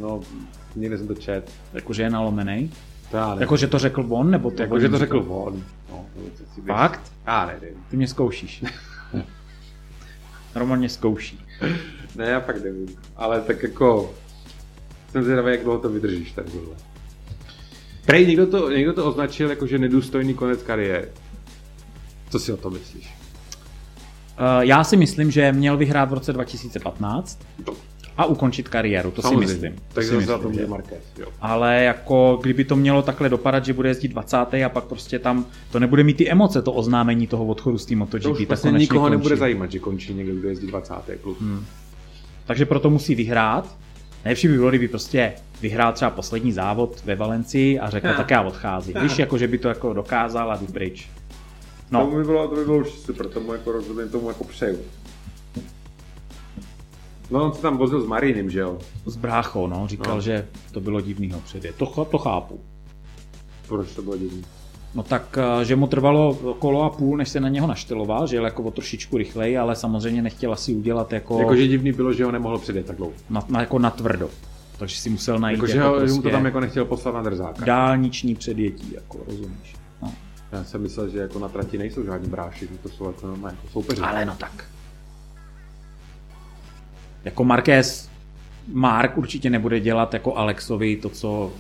No, 0.02 0.20
někde 0.76 0.98
jsem 0.98 1.08
to 1.08 1.14
čet. 1.14 1.52
Jakože 1.74 2.04
je 2.04 2.10
nalomenej? 2.10 2.70
To 3.12 3.18
já 3.18 3.28
nevím. 3.28 3.42
Jakože 3.42 3.68
to 3.68 3.80
řekl 3.80 4.06
on, 4.10 4.32
nebo 4.32 4.52
to 4.52 4.62
Jako, 4.62 4.80
že 4.80 4.90
to 4.90 4.98
řekl 4.98 5.26
on. 5.28 5.64
No, 5.90 6.06
běž. 6.58 6.66
Fakt? 6.66 7.12
Já 7.28 7.46
nevím. 7.46 7.84
Ty 7.90 7.98
mě 7.98 8.08
zkoušíš. 8.08 8.64
Mě 10.76 10.90
zkouší. 10.90 11.46
Ne, 12.16 12.26
já 12.26 12.40
fakt 12.40 12.64
nevím. 12.64 12.88
Ale 13.16 13.42
tak 13.42 13.64
jako... 13.64 14.14
Jsem 15.12 15.24
zvědavý, 15.24 15.52
jak 15.52 15.64
dlouho 15.64 15.80
to 15.80 15.90
vydržíš 15.90 16.32
tady 16.32 16.52
tohle. 16.52 16.76
Prej, 18.06 18.28
někdo 18.28 18.48
to, 18.48 18.70
někdo 18.70 18.94
to 18.94 19.06
označil 19.06 19.50
jako, 19.50 19.68
že 19.68 19.80
nedůstojný 19.80 20.34
konec 20.34 20.64
kariéry. 20.64 21.08
Co 22.30 22.40
si 22.40 22.54
o 22.54 22.58
to 22.58 22.70
myslíš? 22.70 23.06
Uh, 23.06 24.62
já 24.62 24.84
si 24.84 24.98
myslím, 24.98 25.32
že 25.32 25.52
měl 25.52 25.78
vyhrát 25.78 26.10
v 26.10 26.14
roce 26.14 26.34
2015 26.34 27.40
a 28.18 28.26
ukončit 28.26 28.70
kariéru, 28.70 29.12
to 29.12 29.22
si 29.22 29.36
myslím. 29.36 29.74
To 29.74 29.80
Takže 29.94 30.10
si 30.10 30.16
myslím, 30.18 30.40
tom 30.40 30.54
že- 30.54 30.62
je 30.62 30.68
Marquez, 30.68 31.04
jo. 31.20 31.28
Ale 31.42 31.84
jako 31.84 32.40
kdyby 32.42 32.64
to 32.64 32.76
mělo 32.76 33.02
takhle 33.02 33.30
dopadat, 33.30 33.66
že 33.66 33.74
bude 33.74 33.90
jezdit 33.90 34.08
20. 34.08 34.64
a 34.66 34.70
pak 34.70 34.84
prostě 34.84 35.20
tam 35.20 35.46
to 35.72 35.80
nebude 35.80 36.04
mít 36.04 36.18
ty 36.18 36.30
emoce, 36.32 36.62
to 36.62 36.74
oznámení 36.74 37.28
toho 37.28 37.46
odchodu 37.46 37.78
z 37.78 37.86
té 37.86 37.96
MotoGP, 37.96 38.24
To 38.24 38.32
už 38.32 38.40
tak 38.40 38.48
vlastně 38.48 38.72
nikoho 38.72 39.00
končí. 39.02 39.12
nebude 39.18 39.36
zajímat, 39.36 39.72
že 39.72 39.80
končí 39.80 40.14
někdo, 40.14 40.36
kdo 40.36 40.50
jezdí 40.50 40.68
20. 40.68 40.94
klub. 41.22 41.42
Hmm. 41.42 41.66
Takže 42.46 42.66
proto 42.66 42.90
musí 42.90 43.16
vyhrát. 43.16 43.76
Nejlepší 44.26 44.48
by 44.48 44.54
bylo, 44.54 44.70
kdyby 44.70 44.88
prostě 44.88 45.34
vyhrál 45.62 45.94
třeba 45.94 46.12
poslední 46.12 46.52
závod 46.52 47.02
ve 47.06 47.16
Valencii 47.16 47.80
a 47.80 47.90
řekl, 47.90 48.08
tak 48.18 48.32
já 48.32 48.42
odcházím. 48.42 48.96
Víš, 49.02 49.20
jako 49.20 49.38
že 49.38 49.48
by 49.48 49.58
to 49.58 49.68
jako 49.68 49.94
dokázal 49.94 50.52
a 50.52 50.56
jdu 50.58 50.66
pryč. 50.66 51.10
No. 51.92 52.00
No, 52.00 52.06
To 52.12 52.18
by 52.18 52.24
bylo, 52.24 52.48
to 52.48 52.56
by 52.56 52.66
bylo 52.66 52.78
už 52.78 52.90
super, 52.90 53.28
tomu 53.28 53.54
jako 53.54 53.72
rozumím, 53.72 54.10
tomu 54.10 54.28
jako 54.28 54.44
přeju. 54.44 54.78
No 57.32 57.44
on 57.46 57.54
se 57.54 57.62
tam 57.62 57.78
vozil 57.78 58.02
s 58.02 58.06
Marinem, 58.06 58.50
že 58.50 58.60
jo? 58.60 58.78
s 59.06 59.16
bráchou, 59.16 59.68
no, 59.68 59.88
říkal, 59.88 60.16
No. 60.16 60.22
že 60.22 60.48
to 60.72 60.82
bylo 60.82 61.02
divnýho 61.02 61.40
předjet. 61.40 61.76
To, 61.76 61.86
ch- 61.86 62.08
to 62.12 62.18
chápu. 62.18 62.60
Proč 63.68 63.92
to 63.96 64.02
bylo 64.02 64.18
divný? 64.18 64.44
No 64.96 65.04
tak, 65.04 65.38
eh, 65.62 65.66
že 65.66 65.76
mu 65.76 65.88
trvalo 65.88 66.34
kolo 66.60 66.84
a 66.84 66.90
půl, 66.90 67.18
než 67.18 67.30
se 67.30 67.40
na 67.40 67.50
něho 67.50 67.68
našteloval, 67.68 68.28
že 68.28 68.36
jel 68.36 68.46
jako 68.46 68.64
o 68.64 68.72
trošičku 68.72 69.18
rychleji, 69.18 69.58
ale 69.58 69.76
samozřejmě 69.76 70.22
nechtěl 70.22 70.54
asi 70.54 70.76
udělat 70.76 71.14
jako, 71.14 71.40
Jakože 71.40 71.68
divný 71.68 71.92
bylo, 71.92 72.14
že 72.14 72.26
ho 72.26 72.32
nemohl 72.32 72.58
předjet 72.60 72.86
tak 72.86 72.96
dlouho. 72.98 73.14
na, 73.30 73.44
na, 73.50 73.60
jako 73.60 73.80
na 73.80 73.90
tvrdo. 73.90 74.30
Takže 74.80 74.98
si 74.98 75.10
musel 75.10 75.40
najít 75.40 75.58
Jakože 75.58 75.78
jako 75.78 75.90
ho, 75.90 75.96
že 76.00 76.02
mu 76.06 76.08
to 76.18 76.22
prostě 76.22 76.32
tam 76.38 76.46
jako 76.46 76.60
nechtěl 76.60 76.86
poslat 76.86 77.16
na 77.16 77.22
drzáka. 77.22 77.66
dálniční 77.66 78.36
předjetí, 78.36 78.94
jako 78.94 79.20
rozumíš. 79.28 79.76
No. 80.02 80.14
Já 80.52 80.64
jsem 80.64 80.82
myslel, 80.82 81.10
že 81.10 81.20
jako 81.20 81.40
na 81.40 81.50
trati 81.50 81.78
nejsou 81.78 82.04
žádní 82.04 82.30
bráši, 82.30 82.68
že 82.72 82.78
to 82.84 82.90
jsou 82.90 83.06
jako 83.06 83.28
normálně 83.28 83.58
jako 83.58 83.72
soupeři. 83.74 84.02
Ale 84.02 84.26
no 84.26 84.36
tak. 84.40 84.66
Jako 87.28 87.44
Marquez, 87.44 88.10
Mark 88.74 89.18
určitě 89.18 89.50
nebude 89.50 89.80
dělat 89.80 90.14
jako 90.14 90.36
Alexovi 90.36 90.96
to, 90.96 91.10
co 91.10 91.52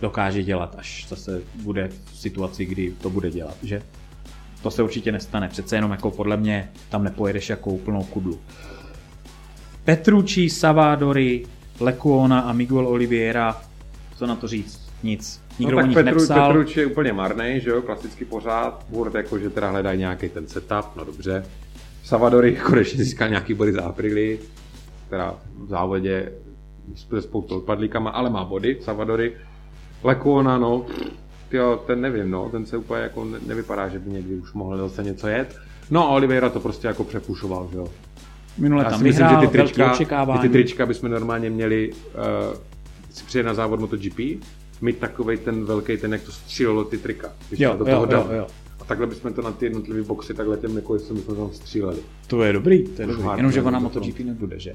dokáže 0.00 0.42
dělat, 0.42 0.74
až 0.78 1.06
zase 1.08 1.42
bude 1.62 1.88
v 2.04 2.18
situaci, 2.18 2.64
kdy 2.64 2.92
to 3.02 3.10
bude 3.10 3.30
dělat, 3.30 3.56
že? 3.62 3.82
To 4.62 4.70
se 4.70 4.82
určitě 4.82 5.12
nestane, 5.12 5.48
přece 5.48 5.76
jenom 5.76 5.90
jako 5.90 6.10
podle 6.10 6.36
mě 6.36 6.70
tam 6.88 7.04
nepojedeš 7.04 7.50
jako 7.50 7.70
úplnou 7.70 8.04
kudlu. 8.04 8.40
Petrucci, 9.84 10.50
Savadori, 10.50 11.46
Lekuona 11.80 12.40
a 12.40 12.52
Miguel 12.52 12.88
Oliveira, 12.88 13.62
co 14.16 14.26
na 14.26 14.36
to 14.36 14.48
říct? 14.48 14.80
Nic. 15.02 15.40
Nikdo 15.58 15.76
no, 15.76 15.78
o 15.78 15.80
tak 15.80 15.88
nich 15.88 15.94
Petru, 15.94 16.14
nepsal. 16.14 16.52
Petruč 16.52 16.76
je 16.76 16.86
úplně 16.86 17.12
marný, 17.12 17.60
že 17.60 17.70
jo, 17.70 17.82
klasicky 17.82 18.24
pořád, 18.24 18.86
furt 18.90 19.14
jako, 19.14 19.38
že 19.38 19.50
teda 19.50 19.70
hledají 19.70 19.98
nějaký 19.98 20.28
ten 20.28 20.46
setup, 20.46 20.86
no 20.96 21.04
dobře. 21.04 21.44
Savadory 22.04 22.56
konečně 22.56 23.04
získal 23.04 23.28
nějaký 23.28 23.54
body 23.54 23.72
za 23.72 23.82
Aprili, 23.82 24.38
teda 25.12 25.34
v 25.64 25.68
závodě 25.68 26.32
s 26.94 27.20
spoustu 27.20 27.56
odpadlíkama, 27.56 28.10
ale 28.10 28.30
má 28.30 28.44
body, 28.44 28.78
Savadory. 28.80 29.32
Lekuona, 30.04 30.58
no, 30.58 30.86
jo, 31.50 31.82
ten 31.86 32.00
nevím, 32.00 32.30
no, 32.30 32.48
ten 32.48 32.66
se 32.66 32.76
úplně 32.76 33.00
jako 33.02 33.24
ne, 33.24 33.38
nevypadá, 33.46 33.88
že 33.88 33.98
by 33.98 34.10
někdy 34.10 34.34
už 34.34 34.52
mohl 34.52 34.78
zase 34.78 35.02
něco 35.02 35.28
jet. 35.28 35.56
No 35.90 36.08
a 36.08 36.08
Oliveira 36.08 36.48
to 36.50 36.60
prostě 36.60 36.86
jako 36.86 37.04
přepušoval, 37.04 37.68
že 37.72 37.78
jo. 37.78 37.88
Minule 38.58 38.84
Já 38.84 38.90
tam 38.90 38.98
si 38.98 39.04
myslím, 39.04 39.26
vyhrál, 39.26 39.42
že 39.42 39.48
ty 39.48 39.58
trička, 39.58 39.96
ty 40.42 40.48
trička 40.48 40.86
bychom 40.86 41.10
normálně 41.10 41.50
měli 41.50 41.92
uh, 41.92 42.56
si 43.10 43.24
přijet 43.24 43.46
na 43.46 43.54
závod 43.54 43.80
MotoGP, 43.80 44.18
mít 44.80 44.98
takovej 44.98 45.36
ten 45.36 45.64
velký, 45.64 45.96
ten 45.96 46.12
jak 46.12 46.22
to 46.22 46.32
střílelo 46.32 46.84
ty 46.84 46.98
trika. 46.98 47.32
Když 47.48 47.60
Jo, 47.60 47.70
jsme 47.70 47.78
do 47.78 47.84
jo, 47.84 47.94
toho 47.94 48.04
jo, 48.04 48.10
dali. 48.10 48.36
jo. 48.36 48.46
A 48.80 48.84
takhle 48.84 49.06
bychom 49.06 49.32
to 49.32 49.42
na 49.42 49.52
ty 49.52 49.66
jednotlivé 49.66 50.02
boxy 50.02 50.34
takhle 50.34 50.56
těm 50.56 50.76
jako 50.76 50.92
bychom 50.92 51.36
tam 51.36 51.50
stříleli. 51.52 51.98
To 52.26 52.42
je 52.42 52.52
dobrý, 52.52 52.84
to 52.88 53.02
je 53.02 53.08
dobrý. 53.08 53.24
Jenomže 53.36 53.62
ona 53.62 53.78
to 53.78 53.84
MotoGP 53.84 54.20
nebude, 54.20 54.58
že? 54.58 54.74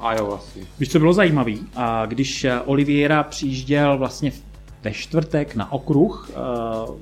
A 0.00 0.14
jo, 0.14 0.26
vlastně. 0.26 0.62
Víš, 0.80 0.90
co 0.92 0.98
bylo 0.98 1.12
zajímavé? 1.12 1.52
A 1.76 2.06
když 2.06 2.44
eh, 2.44 2.60
Oliviera 2.60 3.22
přijížděl 3.22 3.98
vlastně 3.98 4.30
v- 4.30 4.42
ve 4.82 4.92
čtvrtek 4.92 5.54
na 5.54 5.72
okruh, 5.72 6.30
eh, 6.30 6.36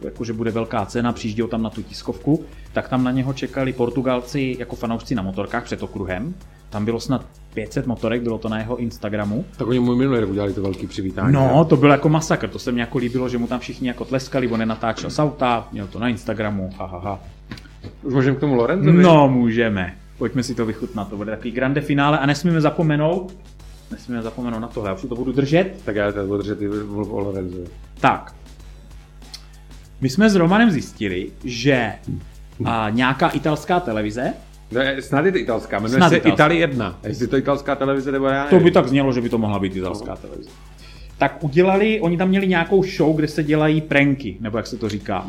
jakože 0.05 0.33
bude 0.33 0.51
velká 0.51 0.87
cena, 0.87 1.12
přijížděl 1.12 1.49
tam 1.49 1.62
na 1.62 1.70
tu 1.70 1.83
tiskovku, 1.83 2.45
tak 2.73 2.89
tam 2.89 3.05
na 3.05 3.11
něho 3.11 3.33
čekali 3.33 3.73
Portugalci 3.73 4.57
jako 4.59 4.77
fanoušci 4.77 5.14
na 5.14 5.23
motorkách 5.23 5.64
před 5.64 5.83
okruhem. 5.83 6.35
Tam 6.70 6.85
bylo 6.85 7.01
snad 7.01 7.27
500 7.55 7.87
motorek, 7.87 8.23
bylo 8.23 8.39
to 8.39 8.49
na 8.49 8.59
jeho 8.59 8.77
Instagramu. 8.77 9.45
Tak 9.57 9.66
oni 9.68 9.79
mu 9.81 9.95
minulý 9.97 10.20
rok 10.20 10.31
udělali 10.31 10.53
to 10.53 10.62
velký 10.62 10.87
přivítání. 10.87 11.33
No, 11.33 11.64
to 11.64 11.77
byl 11.77 11.91
jako 11.91 12.09
masakr, 12.09 12.49
to 12.49 12.59
se 12.59 12.73
mi 12.73 12.81
jako 12.81 12.99
líbilo, 12.99 13.29
že 13.29 13.39
mu 13.39 13.47
tam 13.47 13.61
všichni 13.61 13.89
jako 13.89 14.05
tleskali, 14.05 14.49
on 14.49 14.61
je 14.61 14.66
natáčel 14.66 15.11
z 15.11 15.18
auta, 15.18 15.68
měl 15.73 15.87
to 15.87 15.99
na 15.99 16.09
Instagramu, 16.09 16.70
ha, 16.79 16.87
ha, 16.87 16.99
ha. 16.99 17.20
Už 18.03 18.14
můžeme 18.14 18.37
k 18.37 18.41
tomu 18.41 18.55
Lorenzovi? 18.55 19.03
No, 19.03 19.29
můžeme. 19.29 19.95
Pojďme 20.23 20.43
si 20.43 20.55
to 20.55 20.66
vychutnat, 20.66 21.09
to 21.09 21.16
bude 21.16 21.31
takový 21.31 21.51
grande 21.51 21.81
finále 21.81 22.18
a 22.18 22.27
nesmíme 22.27 22.61
zapomenout, 22.61 23.37
nesmíme 23.91 24.23
zapomenout 24.23 24.59
na 24.61 24.68
tohle, 24.68 24.91
já 24.91 24.95
už 24.95 25.03
to 25.03 25.14
budu 25.14 25.33
držet. 25.33 25.83
Tak 25.85 25.97
já 25.97 26.12
tady 26.12 26.27
budu 26.27 26.39
držet 26.39 26.59
ty 26.59 26.68
mluv 26.68 27.11
o 27.11 27.20
Lorenzovi. 27.20 27.64
Tak, 28.01 28.35
my 30.01 30.11
jsme 30.11 30.31
s 30.31 30.35
Romanem 30.35 30.70
zjistili, 30.70 31.31
že 31.45 31.93
a, 32.64 32.91
nějaká 32.91 33.29
italská 33.29 33.81
televize, 33.81 34.33
No, 34.73 34.81
snad 35.01 35.25
je 35.27 35.33
to 35.33 35.39
italská, 35.39 35.79
jmenuje 35.79 35.97
Snad 35.97 36.09
se 36.09 36.16
italská. 36.16 36.35
Italy 36.35 36.59
1. 36.59 36.99
Jestli 37.03 37.27
to 37.27 37.37
italská 37.37 37.75
televize, 37.77 38.12
nebo 38.12 38.27
já 38.27 38.45
to 38.45 38.55
nevím. 38.55 38.64
by 38.64 38.70
tak 38.70 38.89
znělo, 38.89 39.12
že 39.12 39.20
by 39.20 39.29
to 39.29 39.39
mohla 39.39 39.59
být 39.59 39.77
italská 39.77 40.16
televize. 40.16 40.51
Tak 41.23 41.45
udělali, 41.45 42.01
oni 42.01 42.16
tam 42.16 42.29
měli 42.29 42.49
nějakou 42.49 42.83
show, 42.83 43.16
kde 43.16 43.29
se 43.29 43.45
dělají 43.45 43.81
pranky, 43.81 44.37
nebo 44.41 44.57
jak 44.57 44.66
se 44.66 44.77
to 44.77 44.89
říká. 44.89 45.27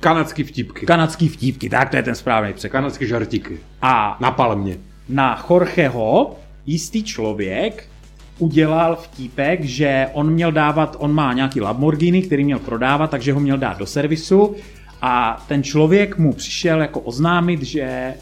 Kanadský 0.00 0.42
vtipky. 0.44 0.86
Kanadský 0.86 1.28
vtípky, 1.28 1.68
tak 1.70 1.90
to 1.90 1.96
je 1.96 2.02
ten 2.02 2.14
správný 2.14 2.52
překlad. 2.52 2.80
Kanadský 2.80 3.06
žartíky. 3.06 3.58
A 3.82 4.16
Napal 4.20 4.56
mě. 4.56 4.76
na 5.08 5.44
Jorgeho 5.50 6.36
jistý 6.66 7.02
člověk 7.02 7.88
udělal 8.38 8.96
vtípek, 8.96 9.64
že 9.64 10.08
on 10.12 10.30
měl 10.30 10.52
dávat, 10.52 10.96
on 10.98 11.12
má 11.12 11.32
nějaký 11.32 11.60
Lamborghini, 11.60 12.22
který 12.22 12.44
měl 12.44 12.58
prodávat, 12.58 13.10
takže 13.10 13.32
ho 13.32 13.40
měl 13.40 13.58
dát 13.58 13.78
do 13.78 13.86
servisu 13.86 14.54
a 15.02 15.44
ten 15.48 15.62
člověk 15.62 16.18
mu 16.18 16.32
přišel 16.32 16.80
jako 16.80 17.00
oznámit, 17.00 17.62
že, 17.62 18.14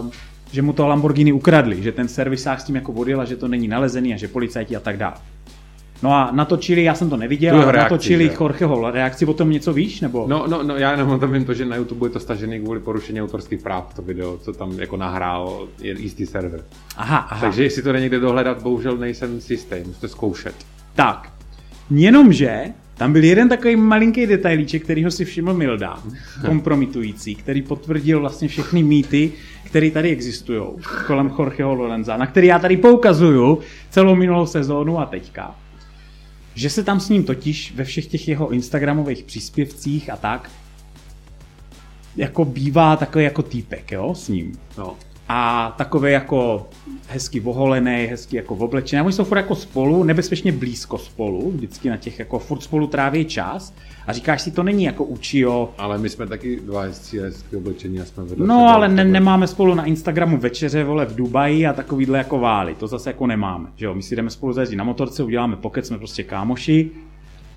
uh, 0.00 0.10
že 0.52 0.62
mu 0.62 0.72
to 0.72 0.86
Lamborghini 0.86 1.32
ukradli, 1.32 1.82
že 1.82 1.92
ten 1.92 2.08
servisák 2.08 2.60
s 2.60 2.64
tím 2.64 2.74
jako 2.74 2.92
odjel 2.92 3.20
a 3.20 3.24
že 3.24 3.36
to 3.36 3.48
není 3.48 3.68
nalezený 3.68 4.14
a 4.14 4.16
že 4.16 4.28
policajti 4.28 4.76
a 4.76 4.80
tak 4.80 4.96
dále. 4.96 5.14
No 6.02 6.12
a 6.12 6.30
natočili, 6.32 6.82
já 6.84 6.94
jsem 6.94 7.10
to 7.10 7.16
neviděl, 7.16 7.70
reakci, 7.70 7.92
natočili 7.92 8.24
že? 8.24 8.36
Jorgeho 8.40 8.90
reakci, 8.90 9.26
o 9.26 9.34
tom 9.34 9.50
něco 9.50 9.72
víš? 9.72 10.00
Nebo? 10.00 10.24
No, 10.28 10.46
no, 10.46 10.62
no, 10.62 10.76
já 10.76 10.90
jenom 10.90 11.20
tam 11.20 11.32
vím 11.32 11.44
to, 11.44 11.54
že 11.54 11.64
na 11.64 11.76
YouTube 11.76 12.06
je 12.06 12.10
to 12.10 12.20
stažený 12.20 12.60
kvůli 12.60 12.80
porušení 12.80 13.22
autorských 13.22 13.62
práv, 13.62 13.94
to 13.94 14.02
video, 14.02 14.38
co 14.38 14.52
tam 14.52 14.78
jako 14.78 14.96
nahrál 14.96 15.68
je 15.80 16.00
jistý 16.00 16.26
server. 16.26 16.64
Aha, 16.96 17.16
aha. 17.16 17.40
Takže 17.40 17.62
jestli 17.62 17.82
to 17.82 17.92
jde 17.92 18.00
někde 18.00 18.20
dohledat, 18.20 18.62
bohužel 18.62 18.96
nejsem 18.96 19.40
si 19.40 19.52
jistý, 19.52 19.76
musíte 19.86 20.08
zkoušet. 20.08 20.54
Tak, 20.94 21.32
jenomže 21.90 22.64
tam 22.96 23.12
byl 23.12 23.24
jeden 23.24 23.48
takový 23.48 23.76
malinký 23.76 24.26
detailíček, 24.26 24.82
kterýho 24.82 25.10
si 25.10 25.24
všiml 25.24 25.54
Milda, 25.54 25.98
kompromitující, 26.46 27.34
který 27.34 27.62
potvrdil 27.62 28.20
vlastně 28.20 28.48
všechny 28.48 28.82
mýty, 28.82 29.32
které 29.64 29.90
tady 29.90 30.10
existují 30.10 30.62
kolem 31.06 31.32
Jorgeho 31.38 31.74
Lorenza, 31.74 32.16
na 32.16 32.26
který 32.26 32.46
já 32.46 32.58
tady 32.58 32.76
poukazuju 32.76 33.58
celou 33.90 34.14
minulou 34.14 34.46
sezónu 34.46 34.98
a 34.98 35.06
teďka. 35.06 35.54
Že 36.56 36.70
se 36.70 36.84
tam 36.84 37.00
s 37.00 37.08
ním 37.08 37.24
totiž 37.24 37.72
ve 37.74 37.84
všech 37.84 38.06
těch 38.06 38.28
jeho 38.28 38.50
instagramových 38.50 39.22
příspěvcích 39.24 40.10
a 40.10 40.16
tak 40.16 40.50
jako 42.16 42.44
bývá 42.44 42.96
takový 42.96 43.24
jako 43.24 43.42
týpek, 43.42 43.92
jo, 43.92 44.14
s 44.14 44.28
ním 44.28 44.58
No. 44.78 44.96
A 45.28 45.74
takový 45.78 46.12
jako 46.12 46.68
hezky 47.08 47.40
oholený, 47.40 48.06
hezky 48.06 48.36
jako 48.36 48.54
oblečený. 48.54 49.00
A 49.00 49.04
oni 49.04 49.12
jsou 49.12 49.24
furt 49.24 49.36
jako 49.38 49.54
spolu, 49.54 50.04
nebezpečně 50.04 50.52
blízko 50.52 50.98
spolu, 50.98 51.50
vždycky 51.50 51.88
na 51.88 51.96
těch 51.96 52.18
jako 52.18 52.38
furt 52.38 52.62
spolu 52.62 52.86
tráví 52.86 53.24
čas. 53.24 53.74
A 54.06 54.12
říkáš 54.12 54.42
si, 54.42 54.50
to 54.50 54.62
není 54.62 54.84
jako 54.84 55.04
Uchio, 55.04 55.70
Ale 55.78 55.98
my 55.98 56.08
jsme 56.08 56.26
taky 56.26 56.60
dva 56.60 56.82
hezcí 56.82 57.18
hezký 57.18 57.56
oblečení 57.56 58.00
a 58.00 58.04
jsme 58.04 58.24
vedle 58.24 58.46
No, 58.46 58.54
sebe, 58.54 58.70
ale 58.70 58.88
ne, 58.88 59.04
nemáme 59.04 59.46
spolu 59.46 59.74
na 59.74 59.84
Instagramu 59.84 60.36
večeře, 60.36 60.84
vole, 60.84 61.06
v 61.06 61.14
Dubaji 61.14 61.66
a 61.66 61.72
takovýhle 61.72 62.18
jako 62.18 62.38
vály. 62.38 62.74
To 62.74 62.86
zase 62.86 63.10
jako 63.10 63.26
nemáme, 63.26 63.68
že 63.76 63.86
jo. 63.86 63.94
My 63.94 64.02
si 64.02 64.16
jdeme 64.16 64.30
spolu 64.30 64.52
zajezdit 64.52 64.76
na 64.76 64.84
motorce, 64.84 65.22
uděláme 65.22 65.56
pokec, 65.56 65.86
jsme 65.86 65.98
prostě 65.98 66.22
kámoši 66.22 66.90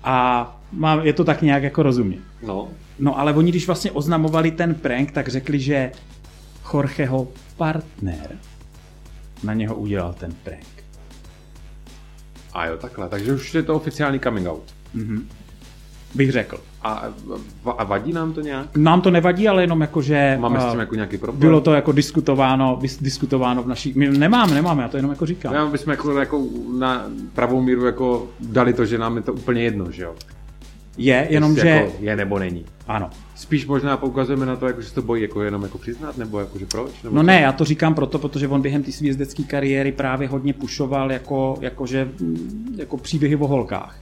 a 0.04 0.60
má, 0.72 1.00
je 1.02 1.12
to 1.12 1.24
tak 1.24 1.42
nějak 1.42 1.62
jako 1.62 1.82
rozumně. 1.82 2.18
No. 2.46 2.68
No 2.98 3.18
ale 3.18 3.34
oni, 3.34 3.50
když 3.50 3.66
vlastně 3.66 3.90
oznamovali 3.90 4.50
ten 4.50 4.74
prank, 4.74 5.10
tak 5.10 5.28
řekli, 5.28 5.60
že 5.60 5.92
Jorgeho 6.74 7.28
partner 7.60 8.38
na 9.42 9.54
něho 9.54 9.74
udělal 9.74 10.12
ten 10.12 10.32
prank. 10.44 10.84
A 12.52 12.66
jo, 12.66 12.76
takhle, 12.76 13.08
takže 13.08 13.32
už 13.32 13.54
je 13.54 13.62
to 13.62 13.74
oficiální 13.74 14.20
coming 14.20 14.48
out. 14.48 14.74
Bych 16.14 16.32
řekl. 16.32 16.60
A, 16.82 17.04
a 17.78 17.84
vadí 17.84 18.12
nám 18.12 18.32
to 18.32 18.40
nějak? 18.40 18.76
Nám 18.76 19.00
to 19.00 19.10
nevadí, 19.10 19.48
ale 19.48 19.62
jenom 19.62 19.80
jako, 19.80 20.02
že 20.02 20.36
Máme 20.40 20.60
s 20.60 20.64
eh, 20.64 20.70
tím 20.70 20.80
jako 20.80 20.94
nějaký 20.94 21.18
problém? 21.18 21.40
bylo 21.40 21.60
to 21.60 21.72
jako 21.74 21.92
diskutováno, 21.92 22.78
dis- 22.82 23.02
diskutováno 23.02 23.62
v 23.62 23.68
naší... 23.68 23.92
My 23.96 24.08
nemáme, 24.08 24.54
nemáme, 24.54 24.82
já 24.82 24.88
to 24.88 24.96
jenom 24.96 25.10
jako 25.10 25.26
říkám. 25.26 25.54
Já 25.54 25.66
bychom 25.66 25.90
jako, 25.90 26.18
jako 26.18 26.44
na 26.78 27.04
pravou 27.34 27.62
míru 27.62 27.86
jako 27.86 28.28
dali 28.40 28.72
to, 28.72 28.84
že 28.84 28.98
nám 28.98 29.16
je 29.16 29.22
to 29.22 29.32
úplně 29.32 29.62
jedno, 29.62 29.90
že 29.90 30.02
jo? 30.02 30.14
Je, 31.00 31.26
jenom 31.30 31.50
Jestli 31.50 31.68
že... 31.68 31.74
Jako 31.74 31.92
je 32.00 32.16
nebo 32.16 32.38
není. 32.38 32.64
Ano. 32.88 33.10
Spíš 33.34 33.66
možná 33.66 33.96
poukazujeme 33.96 34.46
na 34.46 34.56
to, 34.56 34.66
jako, 34.66 34.80
že 34.82 34.88
se 34.88 34.94
to 34.94 35.02
bojí 35.02 35.22
jako 35.22 35.42
jenom 35.42 35.62
jako 35.62 35.78
přiznat, 35.78 36.18
nebo 36.18 36.40
jako, 36.40 36.58
že 36.58 36.66
proč? 36.66 37.02
Nebo 37.02 37.16
No 37.16 37.22
ne, 37.22 37.40
já 37.40 37.52
to 37.52 37.64
říkám 37.64 37.94
proto, 37.94 38.18
protože 38.18 38.48
on 38.48 38.62
během 38.62 38.82
té 38.82 38.92
své 38.92 39.06
jezdecké 39.06 39.42
kariéry 39.42 39.92
právě 39.92 40.28
hodně 40.28 40.52
pušoval 40.52 41.12
jako, 41.12 41.58
jako, 41.60 41.86
že, 41.86 42.08
jako 42.76 42.96
příběhy 42.96 43.36
o 43.36 43.46
holkách. 43.46 43.98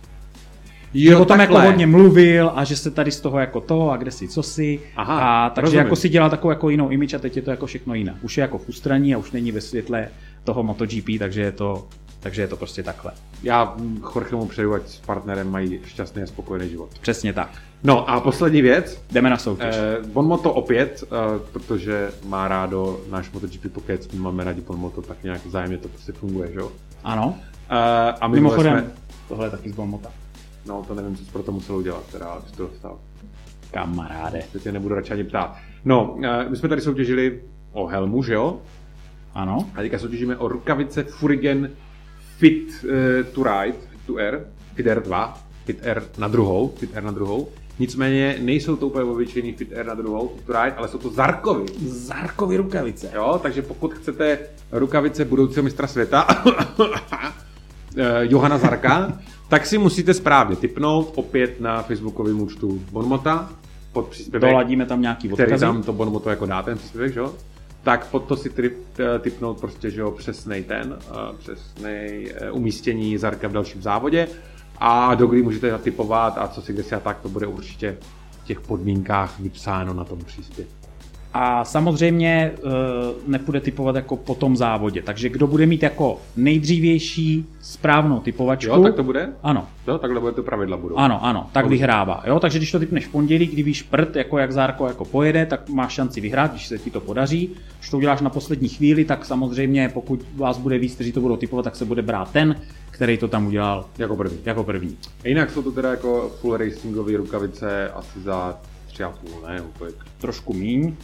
jo, 0.95 1.11
že 1.11 1.17
o 1.17 1.25
tom 1.25 1.41
jako 1.41 1.61
hodně 1.61 1.87
mluvil 1.87 2.53
a 2.55 2.65
že 2.65 2.77
se 2.77 2.91
tady 2.91 3.11
z 3.11 3.21
toho 3.21 3.39
jako 3.39 3.61
to 3.61 3.91
a 3.91 3.97
kde 3.97 4.11
si 4.11 4.29
co 4.29 4.43
si. 4.43 4.81
Aha, 4.97 5.21
a 5.21 5.51
takže 5.51 5.65
rozumím. 5.65 5.85
jako 5.85 5.97
si 5.97 6.09
dělal 6.09 6.31
takovou 6.31 6.51
jako 6.51 6.71
jinou 6.71 6.89
image 6.89 7.15
a 7.15 7.19
teď 7.19 7.37
je 7.37 7.43
to 7.43 7.51
jako 7.51 7.67
všechno 7.67 7.95
jinak. 7.95 8.17
Už 8.23 8.37
je 8.37 8.43
jako 8.43 8.59
v 8.59 8.69
ústraní 8.69 9.15
a 9.15 9.19
už 9.19 9.33
není 9.33 9.53
ve 9.53 9.61
světle 9.61 10.09
toho 10.45 10.63
MotoGP, 10.63 11.09
takže 11.19 11.41
je 11.41 11.53
to, 11.53 11.89
takže 12.21 12.43
je 12.43 12.49
to 12.49 12.57
prostě 12.57 12.83
takhle. 12.83 13.13
Já 13.43 13.77
Jorgemu 14.15 14.47
přeju, 14.47 14.75
ať 14.75 14.89
s 14.89 15.01
partnerem 15.01 15.51
mají 15.51 15.81
šťastný 15.85 16.23
a 16.23 16.27
spokojený 16.27 16.71
život. 16.71 16.91
Přesně 17.01 17.33
tak. 17.33 17.51
No 17.83 18.11
a 18.11 18.21
poslední 18.21 18.63
věc. 18.63 19.03
Jdeme 19.13 19.31
na 19.31 19.37
soutěž. 19.37 19.77
Eh, 19.79 20.07
Bonmoto 20.07 20.53
opět, 20.53 21.05
eh, 21.05 21.17
protože 21.53 22.11
má 22.27 22.49
rádo 22.49 23.01
náš 23.11 23.31
MotoGP 23.31 23.69
Pocket, 23.69 24.13
my 24.13 24.19
máme 24.21 24.45
rádi 24.45 24.61
Bonmoto, 24.61 25.03
tak 25.03 25.23
nějak 25.23 25.47
vzájemně 25.47 25.79
to 25.79 25.89
prostě 25.89 26.13
funguje, 26.13 26.53
že 26.53 26.59
jo? 26.59 26.73
Ano. 27.05 27.35
Eh, 27.71 28.13
a 28.21 28.29
my 28.29 28.35
Mimochodem, 28.35 28.79
jsme... 28.79 28.91
tohle 29.29 29.47
je 29.47 29.51
taky 29.51 29.71
z 29.71 29.75
Bonmota. 29.75 30.11
No, 30.67 30.85
to 30.89 30.95
nevím, 30.95 31.17
co 31.17 31.25
jsi 31.25 31.31
pro 31.31 31.43
to 31.43 31.53
musel 31.53 31.77
udělat, 31.77 32.07
teda, 32.13 32.27
abys 32.27 32.53
to 32.53 32.67
dostal. 32.67 32.99
Kamaráde. 33.71 34.43
Se 34.53 34.61
tě 34.61 34.73
nebudu 34.73 34.95
radši 34.95 35.13
ani 35.13 35.25
ptát. 35.25 35.57
No, 35.85 36.17
eh, 36.25 36.49
my 36.49 36.57
jsme 36.57 36.69
tady 36.69 36.81
soutěžili 36.81 37.43
o 37.73 37.87
helmu, 37.87 38.23
že 38.23 38.35
jo? 38.35 38.59
Ano. 39.35 39.69
A 39.75 39.81
teďka 39.81 39.99
soutěžíme 39.99 40.37
o 40.37 40.49
rukavice 40.49 41.05
Furigen 41.05 41.71
Fit 42.39 42.85
uh, 42.85 42.91
to 43.35 43.43
Ride, 43.43 43.77
Fit 43.91 44.01
to 44.07 44.17
Air, 44.17 44.41
Fit 44.75 44.87
Air 44.87 45.03
2, 45.03 45.39
Fit 45.65 45.87
Air 45.87 46.03
na 46.19 46.29
druhou, 46.29 46.73
Fit 46.77 46.97
Air 46.97 47.05
na 47.05 47.11
druhou. 47.11 47.49
Nicméně 47.79 48.39
nejsou 48.41 48.77
to 48.77 48.87
úplně 48.87 49.05
obyčejný 49.05 49.53
Fit 49.53 49.73
Air 49.77 49.87
na 49.87 49.95
druhou, 49.95 50.29
Fit 50.29 50.47
to 50.47 50.53
Ride, 50.53 50.77
ale 50.77 50.89
jsou 50.89 50.99
to 50.99 51.11
Zarkovy. 51.11 51.65
Zarkovy 51.87 52.57
rukavice. 52.57 53.11
Jo, 53.15 53.41
takže 53.43 53.63
pokud 53.63 53.95
chcete 53.95 54.39
rukavice 54.73 55.25
budoucího 55.25 55.63
mistra 55.63 55.87
světa, 55.87 56.27
eh, 57.97 58.21
Johana 58.21 58.59
Zarka, 58.59 59.19
tak 59.49 59.67
si 59.67 59.79
musíte 59.79 60.15
správně 60.15 60.57
typnout 60.57 61.13
opět 61.15 61.61
na 61.61 61.83
facebookovém 61.83 62.41
účtu 62.41 62.83
Bonmota 62.93 63.51
pod 63.93 64.09
příspěvek 64.09 64.51
Doladíme 64.51 64.87
tam 64.87 65.01
nějaký 65.03 65.29
který 65.29 65.43
odkazy. 65.43 65.65
tam 65.65 65.83
to 65.83 65.93
Bonmoto 65.93 66.31
jako 66.31 66.47
dá 66.47 66.63
ten 66.63 66.79
příspěvek, 66.79 67.13
že 67.13 67.21
jo? 67.21 67.35
Tak 67.89 68.07
pod 68.07 68.25
to 68.25 68.37
si 68.37 68.51
eh, 68.61 69.19
typnout 69.19 69.61
prostě, 69.61 69.91
že 69.91 70.01
jo, 70.01 70.11
přesnej 70.11 70.65
ten, 70.65 70.99
eh, 71.01 71.37
přesnej 71.39 72.35
eh, 72.37 72.51
umístění 72.51 73.19
Zarka 73.19 73.49
v 73.49 73.53
dalším 73.53 73.83
závodě 73.83 74.29
a 74.79 75.15
do 75.15 75.27
kdy 75.27 75.43
můžete 75.43 75.71
natypovat 75.71 76.39
a 76.39 76.49
co 76.49 76.63
si 76.63 76.73
kde 76.73 76.83
si 76.83 76.95
a 76.95 77.01
tak, 77.01 77.21
to 77.21 77.29
bude 77.29 77.47
určitě 77.47 77.99
v 78.31 78.45
těch 78.45 78.61
podmínkách 78.61 79.41
vypsáno 79.41 79.95
na 79.95 80.05
tom 80.05 80.19
příspěvku. 80.19 80.88
A 81.35 81.65
samozřejmě 81.65 82.29
e, 82.29 82.53
nepůjde 83.27 83.61
typovat 83.61 83.97
jako 83.97 84.17
po 84.17 84.35
tom 84.35 84.57
závodě. 84.57 85.03
Takže 85.03 85.29
kdo 85.29 85.47
bude 85.47 85.67
mít 85.67 85.83
jako 85.83 86.21
nejdřívější 86.37 87.47
správnou 87.61 88.21
typovačku, 88.21 88.71
Jo, 88.77 88.83
tak 88.83 88.95
to 88.95 89.03
bude? 89.03 89.29
ano, 89.43 89.67
Jo, 89.89 89.99
takhle 89.99 90.21
bude 90.21 90.33
to 90.33 90.43
pravidla 90.43 90.77
budou. 90.77 90.97
ano, 90.97 91.25
ano, 91.25 91.47
tak 91.53 91.65
Dobře. 91.65 91.77
vyhrává. 91.77 92.23
Jo? 92.27 92.41
Takže 92.41 92.59
když 92.59 92.73
to 92.73 92.79
typneš 92.79 93.07
v 93.07 93.11
pondělí, 93.11 93.47
kdy 93.47 93.63
víš 93.63 93.83
prd, 93.83 94.17
jako 94.17 94.39
jak 94.39 94.53
Zárko 94.53 94.87
jako 94.87 95.05
pojede, 95.05 95.47
tak 95.47 95.69
máš 95.69 95.93
šanci 95.93 96.21
vyhrát, 96.21 96.51
když 96.51 96.67
se 96.69 96.79
ti 96.79 96.91
to 96.91 97.01
podaří. 97.01 97.51
Když 97.79 97.91
to 97.91 97.97
uděláš 97.97 98.21
na 98.21 98.31
poslední 98.31 98.69
chvíli, 98.69 99.05
tak 99.05 99.25
samozřejmě 99.25 99.89
pokud 99.95 100.21
vás 100.37 100.59
bude 100.59 100.79
víc, 100.79 100.95
kteří 100.95 101.13
to 101.13 101.21
budou 101.21 101.37
typovat, 101.37 101.63
tak 101.63 101.77
se 101.77 101.85
bude 101.85 102.03
brát 102.03 102.33
ten, 102.33 102.61
který 102.91 103.19
to 103.19 103.29
tam 103.29 103.47
udělal 103.47 103.85
Jako 103.99 104.17
první. 104.17 104.39
jako 104.45 104.65
první. 104.65 104.97
A 105.25 105.29
jinak 105.29 105.51
jsou 105.51 105.63
to 105.63 105.73
teda 105.73 105.91
jako 105.91 106.31
full 106.41 106.57
racingové 106.57 107.17
rukavice 107.17 107.91
asi 107.91 108.21
za 108.21 108.59
3,5, 108.93 109.49
ne? 109.49 109.63
Úplně. 109.63 109.91
Trošku 110.19 110.53
míň. 110.55 110.95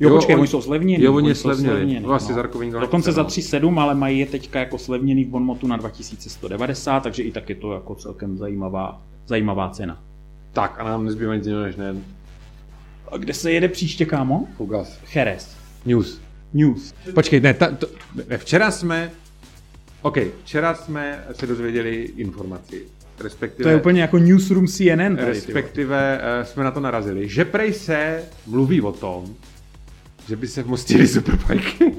Jo, 0.00 0.08
Jo, 0.08 0.14
počkej, 0.16 0.34
oni- 0.34 0.40
oni 0.40 0.48
jsou 0.48 0.60
zlevněný. 0.60 1.04
jo, 1.04 1.14
oni 1.14 1.34
jsou 1.34 1.40
slevněli. 1.42 1.76
zlevněný, 1.76 2.06
Vlastně 2.06 2.34
Zarkový 2.34 2.70
to 2.70 2.80
Dokonce 2.80 3.12
za 3.12 3.22
no. 3.22 3.28
3,7, 3.28 3.78
ale 3.78 3.94
mají 3.94 4.18
je 4.18 4.26
teďka 4.26 4.58
jako 4.60 4.78
slevněný 4.78 5.24
v 5.24 5.28
Bonmotu 5.28 5.66
na 5.66 5.76
2190, 5.76 7.00
takže 7.02 7.22
i 7.22 7.32
tak 7.32 7.48
je 7.48 7.54
to 7.54 7.72
jako 7.72 7.94
celkem 7.94 8.38
zajímavá, 8.38 9.02
zajímavá 9.26 9.70
cena. 9.70 10.02
Tak 10.52 10.76
a 10.78 10.84
nám 10.84 11.04
nezbývá 11.04 11.34
nic 11.36 11.46
jiného 11.46 11.62
než 11.64 11.76
ne 11.76 11.94
A 13.12 13.16
kde 13.16 13.34
se 13.34 13.52
jede 13.52 13.68
příště, 13.68 14.04
kámo? 14.06 14.46
Fugas. 14.56 14.98
Jerez. 15.14 15.56
News. 15.86 16.20
News. 16.54 16.94
Počkej, 17.14 17.40
ne, 17.40 17.54
ta, 17.54 17.70
to, 17.70 17.86
ne, 18.28 18.38
včera 18.38 18.70
jsme, 18.70 19.10
OK, 20.02 20.18
včera 20.44 20.74
jsme 20.74 21.24
se 21.32 21.46
dozvěděli 21.46 22.10
informaci, 22.16 22.82
respektive, 23.20 23.62
To 23.62 23.68
je 23.68 23.76
úplně 23.76 24.00
jako 24.00 24.18
newsroom 24.18 24.66
CNN 24.66 25.16
tady, 25.16 25.28
respektive 25.28 26.20
uh, 26.40 26.44
jsme 26.46 26.64
na 26.64 26.70
to 26.70 26.80
narazili, 26.80 27.28
že 27.28 27.44
prej 27.44 27.72
se 27.72 28.22
mluví 28.46 28.80
o 28.80 28.92
tom, 28.92 29.24
že 30.28 30.36
by 30.36 30.48
se 30.48 30.62
v 30.62 30.66
Mostě 30.66 30.94
jeli 30.94 31.08
superbajky. 31.08 31.94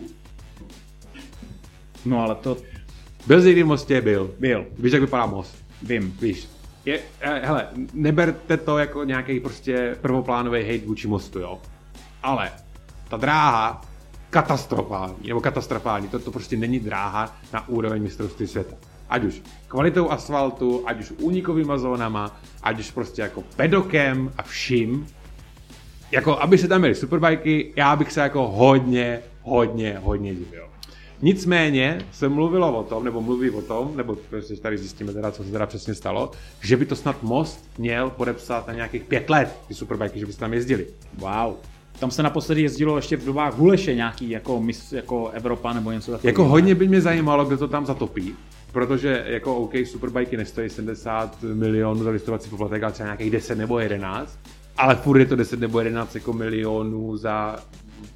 No 2.05 2.19
ale 2.23 2.35
to 2.35 2.57
Byl 3.27 3.41
jsi 3.41 3.47
někdy 3.47 3.63
v 3.63 3.67
Mostě? 3.67 4.01
Byl. 4.01 4.31
byl, 4.39 4.65
Víš, 4.79 4.93
jak 4.93 5.01
vypadá 5.01 5.25
most? 5.25 5.55
vím. 5.81 6.17
Víš, 6.21 6.47
je, 6.85 6.99
eh, 7.21 7.41
hele, 7.45 7.67
neberte 7.93 8.57
to 8.57 8.77
jako 8.77 9.03
nějaký 9.03 9.39
prostě 9.39 9.97
prvoplánový 10.01 10.61
hate 10.61 10.85
vůči 10.85 11.07
mostu, 11.07 11.39
jo. 11.39 11.61
Ale 12.23 12.51
ta 13.09 13.17
dráha 13.17 13.81
katastrofální, 14.29 15.27
nebo 15.27 15.41
katastrofální, 15.41 16.07
to, 16.07 16.19
to 16.19 16.31
prostě 16.31 16.57
není 16.57 16.79
dráha 16.79 17.37
na 17.53 17.67
úroveň 17.67 18.03
mistrovství 18.03 18.47
světa. 18.47 18.75
Ať 19.09 19.23
už 19.23 19.41
kvalitou 19.67 20.09
asfaltu, 20.11 20.83
ať 20.85 20.99
už 20.99 21.13
únikovými 21.19 21.73
zónama, 21.75 22.39
ať 22.63 22.79
už 22.79 22.91
prostě 22.91 23.21
jako 23.21 23.41
pedokem 23.55 24.31
a 24.37 24.43
vším. 24.43 25.07
Jako, 26.11 26.39
aby 26.39 26.57
se 26.57 26.67
tam 26.67 26.79
měli 26.79 26.95
superbajky, 26.95 27.73
já 27.75 27.95
bych 27.95 28.11
se 28.11 28.21
jako 28.21 28.47
hodně, 28.47 29.19
hodně, 29.41 29.99
hodně 30.03 30.35
divil. 30.35 30.65
Nicméně 31.21 32.05
se 32.11 32.29
mluvilo 32.29 32.79
o 32.79 32.83
tom, 32.83 33.03
nebo 33.03 33.21
mluví 33.21 33.49
o 33.49 33.61
tom, 33.61 33.97
nebo 33.97 34.17
prostě 34.29 34.55
tady 34.55 34.77
zjistíme 34.77 35.13
teda, 35.13 35.31
co 35.31 35.43
se 35.43 35.51
teda 35.51 35.65
přesně 35.65 35.93
stalo, 35.93 36.31
že 36.61 36.77
by 36.77 36.85
to 36.85 36.95
snad 36.95 37.23
Most 37.23 37.69
měl 37.77 38.09
podepsat 38.09 38.67
na 38.67 38.73
nějakých 38.73 39.03
pět 39.03 39.29
let, 39.29 39.59
ty 39.67 39.73
superbajky, 39.73 40.19
že 40.19 40.25
by 40.25 40.33
se 40.33 40.39
tam 40.39 40.53
jezdili. 40.53 40.87
Wow. 41.17 41.53
Tam 41.99 42.11
se 42.11 42.23
naposledy 42.23 42.61
jezdilo 42.61 42.95
ještě 42.95 43.17
v 43.17 43.25
dobách 43.25 43.57
Huleše 43.57 43.95
nějaký 43.95 44.29
jako, 44.29 44.61
mis, 44.61 44.93
jako 44.93 45.29
Evropa 45.29 45.73
nebo 45.73 45.91
něco 45.91 46.11
takového. 46.11 46.29
Jako 46.29 46.43
hodně 46.43 46.75
by 46.75 46.87
mě 46.87 47.01
zajímalo, 47.01 47.45
kdo 47.45 47.57
to 47.57 47.67
tam 47.67 47.85
zatopí, 47.85 48.35
protože 48.71 49.23
jako 49.27 49.55
OK, 49.55 49.73
superbajky 49.85 50.37
nestojí 50.37 50.69
70 50.69 51.43
milionů 51.43 52.03
za 52.03 52.09
listovací 52.09 52.49
poplatek, 52.49 52.83
ale 52.83 52.91
třeba 52.91 53.07
nějakých 53.07 53.31
10 53.31 53.57
nebo 53.57 53.79
11, 53.79 54.39
ale 54.77 54.95
furt 54.95 55.19
je 55.19 55.25
to 55.25 55.35
10 55.35 55.59
nebo 55.59 55.79
11 55.79 56.15
jako 56.15 56.33
milionů 56.33 57.17
za 57.17 57.55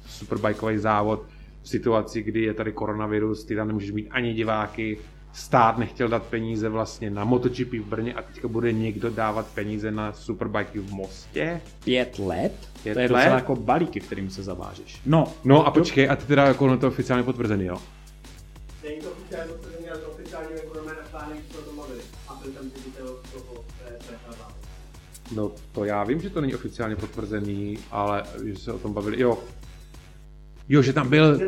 superbajkový 0.08 0.78
závod 0.78 1.22
v 1.62 1.68
situaci, 1.68 2.22
kdy 2.22 2.42
je 2.42 2.54
tady 2.54 2.72
koronavirus, 2.72 3.44
ty 3.44 3.56
tam 3.56 3.66
nemůžeš 3.66 3.90
mít 3.90 4.08
ani 4.10 4.34
diváky, 4.34 4.98
stát 5.32 5.78
nechtěl 5.78 6.08
dát 6.08 6.22
peníze 6.22 6.68
vlastně 6.68 7.10
na 7.10 7.24
MotoGP 7.24 7.72
v 7.72 7.84
Brně 7.84 8.14
a 8.14 8.22
teďka 8.22 8.48
bude 8.48 8.72
někdo 8.72 9.10
dávat 9.10 9.46
peníze 9.54 9.90
na 9.90 10.12
superbajky 10.12 10.78
v 10.78 10.92
Mostě. 10.92 11.60
Pět 11.84 12.18
let? 12.18 12.52
Pět 12.82 12.94
to 12.94 13.00
je 13.00 13.04
let? 13.04 13.08
docela 13.08 13.34
jako 13.34 13.56
balíky, 13.56 14.00
kterým 14.00 14.30
se 14.30 14.42
zavážeš. 14.42 15.00
No, 15.06 15.32
No 15.44 15.66
a 15.66 15.70
počkej, 15.70 16.10
a 16.10 16.16
ty 16.16 16.26
teda 16.26 16.44
jako 16.44 16.64
ono 16.64 16.78
to 16.78 16.88
oficiálně 16.88 17.24
potvrzený, 17.24 17.64
jo? 17.64 17.78
Není 18.84 19.00
to 19.00 19.10
oficiálně 19.10 19.52
potvrzený, 19.52 19.69
No 25.34 25.52
to 25.72 25.84
já 25.84 26.04
vím, 26.04 26.20
že 26.20 26.30
to 26.30 26.40
není 26.40 26.54
oficiálně 26.54 26.96
potvrzený, 26.96 27.78
ale 27.90 28.22
že 28.44 28.56
se 28.56 28.72
o 28.72 28.78
tom 28.78 28.92
bavili, 28.92 29.20
jo. 29.20 29.38
Jo, 30.68 30.82
že 30.82 30.92
tam 30.92 31.08
byl, 31.08 31.38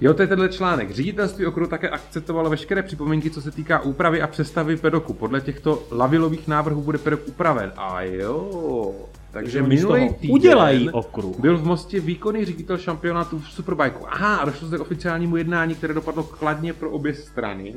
jo, 0.00 0.14
to 0.14 0.22
je 0.22 0.28
tenhle 0.28 0.48
článek. 0.48 0.90
Ředitelství 0.90 1.46
okruhu 1.46 1.70
také 1.70 1.88
akceptovalo 1.90 2.50
veškeré 2.50 2.82
připomínky, 2.82 3.30
co 3.30 3.42
se 3.42 3.50
týká 3.50 3.80
úpravy 3.80 4.22
a 4.22 4.26
přestavy 4.26 4.76
pedoku. 4.76 5.12
Podle 5.12 5.40
těchto 5.40 5.82
lavilových 5.90 6.48
návrhů 6.48 6.82
bude 6.82 6.98
pedok 6.98 7.20
upraven. 7.28 7.72
A 7.76 8.02
jo, 8.02 8.94
takže 9.30 9.62
minulý 9.62 10.08
týden 10.14 10.34
udělají 10.34 10.90
okruh. 10.90 11.38
byl 11.38 11.58
v 11.58 11.64
Mostě 11.64 12.00
výkonný 12.00 12.44
ředitel 12.44 12.78
šampionátu 12.78 13.38
v 13.38 13.46
Superbajku. 13.46 14.04
Aha, 14.08 14.36
a 14.36 14.44
došlo 14.44 14.68
se 14.68 14.78
k 14.78 14.80
oficiálnímu 14.80 15.36
jednání, 15.36 15.74
které 15.74 15.94
dopadlo 15.94 16.22
kladně 16.22 16.72
pro 16.72 16.90
obě 16.90 17.14
strany. 17.14 17.74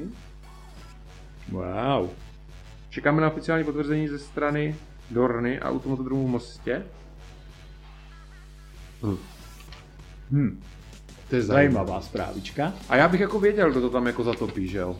Wow. 1.53 2.09
Čekáme 2.89 3.21
na 3.21 3.27
oficiální 3.31 3.63
potvrzení 3.65 4.07
ze 4.07 4.19
strany 4.19 4.75
Dorny 5.11 5.59
a 5.59 5.69
Automotodromu 5.69 6.27
v 6.27 6.31
Mostě. 6.31 6.83
Hm. 9.03 9.17
Hm. 10.31 10.61
To 11.29 11.35
je. 11.35 11.41
Zajímavá 11.41 12.01
zprávička. 12.01 12.73
A 12.89 12.95
já 12.95 13.07
bych 13.07 13.19
jako 13.21 13.39
věděl, 13.39 13.71
kdo 13.71 13.81
to 13.81 13.89
tam 13.89 14.07
jako 14.07 14.23
zatopí, 14.23 14.67
že 14.67 14.77
jo? 14.77 14.97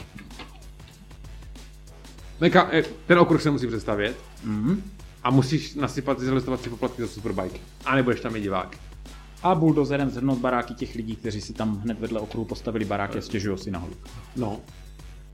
Neka, 2.42 2.70
eh, 2.72 2.84
ten 3.08 3.20
okruh 3.20 3.42
se 3.42 3.52
musí 3.52 3.68
představit 3.68 4.18
Mhm. 4.44 4.84
a 5.24 5.30
musíš 5.32 5.76
nasypat 5.76 6.18
ty 6.18 6.26
zalistovací 6.26 6.70
poplatky 6.70 7.02
za 7.02 7.08
superbike. 7.08 7.60
A 7.86 7.96
nebudeš 7.96 8.20
tam 8.22 8.34
mít 8.34 8.42
divák. 8.42 8.78
A 9.44 9.56
buldozerem 9.56 10.10
zhrnout 10.10 10.40
baráky 10.40 10.74
těch 10.74 10.96
lidí, 10.96 11.16
kteří 11.16 11.42
si 11.42 11.54
tam 11.54 11.78
hned 11.78 12.00
vedle 12.00 12.20
okruhu 12.20 12.46
postavili 12.46 12.86
baráky 12.86 13.18
a 13.18 13.22
stěžují 13.22 13.58
si 13.58 13.72
na 13.72 13.80
hluk. 13.80 14.08
No. 14.36 14.60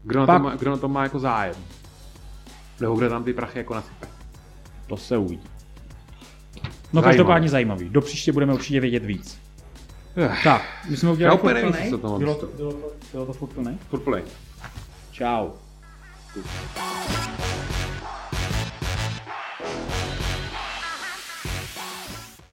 Kdo 0.03 0.19
na, 0.19 0.25
Pak- 0.25 0.35
tom 0.35 0.43
má, 0.43 0.55
kdo 0.55 0.71
na 0.71 0.77
tom 0.77 0.91
má 0.93 1.03
jako 1.03 1.19
zájem? 1.19 1.55
Nebo 2.79 2.95
kdo 2.95 3.09
tam 3.09 3.23
ty 3.23 3.33
prachy 3.33 3.57
jako 3.59 3.73
nasype? 3.73 4.07
To 4.87 4.97
se 4.97 5.17
uvidí. 5.17 5.43
No 5.43 6.69
Zajímavé. 6.93 7.03
každopádně 7.07 7.49
zajímavý. 7.49 7.89
Do 7.89 8.01
příště 8.01 8.31
budeme 8.31 8.53
určitě 8.53 8.79
vědět 8.79 9.05
víc. 9.05 9.39
Ech, 10.15 10.43
Tak, 10.43 10.61
my 10.89 10.97
jsme 10.97 11.11
udělali 11.11 11.35
Já 11.35 11.39
úplně 11.39 11.53
furt 11.53 11.61
nevím, 11.61 11.71
plnej. 11.73 11.89
co 11.89 11.97
to 11.97 12.17
bylo 12.19 12.35
to, 12.35 12.47
bylo 12.47 12.73
to, 12.73 12.87
bylo 13.11 13.25
to 13.25 13.33
furt 13.33 13.49
plnej? 13.49 13.77
Furt 13.89 13.99
play. 13.99 14.23
Čau. 15.11 15.49